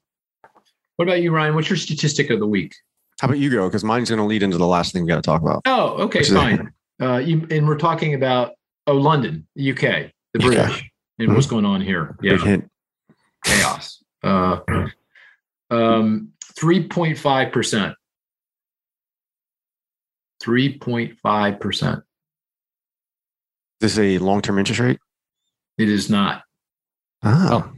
What 0.97 1.07
about 1.07 1.21
you, 1.21 1.31
Ryan? 1.31 1.55
What's 1.55 1.69
your 1.69 1.77
statistic 1.77 2.29
of 2.29 2.41
the 2.41 2.47
week? 2.47 2.75
How 3.21 3.27
about 3.29 3.37
you 3.39 3.49
go? 3.49 3.69
Because 3.69 3.85
mine's 3.85 4.09
going 4.09 4.19
to 4.19 4.25
lead 4.25 4.43
into 4.43 4.57
the 4.57 4.67
last 4.67 4.91
thing 4.91 5.03
we 5.03 5.07
got 5.07 5.15
to 5.15 5.21
talk 5.21 5.41
about. 5.41 5.61
Oh, 5.65 5.91
okay, 6.03 6.23
fine. 6.23 6.73
Uh, 7.01 7.17
you, 7.19 7.47
and 7.51 7.65
we're 7.65 7.77
talking 7.77 8.15
about 8.15 8.51
oh, 8.87 8.95
London, 8.95 9.47
UK, 9.57 9.79
the 10.33 10.39
UK. 10.39 10.41
British, 10.41 10.89
and 11.23 11.33
what's 11.33 11.47
going 11.47 11.65
on 11.65 11.81
here? 11.81 12.15
Big 12.21 12.31
Yeah, 12.39 12.45
hint. 12.45 12.71
chaos. 13.45 14.03
Uh, 14.23 14.59
um, 15.69 16.29
three 16.57 16.87
point 16.87 17.17
five 17.17 17.51
percent. 17.51 17.95
Three 20.41 20.77
point 20.77 21.17
five 21.19 21.59
percent. 21.59 22.03
This 23.79 23.93
is 23.93 23.99
a 23.99 24.17
long-term 24.19 24.59
interest 24.59 24.79
rate. 24.79 24.99
It 25.77 25.89
is 25.89 26.09
not. 26.09 26.43
Ah, 27.23 27.71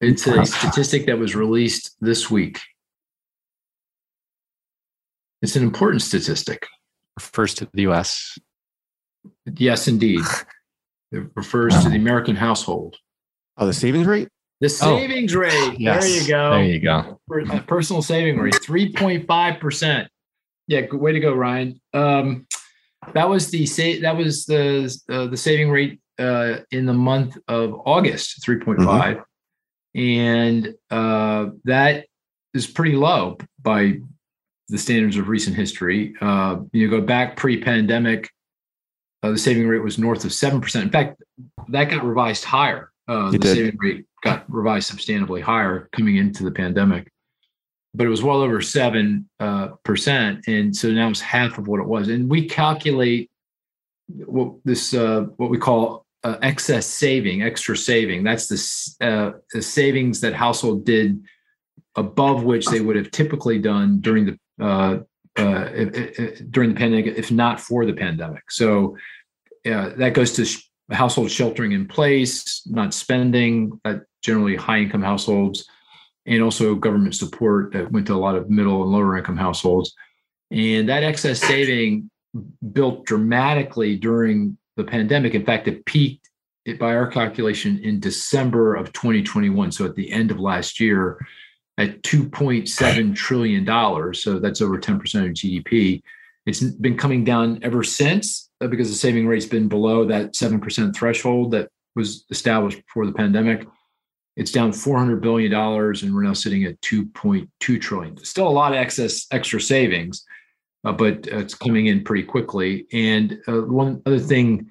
It's 0.00 0.26
a 0.26 0.44
statistic 0.46 1.06
that 1.06 1.18
was 1.18 1.34
released 1.34 1.96
this 2.00 2.30
week. 2.30 2.60
It's 5.42 5.56
an 5.56 5.62
important 5.62 6.02
statistic. 6.02 6.66
Refers 7.18 7.54
to 7.54 7.68
the 7.72 7.82
US. 7.82 8.38
Yes, 9.56 9.88
indeed. 9.88 10.20
It 11.12 11.24
refers 11.34 11.82
to 11.84 11.88
the 11.88 11.96
American 11.96 12.36
household. 12.36 12.96
oh, 13.58 13.66
the 13.66 13.72
savings 13.72 14.06
rate. 14.06 14.28
The 14.60 14.66
Oh, 14.82 14.98
savings 14.98 15.34
rate. 15.36 15.76
yes. 15.78 16.04
There 16.04 16.20
you 16.22 16.28
go. 16.28 16.50
There 16.50 16.64
you 16.64 16.80
go. 16.80 17.20
Per- 17.28 17.60
personal 17.66 18.02
saving 18.02 18.38
rate, 18.38 18.54
3.5%. 18.54 20.08
Yeah, 20.68 20.80
good 20.82 21.00
way 21.00 21.12
to 21.12 21.20
go, 21.20 21.32
Ryan. 21.34 21.80
Um, 21.94 22.46
that 23.14 23.28
was 23.28 23.50
the 23.50 23.66
sa- 23.66 24.00
that 24.02 24.16
was 24.16 24.46
the 24.46 24.98
uh, 25.08 25.26
the 25.26 25.36
saving 25.36 25.70
rate 25.70 26.00
uh, 26.18 26.58
in 26.72 26.86
the 26.86 26.92
month 26.94 27.36
of 27.48 27.74
August, 27.84 28.42
3.5. 28.44 29.22
And 29.94 30.74
uh, 30.90 31.50
that 31.64 32.06
is 32.54 32.66
pretty 32.66 32.96
low 32.96 33.36
by 33.62 33.98
the 34.68 34.78
standards 34.78 35.16
of 35.16 35.28
recent 35.28 35.54
history. 35.54 36.14
Uh, 36.20 36.56
you 36.72 36.90
go 36.90 37.00
back 37.00 37.36
pre-pandemic, 37.36 38.28
uh, 39.22 39.30
the 39.30 39.38
saving 39.38 39.66
rate 39.66 39.82
was 39.82 39.98
north 39.98 40.24
of 40.24 40.30
7%. 40.30 40.82
In 40.82 40.90
fact, 40.90 41.22
that 41.68 41.90
got 41.90 42.04
revised 42.04 42.44
higher. 42.44 42.92
Uh, 43.08 43.30
the 43.30 43.38
did. 43.38 43.54
saving 43.54 43.78
rate 43.78 44.04
got 44.22 44.44
revised 44.52 44.88
substantially 44.88 45.40
higher 45.40 45.88
coming 45.92 46.16
into 46.16 46.42
the 46.42 46.50
pandemic, 46.50 47.10
but 47.94 48.06
it 48.06 48.10
was 48.10 48.22
well 48.22 48.42
over 48.42 48.60
seven 48.60 49.28
uh, 49.38 49.68
percent, 49.84 50.46
and 50.48 50.74
so 50.74 50.90
now 50.90 51.08
it's 51.08 51.20
half 51.20 51.56
of 51.56 51.68
what 51.68 51.78
it 51.78 51.86
was. 51.86 52.08
And 52.08 52.28
we 52.28 52.48
calculate 52.48 53.30
what 54.08 54.54
this 54.64 54.92
uh, 54.92 55.26
what 55.36 55.50
we 55.50 55.58
call 55.58 56.04
uh, 56.24 56.36
excess 56.42 56.86
saving, 56.86 57.42
extra 57.42 57.76
saving. 57.76 58.24
That's 58.24 58.48
the, 58.48 59.06
uh, 59.06 59.38
the 59.52 59.62
savings 59.62 60.20
that 60.22 60.34
household 60.34 60.84
did 60.84 61.22
above 61.94 62.42
which 62.42 62.66
they 62.66 62.80
would 62.80 62.96
have 62.96 63.12
typically 63.12 63.60
done 63.60 64.00
during 64.00 64.26
the 64.26 64.64
uh, 64.64 64.98
uh, 65.36 65.64
during 66.50 66.70
the 66.70 66.76
pandemic, 66.76 67.06
if 67.06 67.30
not 67.30 67.60
for 67.60 67.84
the 67.84 67.92
pandemic. 67.92 68.50
So 68.50 68.96
uh, 69.66 69.90
that 69.96 70.14
goes 70.14 70.32
to 70.34 70.44
sh- 70.44 70.68
household 70.90 71.30
sheltering 71.30 71.72
in 71.72 71.86
place, 71.86 72.62
not 72.66 72.94
spending, 72.94 73.80
that 73.84 74.02
generally 74.22 74.56
high 74.56 74.78
income 74.78 75.02
households, 75.02 75.68
and 76.26 76.42
also 76.42 76.74
government 76.74 77.14
support 77.14 77.72
that 77.72 77.90
went 77.92 78.06
to 78.06 78.14
a 78.14 78.16
lot 78.16 78.34
of 78.34 78.50
middle 78.50 78.82
and 78.82 78.92
lower 78.92 79.16
income 79.16 79.36
households. 79.36 79.94
And 80.50 80.88
that 80.88 81.02
excess 81.02 81.40
saving 81.40 82.10
built 82.72 83.04
dramatically 83.06 83.96
during 83.96 84.58
the 84.76 84.84
pandemic. 84.84 85.34
In 85.34 85.44
fact, 85.44 85.68
it 85.68 85.84
peaked 85.86 86.28
it, 86.64 86.78
by 86.78 86.94
our 86.94 87.06
calculation 87.06 87.78
in 87.82 88.00
December 88.00 88.74
of 88.74 88.92
2021. 88.92 89.72
So 89.72 89.84
at 89.84 89.94
the 89.94 90.10
end 90.10 90.30
of 90.30 90.38
last 90.38 90.80
year, 90.80 91.18
at 91.78 92.02
2.7 92.02 93.14
trillion 93.14 93.64
dollars. 93.64 94.22
So 94.22 94.38
that's 94.38 94.62
over 94.62 94.78
10% 94.78 94.94
of 94.94 95.32
GDP. 95.32 96.02
It's 96.46 96.60
been 96.60 96.96
coming 96.96 97.24
down 97.24 97.58
ever 97.62 97.82
since 97.82 98.50
uh, 98.60 98.68
because 98.68 98.88
the 98.88 98.96
saving 98.96 99.26
rate's 99.26 99.46
been 99.46 99.68
below 99.68 100.04
that 100.06 100.32
7% 100.32 100.94
threshold 100.94 101.50
that 101.52 101.68
was 101.94 102.24
established 102.30 102.84
before 102.86 103.06
the 103.06 103.12
pandemic. 103.12 103.66
It's 104.36 104.52
down 104.52 104.72
400 104.72 105.20
billion 105.22 105.50
dollars, 105.50 106.02
and 106.02 106.14
we're 106.14 106.22
now 106.22 106.34
sitting 106.34 106.64
at 106.64 106.80
2.2 106.82 107.80
trillion. 107.80 108.16
Still 108.18 108.46
a 108.46 108.50
lot 108.50 108.72
of 108.72 108.78
excess 108.78 109.26
extra 109.32 109.60
savings, 109.60 110.24
uh, 110.84 110.92
but 110.92 111.26
uh, 111.32 111.38
it's 111.38 111.54
coming 111.54 111.86
in 111.86 112.04
pretty 112.04 112.22
quickly. 112.22 112.86
And 112.92 113.38
uh, 113.48 113.62
one 113.62 114.02
other 114.04 114.18
thing 114.18 114.70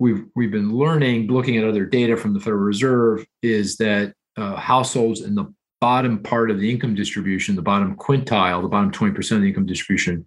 we've 0.00 0.24
we've 0.34 0.50
been 0.50 0.72
learning, 0.72 1.28
looking 1.28 1.56
at 1.56 1.64
other 1.64 1.86
data 1.86 2.16
from 2.16 2.34
the 2.34 2.40
Federal 2.40 2.62
Reserve, 2.62 3.24
is 3.42 3.76
that 3.76 4.12
uh, 4.36 4.56
households 4.56 5.20
in 5.20 5.36
the 5.36 5.54
bottom 5.80 6.18
part 6.18 6.50
of 6.50 6.58
the 6.58 6.70
income 6.70 6.94
distribution, 6.94 7.56
the 7.56 7.62
bottom 7.62 7.96
quintile, 7.96 8.62
the 8.62 8.68
bottom 8.68 8.90
20% 8.90 9.32
of 9.32 9.42
the 9.42 9.48
income 9.48 9.66
distribution, 9.66 10.26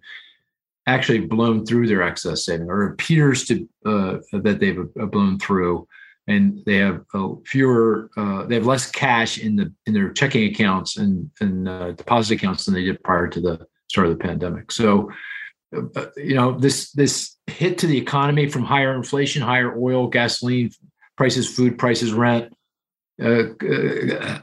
actually 0.86 1.20
blown 1.20 1.66
through 1.66 1.86
their 1.86 2.02
excess 2.02 2.44
saving, 2.44 2.68
or 2.68 2.88
appears 2.88 3.44
to 3.46 3.68
uh, 3.84 4.18
that 4.32 4.58
they've 4.60 4.86
uh, 5.00 5.06
blown 5.06 5.38
through, 5.38 5.86
and 6.26 6.62
they 6.66 6.76
have 6.76 7.02
uh, 7.14 7.28
fewer, 7.44 8.10
uh, 8.16 8.44
they 8.44 8.54
have 8.54 8.66
less 8.66 8.90
cash 8.90 9.38
in 9.38 9.56
the 9.56 9.72
in 9.86 9.94
their 9.94 10.12
checking 10.12 10.50
accounts 10.50 10.96
and 10.96 11.30
and 11.40 11.68
uh, 11.68 11.92
deposit 11.92 12.34
accounts 12.34 12.64
than 12.64 12.74
they 12.74 12.84
did 12.84 13.02
prior 13.02 13.28
to 13.28 13.40
the 13.40 13.66
start 13.88 14.06
of 14.06 14.16
the 14.16 14.24
pandemic. 14.24 14.70
So, 14.72 15.10
uh, 15.76 16.06
you 16.16 16.34
know, 16.34 16.58
this 16.58 16.92
this 16.92 17.36
hit 17.46 17.78
to 17.78 17.86
the 17.86 17.98
economy 17.98 18.48
from 18.48 18.64
higher 18.64 18.94
inflation, 18.94 19.42
higher 19.42 19.76
oil, 19.78 20.06
gasoline 20.06 20.70
prices, 21.16 21.48
food 21.54 21.78
prices, 21.78 22.12
rent 22.12 22.52
uh, 23.22 23.44
uh, 23.66 24.38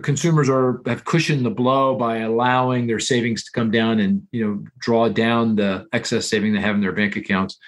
consumers 0.00 0.48
are 0.48 0.80
have 0.86 1.04
cushioned 1.04 1.44
the 1.44 1.50
blow 1.50 1.94
by 1.96 2.18
allowing 2.18 2.86
their 2.86 3.00
savings 3.00 3.44
to 3.44 3.52
come 3.52 3.70
down 3.70 4.00
and 4.00 4.26
you 4.32 4.46
know 4.46 4.64
draw 4.78 5.08
down 5.08 5.56
the 5.56 5.86
excess 5.92 6.28
saving 6.28 6.52
they 6.52 6.60
have 6.60 6.74
in 6.74 6.80
their 6.80 6.92
bank 6.92 7.16
accounts. 7.16 7.58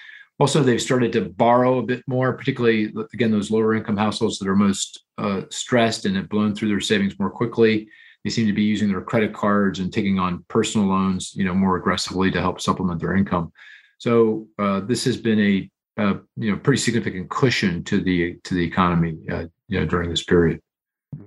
Also, 0.41 0.63
they've 0.63 0.83
started 0.83 1.13
to 1.13 1.23
borrow 1.23 1.79
a 1.79 1.83
bit 1.83 2.03
more, 2.07 2.33
particularly 2.33 2.93
again 3.13 3.31
those 3.31 3.51
lower 3.51 3.75
income 3.75 3.97
households 3.97 4.39
that 4.39 4.49
are 4.49 4.57
most 4.57 5.05
uh, 5.19 5.43
stressed 5.51 6.07
and 6.07 6.17
have 6.17 6.29
blown 6.29 6.55
through 6.55 6.69
their 6.69 6.81
savings 6.81 7.19
more 7.19 7.31
quickly. 7.31 7.89
They 8.25 8.31
seem 8.31 8.47
to 8.47 8.53
be 8.55 8.63
using 8.63 8.89
their 8.89 9.03
credit 9.03 9.35
cards 9.35 9.81
and 9.81 9.93
taking 9.93 10.19
on 10.19 10.45
personal 10.49 10.89
loans, 10.89 11.35
you 11.37 11.45
know, 11.45 11.55
more 11.55 11.77
aggressively 11.77 12.31
to 12.31 12.41
help 12.41 12.61
supplement 12.61 13.01
their 13.01 13.15
income. 13.15 13.53
So 13.99 14.49
uh, 14.59 14.81
this 14.81 15.05
has 15.05 15.17
been 15.19 15.41
a, 15.41 15.71
a, 15.97 16.17
you 16.37 16.51
know 16.51 16.59
pretty 16.59 16.81
significant 16.81 17.31
cushion 17.31 17.85
to 17.85 18.01
the 18.01 18.39
to 18.45 18.55
the 18.55 18.65
economy 18.65 19.17
uh, 19.31 19.45
you 19.69 19.81
know 19.81 19.87
during 19.87 20.11
this 20.11 20.25
period. 20.25 20.61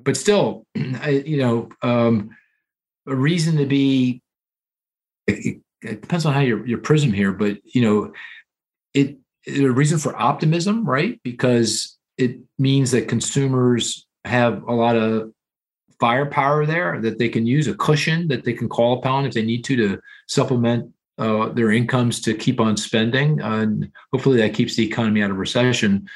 But 0.03 0.17
still 0.17 0.65
I, 0.75 1.23
you 1.25 1.37
know 1.37 1.69
um, 1.81 2.31
a 3.07 3.15
reason 3.15 3.57
to 3.57 3.65
be 3.65 4.21
it, 5.27 5.61
it, 5.81 6.01
depends 6.01 6.25
on 6.25 6.33
how 6.33 6.41
your 6.41 6.65
your 6.65 6.79
prism 6.79 7.13
here 7.13 7.31
but 7.31 7.57
you 7.63 7.81
know 7.81 8.11
it 8.93 9.17
a 9.47 9.69
reason 9.69 9.99
for 9.99 10.19
optimism 10.21 10.85
right? 10.85 11.19
Because 11.23 11.97
it 12.17 12.39
means 12.57 12.91
that 12.91 13.07
consumers 13.07 14.05
have 14.25 14.63
a 14.63 14.73
lot 14.73 14.95
of 14.95 15.31
firepower 15.99 16.65
there 16.65 16.99
that 17.01 17.17
they 17.17 17.29
can 17.29 17.47
use 17.47 17.67
a 17.67 17.75
cushion 17.75 18.27
that 18.27 18.43
they 18.43 18.53
can 18.53 18.69
call 18.69 18.99
upon 18.99 19.25
if 19.25 19.33
they 19.33 19.41
need 19.41 19.63
to 19.63 19.75
to 19.75 19.99
supplement 20.27 20.91
uh, 21.17 21.49
their 21.49 21.71
incomes 21.71 22.21
to 22.21 22.33
keep 22.33 22.59
on 22.59 22.77
spending 22.77 23.41
and 23.41 23.91
hopefully 24.11 24.37
that 24.37 24.53
keeps 24.53 24.75
the 24.75 24.85
economy 24.85 25.21
out 25.21 25.31
of 25.31 25.37
recession 25.37 26.07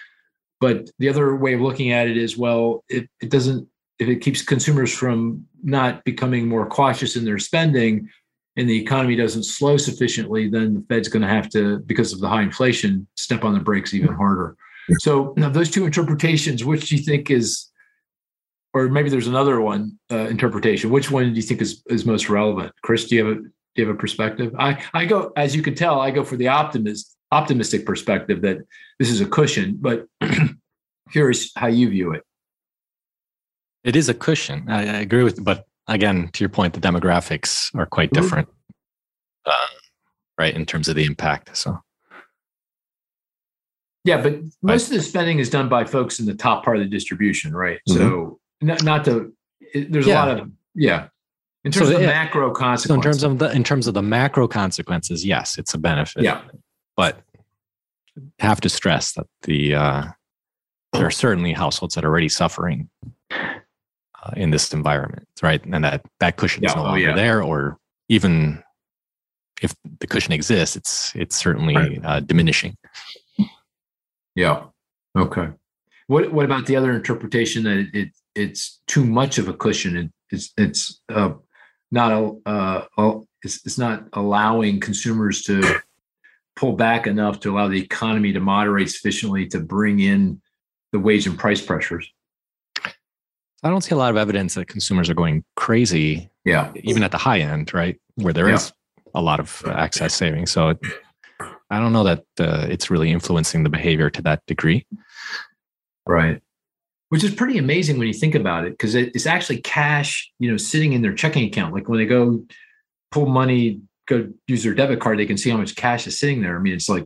but 0.61 0.91
the 0.99 1.09
other 1.09 1.35
way 1.35 1.55
of 1.55 1.59
looking 1.59 1.91
at 1.91 2.07
it 2.07 2.15
is, 2.15 2.37
well, 2.37 2.85
it, 2.87 3.09
it 3.19 3.31
doesn't, 3.31 3.67
if 3.97 4.07
it 4.07 4.17
keeps 4.17 4.43
consumers 4.43 4.93
from 4.93 5.45
not 5.63 6.03
becoming 6.05 6.47
more 6.47 6.67
cautious 6.67 7.15
in 7.15 7.25
their 7.25 7.39
spending 7.39 8.07
and 8.55 8.69
the 8.69 8.79
economy 8.79 9.15
doesn't 9.15 9.43
slow 9.43 9.75
sufficiently, 9.75 10.47
then 10.47 10.75
the 10.75 10.85
Fed's 10.87 11.07
going 11.07 11.23
to 11.23 11.27
have 11.27 11.49
to, 11.49 11.79
because 11.79 12.13
of 12.13 12.19
the 12.19 12.29
high 12.29 12.43
inflation, 12.43 13.07
step 13.17 13.43
on 13.43 13.53
the 13.53 13.59
brakes 13.59 13.93
even 13.93 14.13
harder. 14.13 14.55
So 14.99 15.33
now 15.35 15.49
those 15.49 15.71
two 15.71 15.85
interpretations, 15.85 16.63
which 16.63 16.89
do 16.89 16.95
you 16.95 17.01
think 17.01 17.31
is, 17.31 17.69
or 18.73 18.87
maybe 18.87 19.09
there's 19.09 19.27
another 19.27 19.61
one 19.61 19.97
uh, 20.11 20.27
interpretation. 20.27 20.91
Which 20.91 21.09
one 21.09 21.29
do 21.29 21.35
you 21.35 21.41
think 21.41 21.61
is, 21.61 21.81
is 21.87 22.05
most 22.05 22.29
relevant? 22.29 22.71
Chris, 22.83 23.05
do 23.05 23.15
you 23.15 23.25
have 23.25 23.37
do 23.75 23.81
you 23.81 23.87
have 23.87 23.95
a 23.95 23.99
perspective? 23.99 24.53
I, 24.57 24.83
I 24.93 25.05
go, 25.05 25.31
as 25.35 25.55
you 25.55 25.61
can 25.61 25.75
tell, 25.75 25.99
I 25.99 26.11
go 26.11 26.23
for 26.23 26.35
the 26.35 26.49
optimist 26.49 27.15
optimistic 27.31 27.85
perspective 27.85 28.41
that 28.41 28.57
this 28.99 29.09
is 29.09 29.21
a 29.21 29.25
cushion, 29.25 29.77
but 29.79 30.05
curious 31.11 31.51
how 31.55 31.67
you 31.67 31.89
view 31.89 32.11
it. 32.11 32.23
It 33.83 33.95
is 33.95 34.09
a 34.09 34.13
cushion. 34.13 34.65
I, 34.69 34.81
I, 34.81 34.99
agree 34.99 35.23
with, 35.23 35.43
but 35.43 35.65
again, 35.87 36.29
to 36.33 36.43
your 36.43 36.49
point, 36.49 36.73
the 36.73 36.79
demographics 36.79 37.73
are 37.73 37.85
quite 37.85 38.11
mm-hmm. 38.11 38.21
different, 38.21 38.49
uh, 39.45 39.67
right, 40.37 40.53
in 40.53 40.65
terms 40.65 40.87
of 40.87 40.95
the 40.95 41.05
impact. 41.05 41.55
So, 41.55 41.79
yeah, 44.03 44.21
but 44.21 44.39
most 44.61 44.87
of 44.87 44.93
the 44.93 45.01
spending 45.01 45.39
is 45.39 45.49
done 45.49 45.69
by 45.69 45.85
folks 45.85 46.19
in 46.19 46.25
the 46.25 46.35
top 46.35 46.63
part 46.63 46.77
of 46.77 46.83
the 46.83 46.89
distribution, 46.89 47.55
right? 47.55 47.79
Mm-hmm. 47.89 47.97
So, 47.97 48.39
not, 48.61 48.83
not 48.83 49.05
to, 49.05 49.33
there's 49.73 50.05
yeah. 50.05 50.13
a 50.13 50.19
lot 50.25 50.39
of, 50.39 50.51
yeah. 50.75 51.07
In 51.63 51.71
terms 51.71 51.89
so, 51.89 51.93
of 51.93 51.99
the 51.99 52.05
yeah. 52.05 52.23
macro 52.23 52.51
consequences. 52.51 52.87
So 52.87 52.95
in 52.95 53.01
terms 53.01 53.23
of 53.23 53.37
the 53.37 53.55
in 53.55 53.63
terms 53.63 53.87
of 53.87 53.93
the 53.93 54.01
macro 54.01 54.47
consequences, 54.47 55.23
yes, 55.25 55.57
it's 55.57 55.73
a 55.73 55.77
benefit. 55.77 56.23
Yeah 56.23 56.41
but 57.01 57.21
have 58.39 58.61
to 58.61 58.69
stress 58.69 59.13
that 59.13 59.25
the 59.43 59.75
uh, 59.75 60.03
there 60.93 61.05
are 61.05 61.11
certainly 61.11 61.53
households 61.53 61.95
that 61.95 62.03
are 62.03 62.09
already 62.09 62.29
suffering 62.29 62.89
uh, 63.31 64.31
in 64.35 64.51
this 64.51 64.73
environment, 64.73 65.27
right? 65.41 65.63
And 65.65 65.83
that 65.83 66.05
that 66.19 66.37
cushion 66.37 66.63
is 66.65 66.75
no 66.75 66.81
oh, 66.81 66.85
longer 66.85 66.99
yeah. 66.99 67.15
there, 67.15 67.41
or 67.41 67.77
even 68.09 68.61
if 69.61 69.73
the 69.99 70.07
cushion 70.07 70.33
exists, 70.33 70.75
it's 70.75 71.15
it's 71.15 71.35
certainly 71.35 71.75
right. 71.75 71.99
uh, 72.03 72.19
diminishing. 72.19 72.77
Yeah. 74.35 74.65
Okay. 75.17 75.49
What 76.07 76.31
what 76.33 76.45
about 76.45 76.65
the 76.65 76.75
other 76.75 76.91
interpretation 76.91 77.63
that 77.63 77.77
it, 77.77 77.87
it 77.93 78.09
it's 78.35 78.81
too 78.87 79.05
much 79.05 79.37
of 79.37 79.47
a 79.47 79.53
cushion? 79.53 79.97
It, 79.97 80.11
it's 80.29 80.53
it's 80.57 81.01
uh, 81.09 81.31
not 81.91 82.35
uh, 82.45 82.85
it's, 83.43 83.65
it's 83.65 83.77
not 83.77 84.07
allowing 84.13 84.79
consumers 84.79 85.43
to 85.43 85.79
pull 86.55 86.73
back 86.73 87.07
enough 87.07 87.39
to 87.41 87.51
allow 87.51 87.67
the 87.67 87.81
economy 87.81 88.33
to 88.33 88.39
moderate 88.39 88.89
sufficiently 88.89 89.47
to 89.47 89.59
bring 89.59 89.99
in 89.99 90.41
the 90.91 90.99
wage 90.99 91.25
and 91.27 91.37
price 91.37 91.61
pressures? 91.61 92.11
I 93.63 93.69
don't 93.69 93.81
see 93.81 93.93
a 93.93 93.97
lot 93.97 94.11
of 94.11 94.17
evidence 94.17 94.55
that 94.55 94.67
consumers 94.67 95.09
are 95.09 95.13
going 95.13 95.43
crazy. 95.55 96.29
Yeah. 96.45 96.71
Even 96.75 97.03
at 97.03 97.11
the 97.11 97.17
high 97.17 97.39
end, 97.39 97.73
right? 97.73 97.99
Where 98.15 98.33
there 98.33 98.49
yeah. 98.49 98.55
is 98.55 98.73
a 99.13 99.21
lot 99.21 99.39
of 99.39 99.63
access 99.67 100.13
savings. 100.13 100.51
So 100.51 100.69
it, 100.69 100.79
I 101.69 101.79
don't 101.79 101.93
know 101.93 102.03
that 102.03 102.25
uh, 102.39 102.67
it's 102.69 102.89
really 102.89 103.11
influencing 103.11 103.63
the 103.63 103.69
behavior 103.69 104.09
to 104.09 104.21
that 104.23 104.45
degree. 104.45 104.85
Right. 106.05 106.41
Which 107.11 107.25
is 107.25 107.35
pretty 107.35 107.57
amazing 107.57 107.99
when 107.99 108.07
you 108.07 108.13
think 108.13 108.35
about 108.35 108.63
it, 108.63 108.71
because 108.71 108.95
it's 108.95 109.25
actually 109.25 109.59
cash, 109.59 110.31
you 110.39 110.49
know, 110.49 110.55
sitting 110.55 110.93
in 110.93 111.01
their 111.01 111.13
checking 111.13 111.45
account. 111.45 111.73
Like 111.73 111.89
when 111.89 111.99
they 111.99 112.05
go 112.05 112.45
pull 113.11 113.25
money 113.25 113.81
go 114.07 114.29
use 114.47 114.63
their 114.63 114.73
debit 114.73 114.99
card, 114.99 115.19
they 115.19 115.25
can 115.25 115.37
see 115.37 115.49
how 115.49 115.57
much 115.57 115.75
cash 115.75 116.07
is 116.07 116.17
sitting 116.17 116.41
there. 116.41 116.57
I 116.57 116.59
mean, 116.59 116.73
it's 116.73 116.89
like 116.89 117.05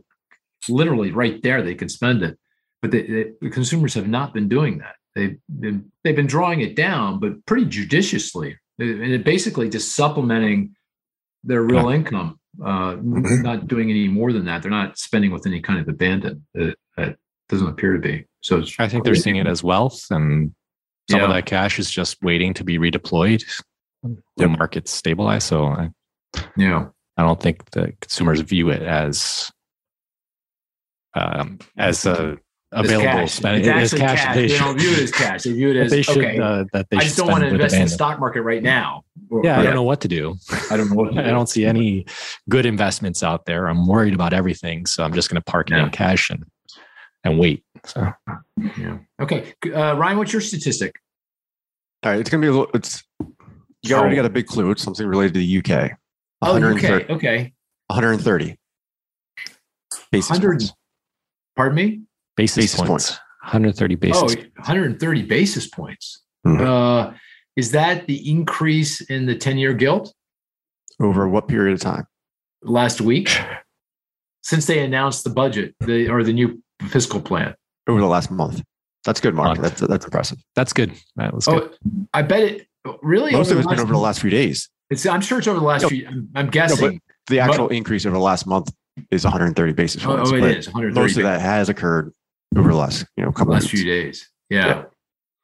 literally 0.68 1.10
right 1.10 1.42
there; 1.42 1.60
they 1.60 1.74
can 1.74 1.88
spend 1.88 2.22
it. 2.22 2.38
But 2.82 2.90
the, 2.90 3.32
the 3.40 3.50
consumers 3.50 3.94
have 3.94 4.08
not 4.08 4.32
been 4.32 4.48
doing 4.48 4.78
that. 4.78 4.94
They've 5.14 5.38
been 5.48 5.90
they've 6.04 6.16
been 6.16 6.26
drawing 6.26 6.60
it 6.60 6.76
down, 6.76 7.18
but 7.18 7.44
pretty 7.46 7.64
judiciously, 7.64 8.58
and 8.78 9.12
it 9.12 9.24
basically 9.24 9.68
just 9.68 9.96
supplementing 9.96 10.76
their 11.42 11.62
real 11.62 11.88
income. 11.88 12.38
Uh, 12.62 12.94
mm-hmm. 12.94 13.42
Not 13.42 13.66
doing 13.66 13.90
any 13.90 14.08
more 14.08 14.32
than 14.32 14.46
that. 14.46 14.62
They're 14.62 14.70
not 14.70 14.98
spending 14.98 15.30
with 15.30 15.46
any 15.46 15.60
kind 15.60 15.78
of 15.78 15.88
abandon. 15.88 16.46
It, 16.54 16.78
it 16.96 17.18
doesn't 17.48 17.68
appear 17.68 17.92
to 17.92 17.98
be. 17.98 18.24
So 18.46 18.62
I 18.78 18.88
think 18.88 19.04
they're 19.04 19.16
seeing 19.16 19.36
it 19.36 19.48
as 19.48 19.64
wealth, 19.64 20.06
and 20.10 20.54
some 21.10 21.18
yeah. 21.18 21.26
of 21.26 21.32
that 21.32 21.46
cash 21.46 21.80
is 21.80 21.90
just 21.90 22.22
waiting 22.22 22.54
to 22.54 22.62
be 22.62 22.78
redeployed. 22.78 23.42
The 24.36 24.46
market's 24.46 24.92
stabilized, 24.92 25.48
so 25.48 25.64
I, 25.66 25.90
yeah, 26.56 26.86
I 27.16 27.22
don't 27.24 27.40
think 27.40 27.68
the 27.72 27.92
consumers 28.00 28.40
view 28.42 28.70
it 28.70 28.82
as 28.82 29.50
um, 31.14 31.58
as 31.76 32.06
a 32.06 32.38
available 32.70 33.26
spending. 33.26 33.68
It's, 33.68 33.92
it's 33.92 34.00
cash. 34.00 34.22
cash. 34.22 34.34
They, 34.36 34.46
they, 34.46 34.58
don't 34.58 34.78
view 34.78 34.92
it 34.92 34.98
as 35.00 35.10
cash. 35.10 35.42
They 35.42 35.52
view 35.52 35.70
it 35.70 35.76
as 35.92 36.04
should, 36.04 36.18
okay. 36.18 36.38
Uh, 36.38 36.66
that 36.72 36.86
they 36.88 36.98
I 36.98 37.00
just 37.00 37.16
don't 37.16 37.28
want 37.28 37.42
to 37.42 37.48
invest 37.48 37.74
in 37.74 37.82
the 37.82 37.88
stock 37.88 38.20
market 38.20 38.42
right 38.42 38.62
now. 38.62 39.02
yeah, 39.42 39.58
I 39.58 39.64
don't 39.64 39.74
know 39.74 39.82
what 39.82 40.02
to 40.02 40.08
do. 40.08 40.36
I 40.70 40.76
don't 40.76 40.90
know 40.90 40.94
what. 40.94 41.18
I 41.26 41.30
don't 41.30 41.48
see 41.48 41.64
any 41.64 42.06
good 42.48 42.64
investments 42.64 43.24
out 43.24 43.46
there. 43.46 43.66
I'm 43.66 43.88
worried 43.88 44.14
about 44.14 44.32
everything, 44.32 44.86
so 44.86 45.02
I'm 45.02 45.14
just 45.14 45.30
going 45.30 45.42
to 45.42 45.50
park 45.50 45.72
it 45.72 45.74
yeah. 45.74 45.86
in 45.86 45.90
cash 45.90 46.30
and 46.30 46.44
and 47.26 47.38
wait. 47.38 47.64
So 47.84 48.12
yeah. 48.78 48.98
Okay, 49.20 49.54
uh, 49.66 49.96
Ryan, 49.96 50.18
what's 50.18 50.32
your 50.32 50.42
statistic? 50.42 50.94
All 52.02 52.12
right, 52.12 52.20
it's 52.20 52.30
going 52.30 52.40
to 52.40 52.46
be 52.46 52.48
a 52.48 52.52
little. 52.52 52.70
It's 52.74 53.04
you 53.82 53.96
already 53.96 54.16
got 54.16 54.24
a 54.24 54.30
big 54.30 54.46
clue. 54.46 54.70
It's 54.70 54.82
something 54.82 55.06
related 55.06 55.34
to 55.34 55.40
the 55.40 55.58
UK. 55.58 55.92
Oh, 56.42 56.56
UK. 56.56 57.10
Okay. 57.10 57.52
130 57.88 58.58
basis 60.10 60.30
100, 60.30 60.50
points. 60.50 60.72
Pardon 61.56 61.76
me? 61.76 62.00
Basis, 62.36 62.56
basis 62.56 62.80
points. 62.80 62.88
points. 62.88 63.10
130 63.42 63.94
basis. 63.94 64.22
Oh, 64.22 64.42
130 64.56 65.22
basis 65.22 65.68
points. 65.68 66.22
Mm-hmm. 66.46 66.66
Uh, 66.66 67.14
is 67.56 67.70
that 67.72 68.06
the 68.06 68.28
increase 68.30 69.00
in 69.02 69.26
the 69.26 69.34
10 69.34 69.58
year 69.58 69.72
gilt? 69.72 70.12
Over 71.00 71.28
what 71.28 71.48
period 71.48 71.74
of 71.74 71.80
time? 71.80 72.06
Last 72.62 73.00
week, 73.00 73.36
since 74.42 74.66
they 74.66 74.84
announced 74.84 75.24
the 75.24 75.30
budget 75.30 75.74
the, 75.80 76.08
or 76.08 76.22
the 76.22 76.32
new 76.32 76.60
fiscal 76.88 77.20
plan. 77.20 77.54
Over 77.86 78.00
the 78.00 78.06
last 78.06 78.30
month. 78.30 78.62
That's 79.04 79.20
good, 79.20 79.34
Mark. 79.34 79.58
That's 79.58 79.80
that's 79.80 80.04
impressive. 80.04 80.38
That's 80.56 80.72
good. 80.72 80.92
That 81.14 81.32
was 81.32 81.46
oh, 81.46 81.60
good. 81.60 81.76
I 82.12 82.22
bet 82.22 82.42
it 82.42 82.66
really. 83.02 83.32
Most 83.32 83.52
of 83.52 83.58
it's 83.58 83.68
been 83.68 83.78
over 83.78 83.92
the 83.92 83.98
last 83.98 84.20
few 84.20 84.30
days. 84.30 84.68
It's, 84.90 85.06
I'm 85.06 85.20
sure 85.20 85.38
it's 85.38 85.46
over 85.46 85.60
the 85.60 85.64
last 85.64 85.82
no, 85.82 85.88
few. 85.88 86.06
I'm, 86.06 86.28
I'm 86.34 86.50
guessing. 86.50 86.94
No, 86.94 86.98
the 87.28 87.40
actual 87.40 87.68
but, 87.68 87.76
increase 87.76 88.06
over 88.06 88.16
the 88.16 88.22
last 88.22 88.46
month 88.46 88.72
is 89.10 89.24
130 89.24 89.72
basis 89.72 90.04
points. 90.04 90.30
Oh, 90.30 90.34
oh 90.34 90.38
it 90.38 90.44
is. 90.44 90.72
Most 90.74 91.16
of 91.16 91.24
that 91.24 91.40
has 91.40 91.68
occurred 91.68 92.12
over 92.56 92.68
the 92.68 92.76
last, 92.76 93.04
you 93.16 93.24
know, 93.24 93.32
couple 93.32 93.54
last 93.54 93.68
few 93.68 93.84
days. 93.84 94.28
Yeah. 94.48 94.84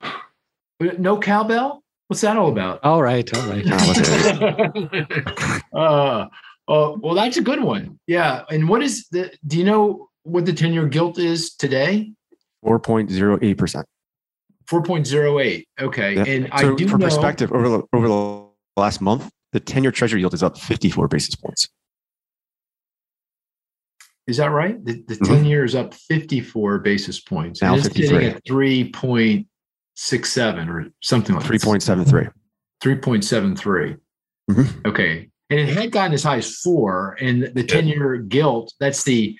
yeah. 0.01 0.93
No 0.99 1.18
cowbell. 1.18 1.83
What's 2.09 2.20
that 2.22 2.37
all 2.37 2.51
about? 2.51 2.85
All 2.85 3.03
right, 3.03 3.28
all 3.37 3.49
right. 3.49 3.66
uh, 5.72 6.28
oh, 6.68 6.99
well, 7.01 7.14
that's 7.14 7.37
a 7.37 7.43
good 7.43 7.62
one. 7.62 7.99
Yeah. 8.07 8.45
And 8.51 8.68
what 8.68 8.83
is 8.83 9.09
the? 9.09 9.33
Do 9.47 9.59
you 9.59 9.64
know 9.64 10.09
what 10.24 10.46
the 10.46 10.52
ten-year 10.52 10.86
gilt 10.88 11.18
is 11.18 11.54
today? 11.54 12.12
Four 12.62 12.78
point 12.78 13.10
zero 13.10 13.38
eight 13.42 13.58
percent. 13.58 13.86
Four 14.66 14.82
point 14.82 15.06
zero 15.06 15.38
eight. 15.40 15.66
Okay. 15.80 16.14
Yeah. 16.14 16.24
And 16.24 16.46
So 16.58 16.72
I 16.72 16.76
do 16.76 16.88
for 16.88 16.98
know. 16.98 17.06
perspective, 17.06 17.52
over 17.52 17.68
the 17.68 17.82
over 17.92 18.08
the 18.08 18.46
last 18.80 19.00
month, 19.00 19.30
the 19.52 19.60
ten-year 19.60 19.92
Treasury 19.92 20.20
yield 20.20 20.34
is 20.34 20.42
up 20.42 20.58
fifty-four 20.58 21.08
basis 21.08 21.34
points. 21.34 21.68
Is 24.28 24.36
that 24.36 24.52
right? 24.52 24.82
The, 24.84 25.02
the 25.08 25.16
Mhm. 25.16 25.26
10 25.26 25.44
years 25.46 25.74
up 25.74 25.94
54 25.94 26.78
basis 26.78 27.18
points. 27.18 27.60
Now 27.60 27.74
and 27.74 27.84
it's 27.84 27.92
sitting 27.94 28.20
53. 28.20 28.26
at 28.26 28.44
3.67 28.44 30.68
or 30.68 30.86
something 31.02 31.34
like 31.34 31.44
Three 31.44 31.58
point 31.58 31.82
seven 31.82 32.04
three. 32.04 32.28
3.73. 32.84 33.96
Mhm. 34.48 34.86
Okay. 34.86 35.28
And 35.50 35.58
it 35.60 35.68
had 35.76 35.90
gotten 35.90 36.12
as 36.14 36.22
high 36.22 36.36
as 36.36 36.54
four. 36.58 37.16
And 37.20 37.50
the 37.54 37.64
10 37.64 37.88
year 37.88 38.18
gilt, 38.18 38.72
that's 38.78 39.02
the 39.02 39.36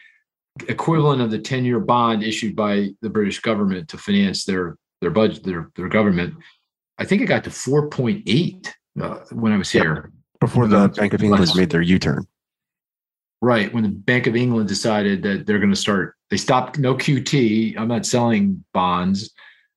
equivalent 0.69 1.23
of 1.23 1.31
the 1.31 1.39
10 1.39 1.65
year 1.65 1.81
bond 1.81 2.23
issued 2.23 2.55
by 2.55 2.91
the 3.01 3.11
British 3.11 3.41
government 3.41 3.89
to 3.89 3.99
finance 3.99 4.45
their 4.45 4.77
their 5.01 5.11
budget, 5.11 5.43
their, 5.43 5.69
their 5.75 5.89
government. 5.89 6.35
I 6.99 7.05
think 7.05 7.23
it 7.23 7.27
got 7.27 7.43
to 7.45 7.51
4.8 7.51 8.73
uh, 9.01 9.19
when 9.33 9.53
I 9.53 9.57
was 9.59 9.73
Yep. 9.75 9.83
here. 9.83 10.13
Before 10.39 10.69
the 10.69 10.89
Bank 10.89 11.13
of 11.15 11.23
England 11.25 11.51
made 11.57 11.71
their 11.71 11.83
U-turn. 11.83 12.25
Right. 13.41 13.73
When 13.75 13.83
the 13.83 13.89
Bank 13.89 14.29
of 14.29 14.37
England 14.37 14.69
decided 14.69 15.23
that 15.25 15.45
they're 15.47 15.59
going 15.59 15.71
to 15.71 15.77
start, 15.77 16.15
they 16.31 16.37
stopped 16.37 16.79
no 16.79 16.95
QT. 16.95 17.77
I'm 17.77 17.89
not 17.89 18.07
selling 18.07 18.65
bonds, 18.73 19.31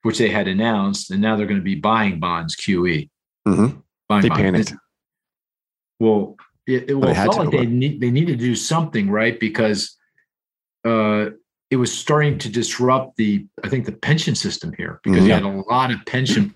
which 0.04 0.20
they 0.20 0.30
had 0.30 0.48
announced, 0.48 1.10
and 1.10 1.22
now 1.22 1.36
they're 1.36 1.48
going 1.48 1.60
to 1.60 1.64
be 1.64 1.76
buying 1.76 2.20
bonds, 2.20 2.56
QE. 2.56 3.10
Mhm. 3.48 3.82
Buying 4.08 4.22
They 4.22 4.30
bonds. 4.30 4.42
panicked. 4.44 4.74
Well, 6.00 6.36
it, 6.68 6.92
it, 6.92 6.94
well, 6.94 7.08
they 7.10 7.16
felt 7.16 7.34
to, 7.34 7.42
like 7.42 7.52
they 7.52 7.66
need 7.66 8.00
they 8.02 8.12
needed 8.12 8.38
to 8.38 8.46
do 8.46 8.56
something, 8.56 9.10
right? 9.10 9.40
Because 9.40 9.98
uh, 10.86 11.32
it 11.72 11.78
was 11.78 11.92
starting 11.92 12.38
to 12.38 12.50
disrupt 12.50 13.18
the, 13.18 13.46
I 13.64 13.70
think, 13.70 13.86
the 13.86 13.92
pension 13.92 14.36
system 14.36 14.72
here 14.78 15.00
because 15.04 15.26
you 15.26 15.32
Mhm. 15.34 15.36
had 15.36 15.44
a 15.44 15.64
lot 15.70 15.92
of 15.92 15.98
pension 16.06 16.54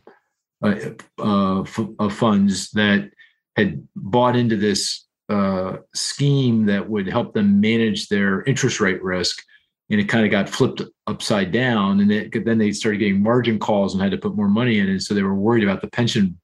uh, 0.64 0.76
uh, 1.18 1.62
f- 1.62 1.90
uh, 2.00 2.10
funds 2.10 2.70
that 2.72 3.10
had 3.56 3.88
bought 3.96 4.36
into 4.36 4.56
this 4.56 5.08
uh, 5.30 5.78
scheme 5.94 6.66
that 6.66 6.90
would 6.90 7.08
help 7.08 7.34
them 7.34 7.60
manage 7.62 8.08
their 8.08 8.44
interest 8.44 8.80
rate 8.80 9.02
risk, 9.04 9.42
and 9.90 10.00
it 10.00 10.06
kind 10.06 10.26
of 10.26 10.32
got 10.32 10.50
flipped 10.50 10.82
upside 11.08 11.52
down, 11.52 12.00
and 12.00 12.12
it, 12.12 12.46
then 12.46 12.58
they 12.58 12.72
started 12.72 12.98
getting 13.00 13.22
margin 13.22 13.58
calls 13.60 13.94
and 13.94 14.02
had 14.04 14.12
to 14.12 14.18
put 14.18 14.36
more 14.36 14.48
money 14.50 14.80
in, 14.80 14.90
and 14.90 15.02
so 15.02 15.14
they 15.14 15.24
were 15.24 15.36
worried 15.36 15.64
about 15.64 15.82
the 15.82 15.88
pension 15.88 16.40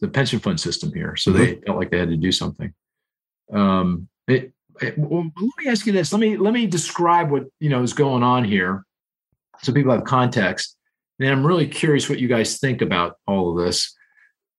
the 0.00 0.08
pension 0.08 0.40
fund 0.40 0.58
system 0.58 0.92
here, 0.92 1.14
so 1.14 1.30
they 1.30 1.54
felt 1.66 1.78
like 1.78 1.90
they 1.90 1.98
had 1.98 2.08
to 2.08 2.16
do 2.16 2.32
something. 2.32 2.72
Um, 3.52 4.08
it- 4.26 4.52
well, 4.96 5.30
let 5.36 5.64
me 5.64 5.70
ask 5.70 5.86
you 5.86 5.92
this. 5.92 6.12
Let 6.12 6.20
me 6.20 6.36
let 6.36 6.52
me 6.52 6.66
describe 6.66 7.30
what 7.30 7.44
you 7.60 7.70
know 7.70 7.82
is 7.82 7.92
going 7.92 8.22
on 8.22 8.44
here, 8.44 8.84
so 9.62 9.72
people 9.72 9.92
have 9.92 10.04
context. 10.04 10.76
And 11.20 11.28
I'm 11.28 11.46
really 11.46 11.66
curious 11.66 12.08
what 12.08 12.20
you 12.20 12.28
guys 12.28 12.58
think 12.58 12.80
about 12.80 13.16
all 13.26 13.50
of 13.50 13.64
this. 13.64 13.94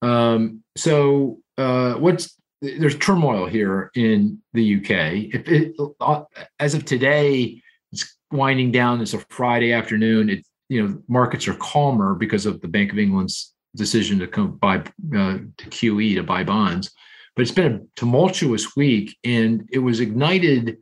Um, 0.01 0.63
so, 0.75 1.39
uh, 1.57 1.93
what's 1.93 2.35
there's 2.61 2.97
turmoil 2.97 3.45
here 3.45 3.89
in 3.95 4.41
the 4.53 4.77
UK. 4.77 5.33
If 5.33 5.47
it, 5.47 5.75
uh, 6.01 6.23
as 6.59 6.73
of 6.73 6.83
today, 6.85 7.61
it's 7.91 8.17
winding 8.31 8.71
down. 8.71 9.01
It's 9.01 9.13
a 9.13 9.19
Friday 9.29 9.71
afternoon. 9.71 10.29
It 10.29 10.45
you 10.67 10.85
know 10.85 11.01
markets 11.07 11.47
are 11.47 11.55
calmer 11.55 12.15
because 12.15 12.45
of 12.45 12.61
the 12.61 12.67
Bank 12.67 12.91
of 12.91 12.99
England's 12.99 13.53
decision 13.75 14.19
to 14.19 14.27
come 14.27 14.57
buy 14.57 14.77
uh, 14.77 15.39
to 15.57 15.69
QE 15.69 16.15
to 16.15 16.23
buy 16.23 16.43
bonds. 16.43 16.91
But 17.39 17.43
it's 17.43 17.51
been 17.51 17.73
a 17.73 17.79
tumultuous 17.95 18.75
week, 18.75 19.15
and 19.23 19.65
it 19.71 19.79
was 19.79 20.01
ignited 20.01 20.77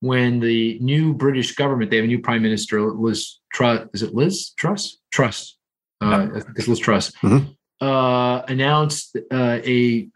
when 0.00 0.40
the 0.40 0.78
new 0.80 1.14
British 1.14 1.54
government, 1.54 1.90
they 1.90 1.96
have 1.96 2.04
a 2.04 2.06
new 2.06 2.18
prime 2.18 2.42
minister, 2.42 2.82
Liz 2.82 3.38
Truss, 3.50 3.88
is 3.94 4.02
it 4.02 4.14
Liz 4.14 4.50
Truss? 4.58 4.98
Truss. 5.10 5.56
Uh, 6.02 6.28
I 6.34 6.40
think 6.40 6.58
it's 6.58 6.68
Liz 6.68 6.80
Truss. 6.80 7.12
Mhm. 7.22 7.56
Uh, 7.80 8.42
announced 8.48 9.16
uh, 9.30 9.60
a, 9.64 10.06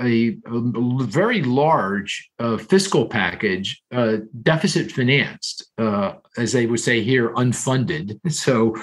a 0.00 0.38
a 0.38 1.04
very 1.04 1.42
large 1.42 2.30
uh, 2.38 2.56
fiscal 2.56 3.06
package, 3.06 3.82
uh, 3.92 4.16
deficit 4.42 4.90
financed, 4.90 5.66
uh, 5.76 6.14
as 6.38 6.52
they 6.52 6.64
would 6.64 6.80
say 6.80 7.02
here, 7.02 7.34
unfunded. 7.34 8.18
So 8.30 8.74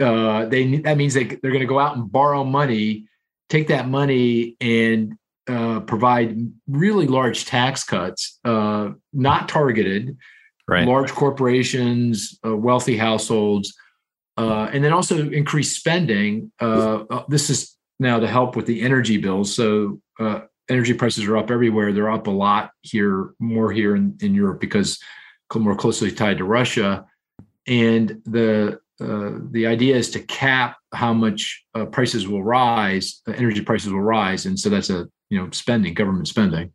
uh, 0.00 0.46
they 0.46 0.78
that 0.78 0.96
means 0.96 1.14
they 1.14 1.22
they're 1.22 1.52
going 1.52 1.60
to 1.60 1.66
go 1.66 1.78
out 1.78 1.96
and 1.96 2.10
borrow 2.10 2.42
money, 2.42 3.04
take 3.48 3.68
that 3.68 3.88
money 3.88 4.56
and 4.60 5.16
uh, 5.48 5.80
provide 5.80 6.36
really 6.68 7.06
large 7.06 7.44
tax 7.44 7.84
cuts, 7.84 8.38
uh, 8.44 8.90
not 9.12 9.48
targeted, 9.48 10.16
Right. 10.66 10.88
large 10.88 11.12
corporations, 11.12 12.38
uh, 12.42 12.56
wealthy 12.56 12.96
households, 12.96 13.74
uh, 14.38 14.70
and 14.72 14.82
then 14.82 14.94
also 14.94 15.28
increase 15.28 15.76
spending. 15.76 16.50
Uh, 16.58 17.04
this 17.28 17.50
is 17.50 17.76
now 18.00 18.18
to 18.18 18.26
help 18.26 18.56
with 18.56 18.64
the 18.64 18.80
energy 18.80 19.18
bills. 19.18 19.54
So 19.54 20.00
uh, 20.18 20.40
energy 20.70 20.94
prices 20.94 21.24
are 21.26 21.36
up 21.36 21.50
everywhere. 21.50 21.92
They're 21.92 22.10
up 22.10 22.28
a 22.28 22.30
lot 22.30 22.70
here, 22.80 23.34
more 23.38 23.72
here 23.72 23.94
in, 23.94 24.16
in 24.22 24.34
Europe 24.34 24.58
because 24.58 24.98
more 25.54 25.76
closely 25.76 26.10
tied 26.10 26.38
to 26.38 26.44
Russia. 26.44 27.04
And 27.66 28.22
the 28.24 28.80
uh, 29.00 29.32
the 29.50 29.66
idea 29.66 29.96
is 29.96 30.10
to 30.12 30.20
cap 30.20 30.76
how 30.94 31.12
much 31.12 31.64
uh, 31.74 31.84
prices 31.84 32.28
will 32.28 32.44
rise, 32.44 33.20
uh, 33.26 33.32
energy 33.32 33.60
prices 33.60 33.92
will 33.92 34.00
rise, 34.00 34.46
and 34.46 34.58
so 34.58 34.70
that's 34.70 34.88
a 34.90 35.08
you 35.34 35.40
know 35.40 35.50
spending, 35.50 35.94
government 35.94 36.28
spending. 36.28 36.72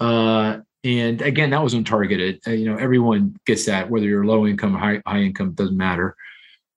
Uh, 0.00 0.58
and 0.82 1.22
again, 1.22 1.50
that 1.50 1.62
wasn't 1.62 1.86
targeted. 1.86 2.40
Uh, 2.46 2.52
you 2.52 2.66
know, 2.66 2.76
everyone 2.76 3.36
gets 3.46 3.66
that, 3.66 3.90
whether 3.90 4.06
you're 4.06 4.24
low 4.24 4.46
income, 4.46 4.74
high 4.74 5.02
high 5.06 5.20
income, 5.20 5.52
doesn't 5.52 5.76
matter. 5.76 6.16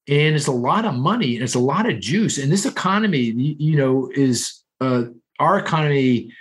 And 0.09 0.35
it's 0.35 0.47
a 0.47 0.51
lot 0.51 0.85
of 0.85 0.95
money, 0.95 1.35
and 1.35 1.43
it's 1.43 1.55
a 1.55 1.59
lot 1.59 1.89
of 1.89 1.99
juice. 1.99 2.37
And 2.37 2.51
this 2.51 2.65
economy, 2.65 3.19
you, 3.19 3.55
you 3.59 3.77
know, 3.77 4.11
is 4.13 4.63
uh, 4.79 5.03
our 5.39 5.59
economy 5.59 6.33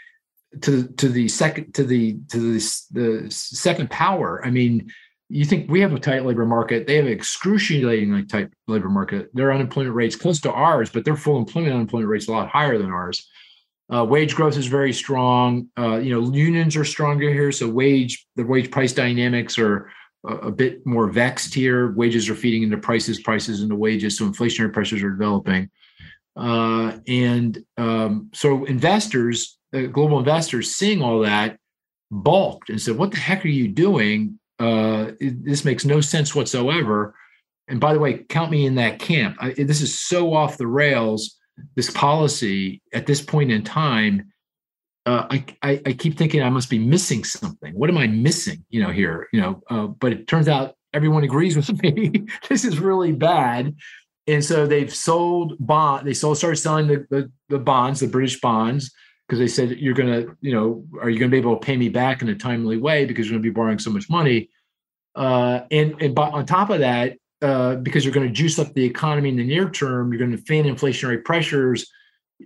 to 0.63 0.87
to 0.89 1.09
the 1.09 1.29
second 1.29 1.75
to 1.75 1.85
the 1.85 2.19
to 2.31 2.39
the, 2.39 2.59
the 2.93 3.31
second 3.31 3.91
power. 3.91 4.45
I 4.45 4.51
mean, 4.51 4.91
you 5.29 5.45
think 5.45 5.69
we 5.71 5.81
have 5.81 5.93
a 5.93 5.99
tight 5.99 6.25
labor 6.25 6.47
market? 6.47 6.87
They 6.87 6.97
have 6.97 7.07
an 7.07 7.13
excruciating 7.13 8.13
like 8.13 8.29
tight 8.29 8.51
labor 8.69 8.89
market. 8.89 9.31
Their 9.35 9.53
unemployment 9.53 9.97
rates 9.97 10.17
close 10.17 10.41
to 10.43 10.53
ours, 10.53 10.91
but 10.91 11.05
their 11.05 11.17
full 11.17 11.39
employment 11.39 11.75
unemployment 11.75 12.11
rates 12.11 12.29
a 12.29 12.33
lot 12.33 12.49
higher 12.49 12.79
than 12.79 12.91
ours. 12.91 13.29
Uh, 13.93 14.05
wage 14.05 14.35
growth 14.35 14.57
is 14.57 14.67
very 14.67 14.93
strong. 14.93 15.69
Uh, 15.79 15.97
you 15.97 16.11
know, 16.11 16.33
unions 16.33 16.75
are 16.77 16.85
stronger 16.85 17.31
here, 17.33 17.53
so 17.53 17.69
wage 17.69 18.27
the 18.37 18.45
wage 18.45 18.71
price 18.71 18.93
dynamics 18.93 19.59
are 19.59 19.89
a, 20.27 20.35
a 20.35 20.51
bit 20.51 20.85
more 20.85 21.09
vexed 21.09 21.55
here. 21.55 21.93
Wages 21.93 22.29
are 22.29 22.35
feeding 22.35 22.65
into 22.65 22.77
prices, 22.79 23.21
prices 23.21 23.63
into 23.63 23.77
wages, 23.77 24.19
so 24.19 24.25
inflationary 24.25 24.73
pressures 24.73 25.03
are 25.03 25.11
developing. 25.11 25.71
Uh, 26.37 26.99
and 27.07 27.65
um, 27.79 28.29
so 28.35 28.65
investors, 28.65 29.57
uh, 29.75 29.83
global 29.83 30.19
investors, 30.19 30.75
seeing 30.75 31.01
all 31.01 31.21
that, 31.21 31.57
balked 32.11 32.71
and 32.71 32.81
said, 32.81 32.97
"What 32.97 33.13
the 33.13 33.19
heck 33.19 33.45
are 33.45 33.49
you 33.49 33.69
doing? 33.69 34.39
Uh, 34.59 35.13
it- 35.21 35.45
this 35.45 35.65
makes 35.65 35.85
no 35.85 36.01
sense 36.01 36.35
whatsoever." 36.35 37.15
And 37.69 37.81
by 37.81 37.95
the 37.95 38.01
way, 38.01 38.25
count 38.29 38.51
me 38.51 38.67
in 38.67 38.77
that 38.77 38.99
camp. 38.99 39.37
I, 39.41 39.53
this 39.53 39.81
is 39.81 39.99
so 39.99 40.35
off 40.35 40.57
the 40.59 40.67
rails. 40.67 41.36
This 41.75 41.91
policy 41.91 42.83
at 42.93 43.07
this 43.07 43.23
point 43.23 43.51
in 43.51 43.63
time, 43.63 44.33
uh, 45.07 45.27
I, 45.31 45.45
I 45.63 45.81
I 45.87 45.93
keep 45.93 46.19
thinking 46.19 46.43
I 46.43 46.51
must 46.51 46.69
be 46.69 46.79
missing 46.79 47.25
something. 47.25 47.73
What 47.75 47.91
am 47.91 47.99
I 47.99 48.07
missing? 48.07 48.65
You 48.71 48.83
know, 48.83 48.91
here, 48.91 49.29
you 49.33 49.41
know. 49.41 49.63
Uh, 49.71 49.87
but 49.87 50.13
it 50.13 50.27
turns 50.27 50.49
out 50.49 50.75
everyone 50.93 51.25
agrees 51.25 51.57
with 51.57 51.83
me. 51.83 52.27
this 52.49 52.65
is 52.65 52.79
really 52.79 53.13
bad, 53.13 53.75
and 54.27 54.45
so 54.45 54.67
they've 54.67 54.95
sold 54.95 55.57
bond. 55.61 56.07
They 56.07 56.15
sold 56.15 56.39
started 56.39 56.57
selling 56.57 56.89
the 56.89 57.07
the, 57.09 57.31
the 57.49 57.59
bonds, 57.59 58.01
the 58.01 58.09
British 58.09 58.41
bonds, 58.41 58.93
because 59.27 59.39
they 59.39 59.49
said 59.49 59.79
you're 59.79 59.95
going 59.95 60.09
to, 60.09 60.37
you 60.41 60.53
know, 60.53 60.85
are 61.01 61.11
you 61.11 61.19
going 61.19 61.31
to 61.31 61.35
be 61.35 61.39
able 61.39 61.57
to 61.57 61.65
pay 61.65 61.77
me 61.77 61.89
back 61.89 62.23
in 62.23 62.29
a 62.29 62.35
timely 62.35 62.77
way 62.77 63.05
because 63.05 63.27
you're 63.27 63.35
going 63.35 63.43
to 63.43 63.49
be 63.49 63.55
borrowing 63.55 63.79
so 63.79 63.91
much 63.91 64.09
money, 64.11 64.51
uh, 65.15 65.61
and 65.71 66.01
and 66.03 66.15
but 66.15 66.33
on 66.33 66.47
top 66.47 66.71
of 66.71 66.81
that, 66.81 67.17
uh, 67.43 67.77
because 67.77 68.05
you're 68.05 68.15
going 68.15 68.27
to 68.27 68.33
juice 68.33 68.59
up 68.59 68.73
the 68.75 68.85
economy 68.85 69.29
in 69.29 69.37
the 69.37 69.45
near 69.45 69.69
term, 69.69 70.13
you're 70.13 70.19
going 70.19 70.37
to 70.37 70.43
fan 70.45 70.65
inflationary 70.65 71.23
pressures. 71.23 71.91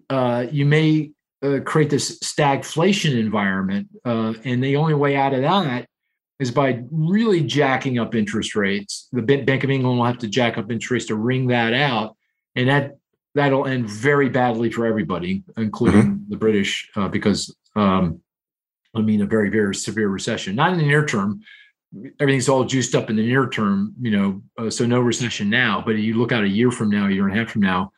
Uh, 0.09 0.47
you 0.51 0.67
may 0.67 1.11
uh, 1.43 1.61
create 1.65 1.91
this 1.91 2.19
stagflation 2.21 3.19
environment, 3.19 3.89
uh, 4.05 4.35
and 4.45 4.63
the 4.63 4.77
only 4.77 4.95
way 4.95 5.17
out 5.17 5.33
of 5.33 5.43
that 5.43 5.87
is 6.39 6.51
by 6.51 6.83
really 6.91 7.43
jacking 7.43 7.99
up 7.99 8.15
interest 8.15 8.57
rates. 8.57 9.09
The 9.13 9.23
Bank 9.23 9.63
of 9.63 9.71
England 9.71 9.99
will 9.99 10.07
have 10.07 10.19
to 10.19 10.29
jack 10.29 10.59
up 10.59 10.71
interest 10.71 10.91
rates 10.91 11.07
to 11.07 11.15
wring 11.15 11.49
that 11.49 11.73
out, 11.73 12.17
and 12.57 12.69
that 12.69 12.97
that'll 13.35 13.67
end 13.67 13.89
very 13.89 14.29
badly 14.29 14.71
for 14.71 14.87
everybody, 14.87 15.45
including 15.57 16.25
the 16.29 16.37
British, 16.37 16.91
uh, 16.97 17.09
because 17.09 17.55
um, 17.77 18.21
I 18.95 19.03
mean 19.03 19.23
a 19.23 19.27
very 19.27 19.51
very 19.51 19.75
severe 19.75 20.09
recession. 20.09 20.57
Not 20.57 20.73
in 20.73 20.79
the 20.79 20.87
near 20.87 21.07
term. 21.07 21.43
Everything's 22.21 22.49
all 22.49 22.65
juiced 22.65 22.95
up 22.95 23.11
in 23.11 23.17
the 23.17 23.27
near 23.27 23.49
term, 23.49 23.95
you 24.01 24.11
know. 24.11 24.43
Uh, 24.57 24.71
so 24.71 24.87
no 24.87 25.01
recession 25.01 25.51
now, 25.51 25.83
but 25.85 25.93
you 25.93 26.15
look 26.15 26.33
out 26.33 26.45
a 26.45 26.49
year 26.49 26.71
from 26.71 26.89
now, 26.89 27.07
a 27.07 27.11
year 27.11 27.27
and 27.27 27.37
a 27.37 27.39
half 27.41 27.51
from 27.51 27.63
now, 27.63 27.91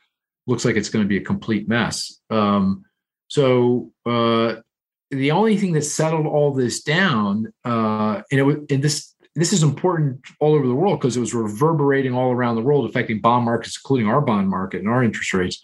looks 0.47 0.65
like 0.65 0.75
it's 0.75 0.89
going 0.89 1.03
to 1.03 1.09
be 1.09 1.17
a 1.17 1.21
complete 1.21 1.67
mess. 1.67 2.19
Um, 2.29 2.83
so 3.27 3.91
uh, 4.05 4.55
the 5.11 5.31
only 5.31 5.57
thing 5.57 5.73
that 5.73 5.83
settled 5.83 6.25
all 6.25 6.53
this 6.53 6.81
down, 6.81 7.53
uh, 7.65 8.21
and 8.31 8.39
it 8.39 8.71
and 8.71 8.83
this 8.83 9.13
this 9.35 9.53
is 9.53 9.63
important 9.63 10.21
all 10.39 10.53
over 10.53 10.67
the 10.67 10.75
world 10.75 10.99
because 10.99 11.17
it 11.17 11.19
was 11.19 11.33
reverberating 11.33 12.13
all 12.13 12.31
around 12.31 12.55
the 12.55 12.61
world, 12.61 12.87
affecting 12.89 13.21
bond 13.21 13.45
markets, 13.45 13.79
including 13.83 14.07
our 14.07 14.21
bond 14.21 14.49
market 14.49 14.81
and 14.81 14.89
our 14.89 15.03
interest 15.03 15.33
rates. 15.33 15.61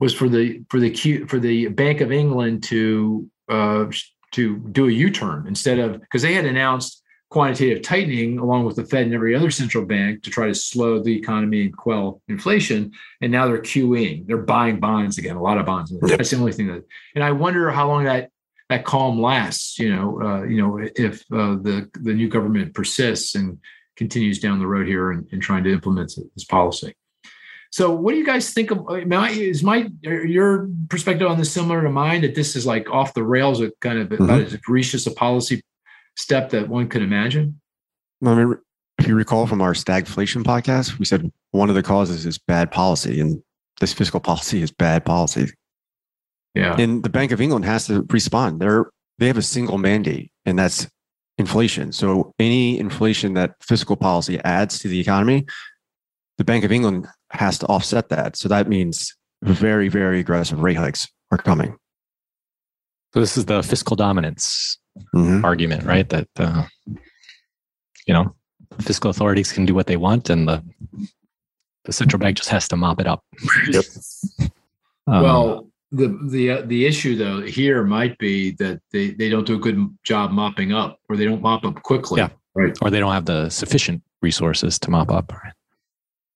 Was 0.00 0.14
for 0.14 0.28
the 0.28 0.62
for 0.70 0.78
the 0.78 0.90
Q, 0.90 1.26
for 1.26 1.38
the 1.38 1.68
Bank 1.68 2.00
of 2.00 2.12
England 2.12 2.62
to 2.64 3.28
uh, 3.48 3.86
to 4.32 4.58
do 4.58 4.88
a 4.88 4.92
U 4.92 5.10
turn 5.10 5.46
instead 5.48 5.78
of 5.78 6.00
because 6.00 6.22
they 6.22 6.34
had 6.34 6.44
announced 6.44 7.02
quantitative 7.30 7.82
tightening 7.82 8.38
along 8.38 8.64
with 8.64 8.76
the 8.76 8.84
Fed 8.84 9.04
and 9.04 9.14
every 9.14 9.34
other 9.34 9.50
central 9.50 9.84
bank 9.84 10.22
to 10.22 10.30
try 10.30 10.46
to 10.46 10.54
slow 10.54 11.02
the 11.02 11.14
economy 11.14 11.62
and 11.62 11.76
quell 11.76 12.22
inflation. 12.28 12.92
And 13.20 13.30
now 13.30 13.46
they're 13.46 13.60
QEing, 13.60 14.26
they're 14.26 14.38
buying 14.38 14.80
bonds 14.80 15.18
again, 15.18 15.36
a 15.36 15.42
lot 15.42 15.58
of 15.58 15.66
bonds. 15.66 15.92
That's 16.00 16.30
the 16.30 16.38
only 16.38 16.52
thing 16.52 16.68
that, 16.68 16.84
and 17.14 17.22
I 17.22 17.32
wonder 17.32 17.70
how 17.70 17.88
long 17.88 18.04
that 18.04 18.30
that 18.70 18.84
calm 18.84 19.20
lasts. 19.20 19.78
You 19.78 19.94
know, 19.94 20.22
uh, 20.22 20.42
you 20.44 20.60
know, 20.60 20.78
if 20.78 21.20
uh, 21.32 21.56
the 21.60 21.90
the 21.94 22.14
new 22.14 22.28
government 22.28 22.74
persists 22.74 23.34
and 23.34 23.58
continues 23.96 24.38
down 24.38 24.60
the 24.60 24.66
road 24.66 24.86
here 24.86 25.10
and, 25.10 25.26
and 25.32 25.42
trying 25.42 25.64
to 25.64 25.72
implement 25.72 26.12
this 26.34 26.44
policy. 26.44 26.94
So, 27.70 27.90
what 27.90 28.12
do 28.12 28.18
you 28.18 28.24
guys 28.24 28.52
think 28.52 28.70
of? 28.70 28.86
Is 28.90 29.62
my 29.62 29.90
your 30.02 30.70
perspective 30.88 31.28
on 31.28 31.36
this 31.36 31.52
similar 31.52 31.82
to 31.82 31.90
mine 31.90 32.22
that 32.22 32.34
this 32.34 32.56
is 32.56 32.64
like 32.64 32.88
off 32.90 33.12
the 33.12 33.22
rails, 33.22 33.60
a 33.60 33.70
kind 33.80 33.98
of 33.98 34.08
mm-hmm. 34.08 34.24
about 34.24 34.40
as 34.40 34.54
egregious 34.54 35.06
a 35.06 35.10
policy 35.10 35.60
step 36.18 36.50
that 36.50 36.68
one 36.68 36.88
could 36.88 37.02
imagine? 37.02 37.60
I 38.24 38.34
mean, 38.34 38.58
if 38.98 39.06
you 39.06 39.14
recall 39.14 39.46
from 39.46 39.62
our 39.62 39.72
stagflation 39.72 40.42
podcast, 40.42 40.98
we 40.98 41.04
said 41.04 41.30
one 41.52 41.68
of 41.68 41.76
the 41.76 41.82
causes 41.82 42.26
is 42.26 42.36
bad 42.36 42.70
policy, 42.70 43.20
and 43.20 43.42
this 43.80 43.92
fiscal 43.92 44.20
policy 44.20 44.60
is 44.60 44.70
bad 44.70 45.04
policy. 45.04 45.50
Yeah. 46.54 46.76
And 46.78 47.02
the 47.02 47.08
Bank 47.08 47.30
of 47.30 47.40
England 47.40 47.64
has 47.64 47.86
to 47.86 48.04
respond. 48.10 48.60
They're 48.60 48.90
they 49.18 49.26
have 49.26 49.38
a 49.38 49.42
single 49.42 49.78
mandate, 49.78 50.30
and 50.44 50.58
that's 50.58 50.88
inflation. 51.38 51.92
So 51.92 52.32
any 52.38 52.78
inflation 52.78 53.34
that 53.34 53.54
fiscal 53.60 53.96
policy 53.96 54.40
adds 54.44 54.78
to 54.80 54.88
the 54.88 55.00
economy, 55.00 55.46
the 56.36 56.44
Bank 56.44 56.64
of 56.64 56.72
England 56.72 57.06
has 57.30 57.58
to 57.58 57.66
offset 57.66 58.08
that. 58.10 58.36
So 58.36 58.48
that 58.48 58.68
means 58.68 59.16
very, 59.42 59.88
very 59.88 60.20
aggressive 60.20 60.60
rate 60.60 60.76
hikes 60.76 61.08
are 61.30 61.38
coming. 61.38 61.76
So 63.14 63.20
this 63.20 63.36
is 63.36 63.46
the 63.46 63.62
fiscal 63.62 63.96
dominance 63.96 64.78
mm-hmm. 65.14 65.44
argument, 65.44 65.84
right? 65.84 66.08
That 66.08 66.28
uh, 66.38 66.64
you 68.06 68.14
know, 68.14 68.34
fiscal 68.80 69.10
authorities 69.10 69.52
can 69.52 69.66
do 69.66 69.74
what 69.74 69.86
they 69.86 69.96
want, 69.96 70.30
and 70.30 70.48
the 70.48 70.62
the 71.84 71.92
central 71.92 72.20
bank 72.20 72.36
just 72.36 72.50
has 72.50 72.68
to 72.68 72.76
mop 72.76 73.00
it 73.00 73.06
up. 73.06 73.24
Yep. 73.70 73.84
Um, 75.06 75.22
well, 75.22 75.70
the 75.90 76.18
the 76.28 76.50
uh, 76.50 76.62
the 76.66 76.86
issue 76.86 77.16
though 77.16 77.40
here 77.40 77.82
might 77.84 78.18
be 78.18 78.52
that 78.52 78.80
they 78.92 79.10
they 79.10 79.28
don't 79.28 79.46
do 79.46 79.54
a 79.54 79.58
good 79.58 79.78
job 80.04 80.30
mopping 80.30 80.72
up, 80.72 80.98
or 81.08 81.16
they 81.16 81.24
don't 81.24 81.42
mop 81.42 81.64
up 81.64 81.82
quickly. 81.82 82.20
Yeah, 82.20 82.28
right. 82.54 82.76
Or 82.82 82.90
they 82.90 83.00
don't 83.00 83.12
have 83.12 83.24
the 83.24 83.48
sufficient 83.48 84.02
resources 84.20 84.78
to 84.80 84.90
mop 84.90 85.10
up. 85.10 85.32
Right. 85.32 85.52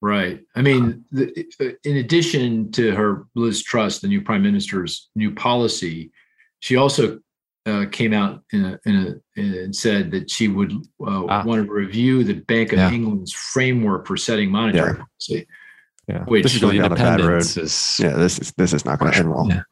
Right. 0.04 0.40
I 0.56 0.62
mean, 0.62 1.04
the, 1.12 1.46
uh, 1.60 1.68
in 1.84 1.98
addition 1.98 2.72
to 2.72 2.90
her 2.90 3.26
Liz 3.36 3.62
Truss, 3.62 4.00
the 4.00 4.08
new 4.08 4.20
prime 4.20 4.42
minister's 4.42 5.08
new 5.14 5.32
policy, 5.32 6.10
she 6.58 6.74
also 6.74 7.20
uh, 7.66 7.86
came 7.90 8.12
out 8.12 8.42
in 8.52 8.64
a, 8.64 8.80
in 8.84 9.20
a, 9.36 9.40
and 9.40 9.74
said 9.74 10.10
that 10.10 10.30
she 10.30 10.48
would 10.48 10.72
uh, 11.00 11.26
ah. 11.28 11.42
want 11.44 11.64
to 11.64 11.72
review 11.72 12.24
the 12.24 12.34
Bank 12.34 12.72
of 12.72 12.78
yeah. 12.78 12.90
England's 12.90 13.32
framework 13.32 14.06
for 14.06 14.16
setting 14.16 14.50
monetary 14.50 14.96
yeah. 14.98 15.04
policy. 15.04 15.46
Yeah, 16.08 16.24
which 16.24 16.42
this 16.42 16.54
is 16.56 16.60
going 16.60 16.80
down 16.80 16.90
a 16.90 16.96
bad 16.96 17.20
road. 17.20 17.42
Is, 17.42 17.96
yeah, 18.00 18.14
this 18.14 18.38
is 18.38 18.52
this 18.56 18.72
is 18.72 18.84
not 18.84 18.98
going 18.98 19.12
to 19.12 19.18
end 19.18 19.30
well. 19.30 19.46
Yeah. 19.48 19.62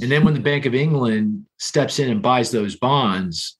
And 0.00 0.12
then 0.12 0.24
when 0.24 0.34
the 0.34 0.40
Bank 0.40 0.64
of 0.64 0.74
England 0.74 1.44
steps 1.58 1.98
in 1.98 2.08
and 2.08 2.22
buys 2.22 2.52
those 2.52 2.76
bonds, 2.76 3.58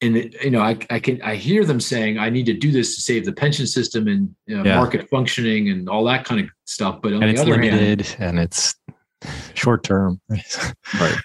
and 0.00 0.16
it, 0.16 0.34
you 0.42 0.50
know, 0.50 0.60
I, 0.60 0.76
I 0.90 0.98
can 0.98 1.22
I 1.22 1.36
hear 1.36 1.64
them 1.64 1.80
saying, 1.80 2.18
"I 2.18 2.30
need 2.30 2.46
to 2.46 2.52
do 2.52 2.72
this 2.72 2.96
to 2.96 3.00
save 3.00 3.24
the 3.24 3.32
pension 3.32 3.66
system 3.66 4.08
and 4.08 4.34
you 4.46 4.56
know, 4.56 4.64
yeah. 4.64 4.76
market 4.76 5.08
functioning 5.08 5.68
and 5.68 5.88
all 5.88 6.04
that 6.04 6.24
kind 6.24 6.40
of 6.40 6.50
stuff." 6.64 7.00
But 7.00 7.12
on 7.12 7.22
and 7.22 7.36
the 7.36 7.40
other 7.40 7.52
limited 7.52 8.02
hand, 8.02 8.30
and 8.30 8.38
it's 8.40 8.74
short 9.54 9.84
term, 9.84 10.20
right? 10.28 11.16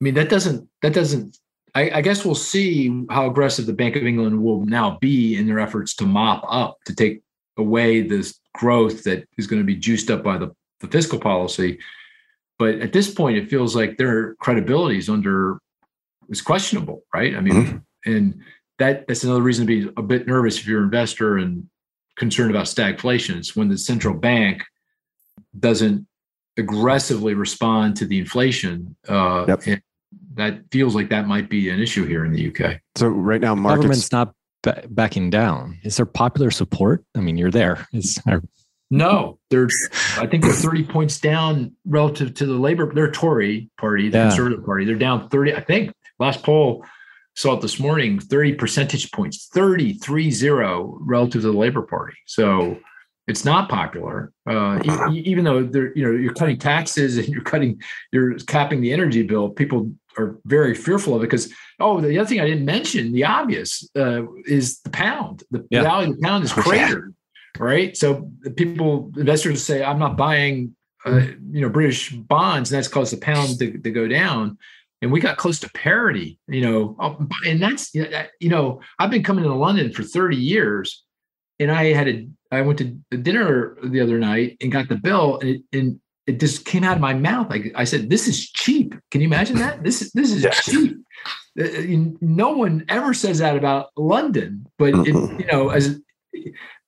I 0.00 0.04
mean, 0.04 0.14
that 0.14 0.28
doesn't 0.28 0.68
that 0.82 0.94
doesn't. 0.94 1.36
I, 1.74 1.90
I, 1.90 2.00
guess 2.00 2.24
we'll 2.24 2.34
see 2.34 3.04
how 3.10 3.28
aggressive 3.28 3.66
the 3.66 3.74
Bank 3.74 3.94
of 3.94 4.04
England 4.04 4.42
will 4.42 4.64
now 4.64 4.96
be 5.00 5.36
in 5.36 5.46
their 5.46 5.58
efforts 5.58 5.94
to 5.96 6.06
mop 6.06 6.42
up 6.48 6.78
to 6.86 6.94
take 6.94 7.22
away 7.58 8.00
this 8.00 8.40
growth 8.54 9.04
that 9.04 9.28
is 9.36 9.46
going 9.46 9.60
to 9.60 9.66
be 9.66 9.76
juiced 9.76 10.10
up 10.10 10.24
by 10.24 10.38
the, 10.38 10.50
the 10.80 10.88
fiscal 10.88 11.18
policy. 11.18 11.78
But 12.58 12.76
at 12.76 12.92
this 12.92 13.12
point, 13.12 13.36
it 13.36 13.50
feels 13.50 13.76
like 13.76 13.98
their 13.98 14.34
credibility 14.36 14.98
is 14.98 15.08
under 15.08 15.58
is 16.28 16.40
questionable, 16.40 17.04
right? 17.14 17.34
I 17.34 17.40
mean, 17.40 17.54
mm-hmm. 17.54 18.12
and 18.12 18.40
that 18.78 19.06
that's 19.06 19.24
another 19.24 19.42
reason 19.42 19.66
to 19.66 19.84
be 19.84 19.92
a 19.96 20.02
bit 20.02 20.26
nervous 20.26 20.58
if 20.58 20.66
you're 20.66 20.78
an 20.78 20.84
investor 20.84 21.36
and 21.36 21.68
concerned 22.16 22.50
about 22.50 22.66
stagflation. 22.66 23.36
It's 23.36 23.54
when 23.54 23.68
the 23.68 23.78
central 23.78 24.14
bank 24.14 24.64
doesn't 25.58 26.06
aggressively 26.56 27.34
respond 27.34 27.96
to 27.96 28.04
the 28.04 28.18
inflation 28.18 28.96
uh, 29.08 29.44
yep. 29.46 29.62
and 29.66 29.82
that 30.38 30.60
feels 30.70 30.94
like 30.94 31.10
that 31.10 31.26
might 31.26 31.50
be 31.50 31.68
an 31.68 31.80
issue 31.80 32.06
here 32.06 32.24
in 32.24 32.32
the 32.32 32.48
UK. 32.48 32.80
So 32.96 33.08
right 33.08 33.40
now, 33.40 33.54
markets, 33.54 33.82
government's 33.82 34.12
not 34.12 34.34
b- 34.62 34.86
backing 34.88 35.30
down. 35.30 35.78
Is 35.82 35.96
there 35.96 36.06
popular 36.06 36.50
support? 36.50 37.04
I 37.16 37.20
mean, 37.20 37.36
you're 37.36 37.50
there. 37.50 37.86
Is 37.92 38.20
are, 38.26 38.42
no, 38.90 39.38
they're. 39.50 39.68
I 40.16 40.26
think 40.26 40.44
they're 40.44 40.52
30 40.52 40.84
points 40.84 41.20
down 41.20 41.72
relative 41.84 42.34
to 42.34 42.46
the 42.46 42.54
Labor. 42.54 42.90
They're 42.92 43.10
Tory 43.10 43.68
party, 43.78 44.08
the 44.08 44.18
yeah. 44.18 44.28
Conservative 44.28 44.64
Party. 44.64 44.84
They're 44.84 44.94
down 44.94 45.28
30. 45.28 45.54
I 45.54 45.60
think 45.60 45.92
last 46.18 46.42
poll 46.42 46.84
saw 47.34 47.54
it 47.54 47.60
this 47.60 47.78
morning. 47.78 48.18
30 48.18 48.54
percentage 48.54 49.10
points, 49.12 49.48
33 49.52 50.30
0 50.30 50.98
relative 51.00 51.42
to 51.42 51.50
the 51.50 51.58
Labor 51.58 51.82
Party. 51.82 52.16
So 52.26 52.78
it's 53.26 53.44
not 53.44 53.68
popular, 53.68 54.32
uh, 54.48 54.80
e- 55.12 55.20
even 55.20 55.44
though 55.44 55.62
they're 55.62 55.94
you 55.94 56.02
know 56.02 56.10
you're 56.10 56.32
cutting 56.32 56.58
taxes 56.58 57.18
and 57.18 57.28
you're 57.32 57.42
cutting 57.42 57.80
you're 58.10 58.38
capping 58.38 58.80
the 58.80 58.92
energy 58.92 59.22
bill. 59.22 59.50
People 59.50 59.92
are 60.18 60.38
very 60.44 60.74
fearful 60.74 61.14
of 61.14 61.22
it 61.22 61.26
because 61.26 61.52
oh, 61.80 62.00
the 62.00 62.18
other 62.18 62.28
thing 62.28 62.40
I 62.40 62.46
didn't 62.46 62.64
mention, 62.64 63.12
the 63.12 63.24
obvious, 63.24 63.88
uh, 63.96 64.22
is 64.44 64.80
the 64.80 64.90
pound. 64.90 65.44
The 65.50 65.66
yeah. 65.70 65.82
value 65.82 66.10
of 66.10 66.16
the 66.16 66.22
pound 66.22 66.44
is 66.44 66.52
cratered, 66.52 67.14
right? 67.58 67.96
So 67.96 68.30
people, 68.56 69.12
investors 69.16 69.62
say, 69.62 69.82
I'm 69.82 69.98
not 69.98 70.16
buying, 70.16 70.74
uh, 71.04 71.20
you 71.50 71.60
know, 71.60 71.68
British 71.68 72.10
bonds, 72.10 72.70
and 72.70 72.76
that's 72.76 72.88
caused 72.88 73.12
the 73.12 73.18
pound 73.18 73.58
to, 73.60 73.78
to 73.78 73.90
go 73.90 74.08
down. 74.08 74.58
And 75.00 75.12
we 75.12 75.20
got 75.20 75.36
close 75.36 75.60
to 75.60 75.70
parity, 75.70 76.40
you 76.48 76.60
know, 76.60 76.96
oh, 76.98 77.28
and 77.46 77.62
that's 77.62 77.94
you 77.94 78.48
know, 78.48 78.80
I've 78.98 79.12
been 79.12 79.22
coming 79.22 79.44
to 79.44 79.54
London 79.54 79.92
for 79.92 80.02
30 80.02 80.36
years, 80.36 81.04
and 81.60 81.70
I 81.70 81.92
had 81.92 82.08
a 82.08 82.28
I 82.50 82.62
went 82.62 82.78
to 82.78 83.16
dinner 83.16 83.76
the 83.84 84.00
other 84.00 84.18
night 84.18 84.56
and 84.60 84.72
got 84.72 84.88
the 84.88 84.96
bill, 84.96 85.38
and, 85.38 85.62
and 85.72 86.00
it 86.28 86.38
just 86.38 86.66
came 86.66 86.84
out 86.84 86.94
of 86.94 87.00
my 87.00 87.14
mouth. 87.14 87.48
Like 87.48 87.72
I 87.74 87.84
said, 87.84 88.10
this 88.10 88.28
is 88.28 88.50
cheap. 88.50 88.94
Can 89.10 89.22
you 89.22 89.26
imagine 89.26 89.56
that? 89.56 89.82
This 89.82 90.02
is 90.02 90.12
this 90.12 90.30
is 90.30 90.42
yeah. 90.44 90.50
cheap. 90.50 90.98
Uh, 91.58 92.12
no 92.20 92.50
one 92.50 92.84
ever 92.88 93.14
says 93.14 93.38
that 93.38 93.56
about 93.56 93.90
London, 93.96 94.66
but 94.78 94.94
it, 94.94 95.06
you 95.14 95.46
know, 95.50 95.70
as 95.70 96.00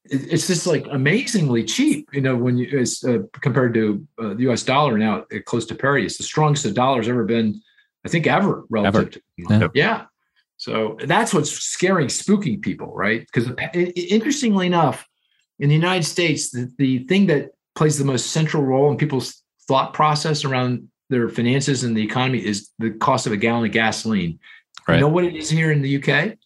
it's 0.04 0.46
just 0.46 0.66
like 0.66 0.86
amazingly 0.90 1.64
cheap. 1.64 2.08
You 2.12 2.20
know, 2.20 2.36
when 2.36 2.58
you 2.58 2.78
as 2.78 3.02
uh, 3.02 3.20
compared 3.40 3.72
to 3.74 4.06
uh, 4.18 4.34
the 4.34 4.42
U.S. 4.42 4.62
dollar 4.62 4.98
now 4.98 5.24
at 5.32 5.46
close 5.46 5.64
to 5.66 5.74
parity, 5.74 6.04
it's 6.04 6.18
the 6.18 6.24
strongest 6.24 6.64
the 6.64 6.72
dollar's 6.72 7.08
ever 7.08 7.24
been, 7.24 7.62
I 8.04 8.08
think, 8.10 8.26
ever 8.26 8.64
relative 8.68 8.94
ever. 8.94 9.10
to 9.10 9.22
yeah. 9.38 9.68
yeah. 9.74 10.04
So 10.58 10.98
that's 11.02 11.32
what's 11.32 11.50
scaring, 11.50 12.08
spooking 12.08 12.60
people, 12.60 12.94
right? 12.94 13.26
Because 13.26 13.50
interestingly 13.72 14.66
enough, 14.66 15.08
in 15.58 15.70
the 15.70 15.74
United 15.74 16.04
States, 16.04 16.50
the, 16.50 16.70
the 16.76 16.98
thing 17.04 17.26
that 17.28 17.52
plays 17.80 17.96
the 17.96 18.04
most 18.04 18.32
central 18.32 18.62
role 18.62 18.90
in 18.90 18.98
people's 18.98 19.42
thought 19.66 19.94
process 19.94 20.44
around 20.44 20.86
their 21.08 21.30
finances 21.30 21.82
and 21.82 21.96
the 21.96 22.02
economy 22.02 22.38
is 22.44 22.68
the 22.78 22.90
cost 22.90 23.26
of 23.26 23.32
a 23.32 23.38
gallon 23.38 23.64
of 23.64 23.72
gasoline. 23.72 24.38
Right. 24.86 24.96
You 24.96 25.00
know 25.00 25.08
what 25.08 25.24
it 25.24 25.34
is 25.34 25.48
here 25.48 25.72
in 25.72 25.80
the 25.80 25.96
UK? 25.96 26.36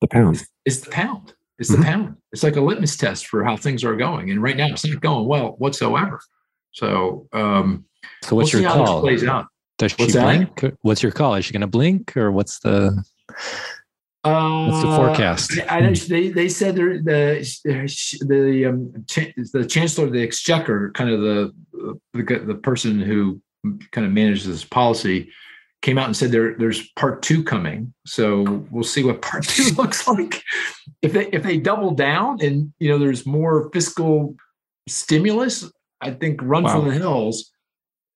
The 0.00 0.08
pound. 0.10 0.34
It's, 0.34 0.48
it's 0.64 0.80
the 0.80 0.90
pound. 0.90 1.32
It's 1.60 1.70
mm-hmm. 1.70 1.80
the 1.80 1.86
pound. 1.86 2.16
It's 2.32 2.42
like 2.42 2.56
a 2.56 2.60
litmus 2.60 2.96
test 2.96 3.28
for 3.28 3.44
how 3.44 3.56
things 3.56 3.84
are 3.84 3.94
going. 3.94 4.32
And 4.32 4.42
right 4.42 4.56
now, 4.56 4.66
it's 4.66 4.84
not 4.84 5.00
going 5.00 5.28
well 5.28 5.54
whatsoever. 5.58 6.20
So, 6.72 7.28
um, 7.32 7.84
so 8.24 8.34
what's 8.34 8.52
we'll 8.52 8.62
your 8.62 8.72
call? 8.72 9.00
plays 9.00 9.22
out. 9.22 9.46
Does 9.78 9.92
she 9.92 10.02
what's 10.02 10.16
blink? 10.16 10.60
That? 10.60 10.76
What's 10.82 11.04
your 11.04 11.12
call? 11.12 11.36
Is 11.36 11.44
she 11.44 11.52
going 11.52 11.60
to 11.60 11.68
blink, 11.68 12.16
or 12.16 12.32
what's 12.32 12.58
the? 12.58 13.00
What's 14.22 14.82
the 14.82 14.96
forecast? 14.96 15.58
Uh, 15.58 15.64
I, 15.68 15.78
I, 15.78 15.92
they 15.92 16.28
they 16.30 16.48
said 16.48 16.76
the 16.76 17.46
the 18.20 18.66
um, 18.66 18.92
the 19.52 19.66
chancellor 19.68 20.06
of 20.06 20.12
the 20.12 20.22
exchequer, 20.22 20.90
kind 20.92 21.10
of 21.10 21.20
the, 21.20 21.54
the 22.14 22.38
the 22.46 22.54
person 22.54 23.00
who 23.00 23.40
kind 23.92 24.06
of 24.06 24.12
manages 24.12 24.46
this 24.46 24.64
policy, 24.64 25.30
came 25.82 25.98
out 25.98 26.06
and 26.06 26.16
said 26.16 26.32
there 26.32 26.56
there's 26.58 26.90
part 26.92 27.22
two 27.22 27.44
coming. 27.44 27.94
So 28.06 28.64
we'll 28.70 28.82
see 28.84 29.04
what 29.04 29.22
part 29.22 29.44
two 29.44 29.74
looks 29.76 30.06
like. 30.08 30.42
If 31.02 31.12
they 31.12 31.26
if 31.28 31.42
they 31.42 31.58
double 31.58 31.92
down 31.92 32.40
and 32.42 32.72
you 32.78 32.88
know 32.90 32.98
there's 32.98 33.24
more 33.24 33.70
fiscal 33.72 34.34
stimulus, 34.88 35.70
I 36.00 36.10
think 36.10 36.40
run 36.42 36.64
Wow. 36.64 36.80
for 36.80 36.88
the 36.90 36.94
hills. 36.94 37.52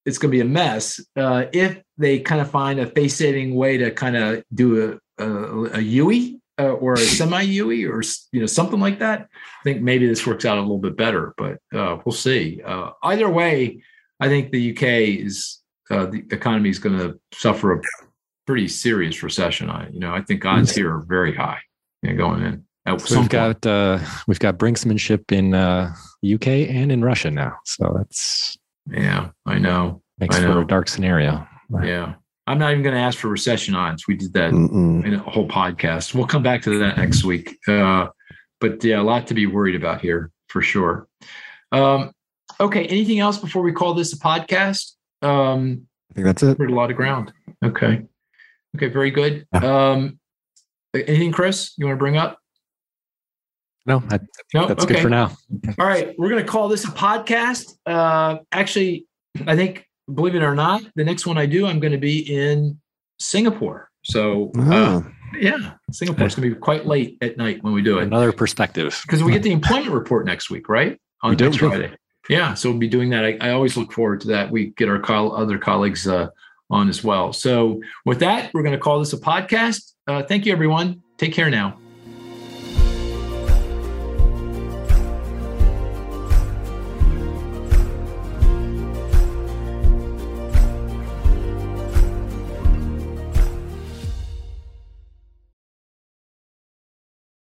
It's 0.05 0.19
going 0.19 0.33
to 0.33 0.37
be 0.37 0.41
a 0.41 0.45
mess 0.45 0.99
uh, 1.17 1.45
if 1.53 1.81
they 1.97 2.19
kind 2.19 2.41
of 2.41 2.51
find 2.51 2.81
a 2.81 2.87
face-saving 2.89 3.55
way 3.55 3.77
to 3.77 3.93
kind 3.93 4.17
of 4.17 4.43
do 4.53 4.99
a 5.12 5.12
a, 5.23 5.79
a 5.79 5.81
UE 5.81 6.39
uh, 6.59 6.73
or 6.73 6.95
a 6.95 6.99
semi 7.19 7.43
UE 7.43 7.91
or 7.91 8.03
you 8.33 8.41
know 8.41 8.47
something 8.47 8.81
like 8.81 8.99
that. 9.01 9.29
I 9.33 9.63
think 9.65 9.83
maybe 9.83 10.07
this 10.07 10.27
works 10.27 10.45
out 10.45 10.59
a 10.59 10.61
little 10.61 10.79
bit 10.79 10.97
better, 10.97 11.35
but 11.37 11.59
uh, 11.75 11.99
we'll 12.05 12.13
see. 12.13 12.61
Uh, 12.65 12.91
either 13.03 13.29
way, 13.29 13.83
I 14.21 14.29
think 14.29 14.51
the 14.51 14.73
UK 14.73 14.83
is 15.25 15.61
uh, 15.91 16.07
the 16.07 16.25
economy 16.31 16.71
is 16.71 16.79
going 16.79 16.99
to 16.99 17.19
suffer 17.33 17.73
a 17.75 17.83
pretty 18.47 18.69
serious 18.69 19.23
recession. 19.23 19.71
I 19.71 19.89
you 19.91 20.01
know 20.01 20.15
I 20.15 20.23
think 20.23 20.45
odds 20.45 20.75
here 20.75 20.95
are 20.95 21.01
very 21.01 21.35
high 21.35 21.61
you 22.03 22.11
know, 22.11 22.17
going 22.17 22.43
in. 22.43 22.65
So 22.85 22.95
we've 22.95 23.09
point. 23.09 23.31
got 23.31 23.67
uh, 23.67 23.99
we've 24.27 24.41
got 24.41 24.59
brinksmanship 24.59 25.31
in 25.31 25.55
uh, 25.55 25.95
UK 26.25 26.49
and 26.49 26.91
in 26.91 27.05
Russia 27.05 27.31
now. 27.31 27.57
So 27.65 27.95
that's 27.97 28.59
Yeah, 28.91 29.31
I 29.47 29.59
know. 29.59 30.03
makes 30.19 30.37
I 30.37 30.41
for 30.41 30.61
a 30.61 30.67
dark 30.67 30.89
scenario. 30.89 31.47
Yeah. 31.83 32.15
I'm 32.47 32.59
not 32.59 32.73
even 32.73 32.83
going 32.83 32.95
to 32.95 33.01
ask 33.01 33.19
for 33.19 33.29
recession 33.29 33.75
odds. 33.75 34.07
We 34.09 34.17
did 34.17 34.33
that 34.33 34.53
Mm-mm. 34.53 35.05
in 35.07 35.15
a 35.15 35.19
whole 35.19 35.47
podcast. 35.49 36.15
We'll 36.15 36.27
come 36.27 36.43
back 36.43 36.63
to 36.63 36.79
that 36.81 36.97
next 36.97 37.25
week. 37.25 37.57
Uh, 37.69 38.09
but 38.61 38.83
yeah, 38.83 39.01
a 39.01 39.03
lot 39.03 39.27
to 39.29 39.35
be 39.35 39.47
worried 39.47 39.77
about 39.77 40.01
here 40.01 40.31
for 40.49 40.61
sure. 40.63 41.07
Um, 41.71 42.13
okay. 42.61 42.85
Anything 42.87 43.21
else 43.21 43.39
before 43.39 43.63
we 43.63 43.73
call 43.73 43.95
this 43.95 44.13
a 44.13 44.19
podcast? 44.19 44.93
Um, 45.23 45.87
I 46.11 46.15
think 46.15 46.27
that's 46.27 46.43
it. 46.43 46.57
covered 46.59 46.71
a 46.71 46.75
lot 46.75 46.91
of 46.91 46.97
ground. 46.97 47.33
Okay. 47.65 48.03
Okay. 48.77 48.89
Very 48.89 49.11
good. 49.13 49.47
Um, 49.53 50.19
anything, 50.95 51.33
Chris, 51.33 51.73
you 51.79 51.87
want 51.87 51.97
to 51.97 51.99
bring 51.99 52.17
up? 52.17 52.39
No, 53.87 54.03
I, 54.11 54.19
No. 54.55 54.67
that's 54.67 54.85
okay. 54.85 54.95
good 54.95 55.03
for 55.03 55.09
now. 55.11 55.37
All 55.79 55.87
right, 55.87 56.15
we're 56.17 56.29
going 56.29 56.45
to 56.45 56.49
call 56.49 56.69
this 56.69 56.85
a 56.85 56.89
podcast. 56.89 57.73
Uh, 57.85 58.39
actually, 58.53 59.07
I 59.47 59.57
think, 59.57 59.87
believe 60.13 60.35
it 60.35 60.43
or 60.43 60.55
not, 60.55 60.83
the 60.95 61.05
next 61.05 61.27
one 61.27 61.39
I 61.39 61.47
do, 61.47 61.67
I'm 61.67 61.81
going 61.81 61.93
to 61.93 61.99
be 61.99 62.19
in 62.21 62.79
Singapore. 63.19 63.91
So, 64.05 64.51
uh, 64.59 65.01
Ah, 65.03 65.11
yeah, 65.39 65.73
Singapore's 65.93 66.35
going 66.35 66.49
to 66.49 66.55
be 66.55 66.61
quite 66.61 66.87
late 66.87 67.19
at 67.23 67.37
night 67.37 67.63
when 67.63 67.73
we 67.73 67.83
do 67.83 67.99
it 67.99 68.03
Another 68.05 68.33
perspective. 68.33 69.01
because 69.07 69.23
we 69.23 69.33
get 69.33 69.43
the 69.43 69.53
employment 69.53 69.91
report 69.93 70.27
next 70.27 70.51
week, 70.51 70.69
right? 70.69 70.99
On 71.23 71.31
We 71.31 71.37
do. 71.37 71.45
next 71.47 71.59
Friday. 71.59 71.95
Yeah, 72.29 72.55
so 72.55 72.71
we'll 72.71 72.79
be 72.79 72.89
doing 72.89 73.11
that. 73.11 73.25
I, 73.25 73.39
I 73.41 73.51
always 73.53 73.77
look 73.77 73.93
forward 73.93 74.21
to 74.23 74.29
that. 74.29 74.51
We 74.51 74.67
get 74.77 74.89
our 74.89 74.99
col- 74.99 75.35
other 75.37 75.59
colleagues 75.59 76.07
uh, 76.07 76.29
on 76.71 76.89
as 76.89 77.03
well. 77.05 77.33
So, 77.33 77.81
with 78.05 78.21
that, 78.21 78.53
we're 78.55 78.63
going 78.63 78.75
to 78.75 78.79
call 78.81 78.99
this 78.99 79.13
a 79.13 79.19
podcast. 79.19 79.93
Uh, 80.07 80.23
thank 80.23 80.47
you, 80.47 80.53
everyone. 80.53 81.03
Take 81.19 81.33
care 81.33 81.51
now. 81.51 81.79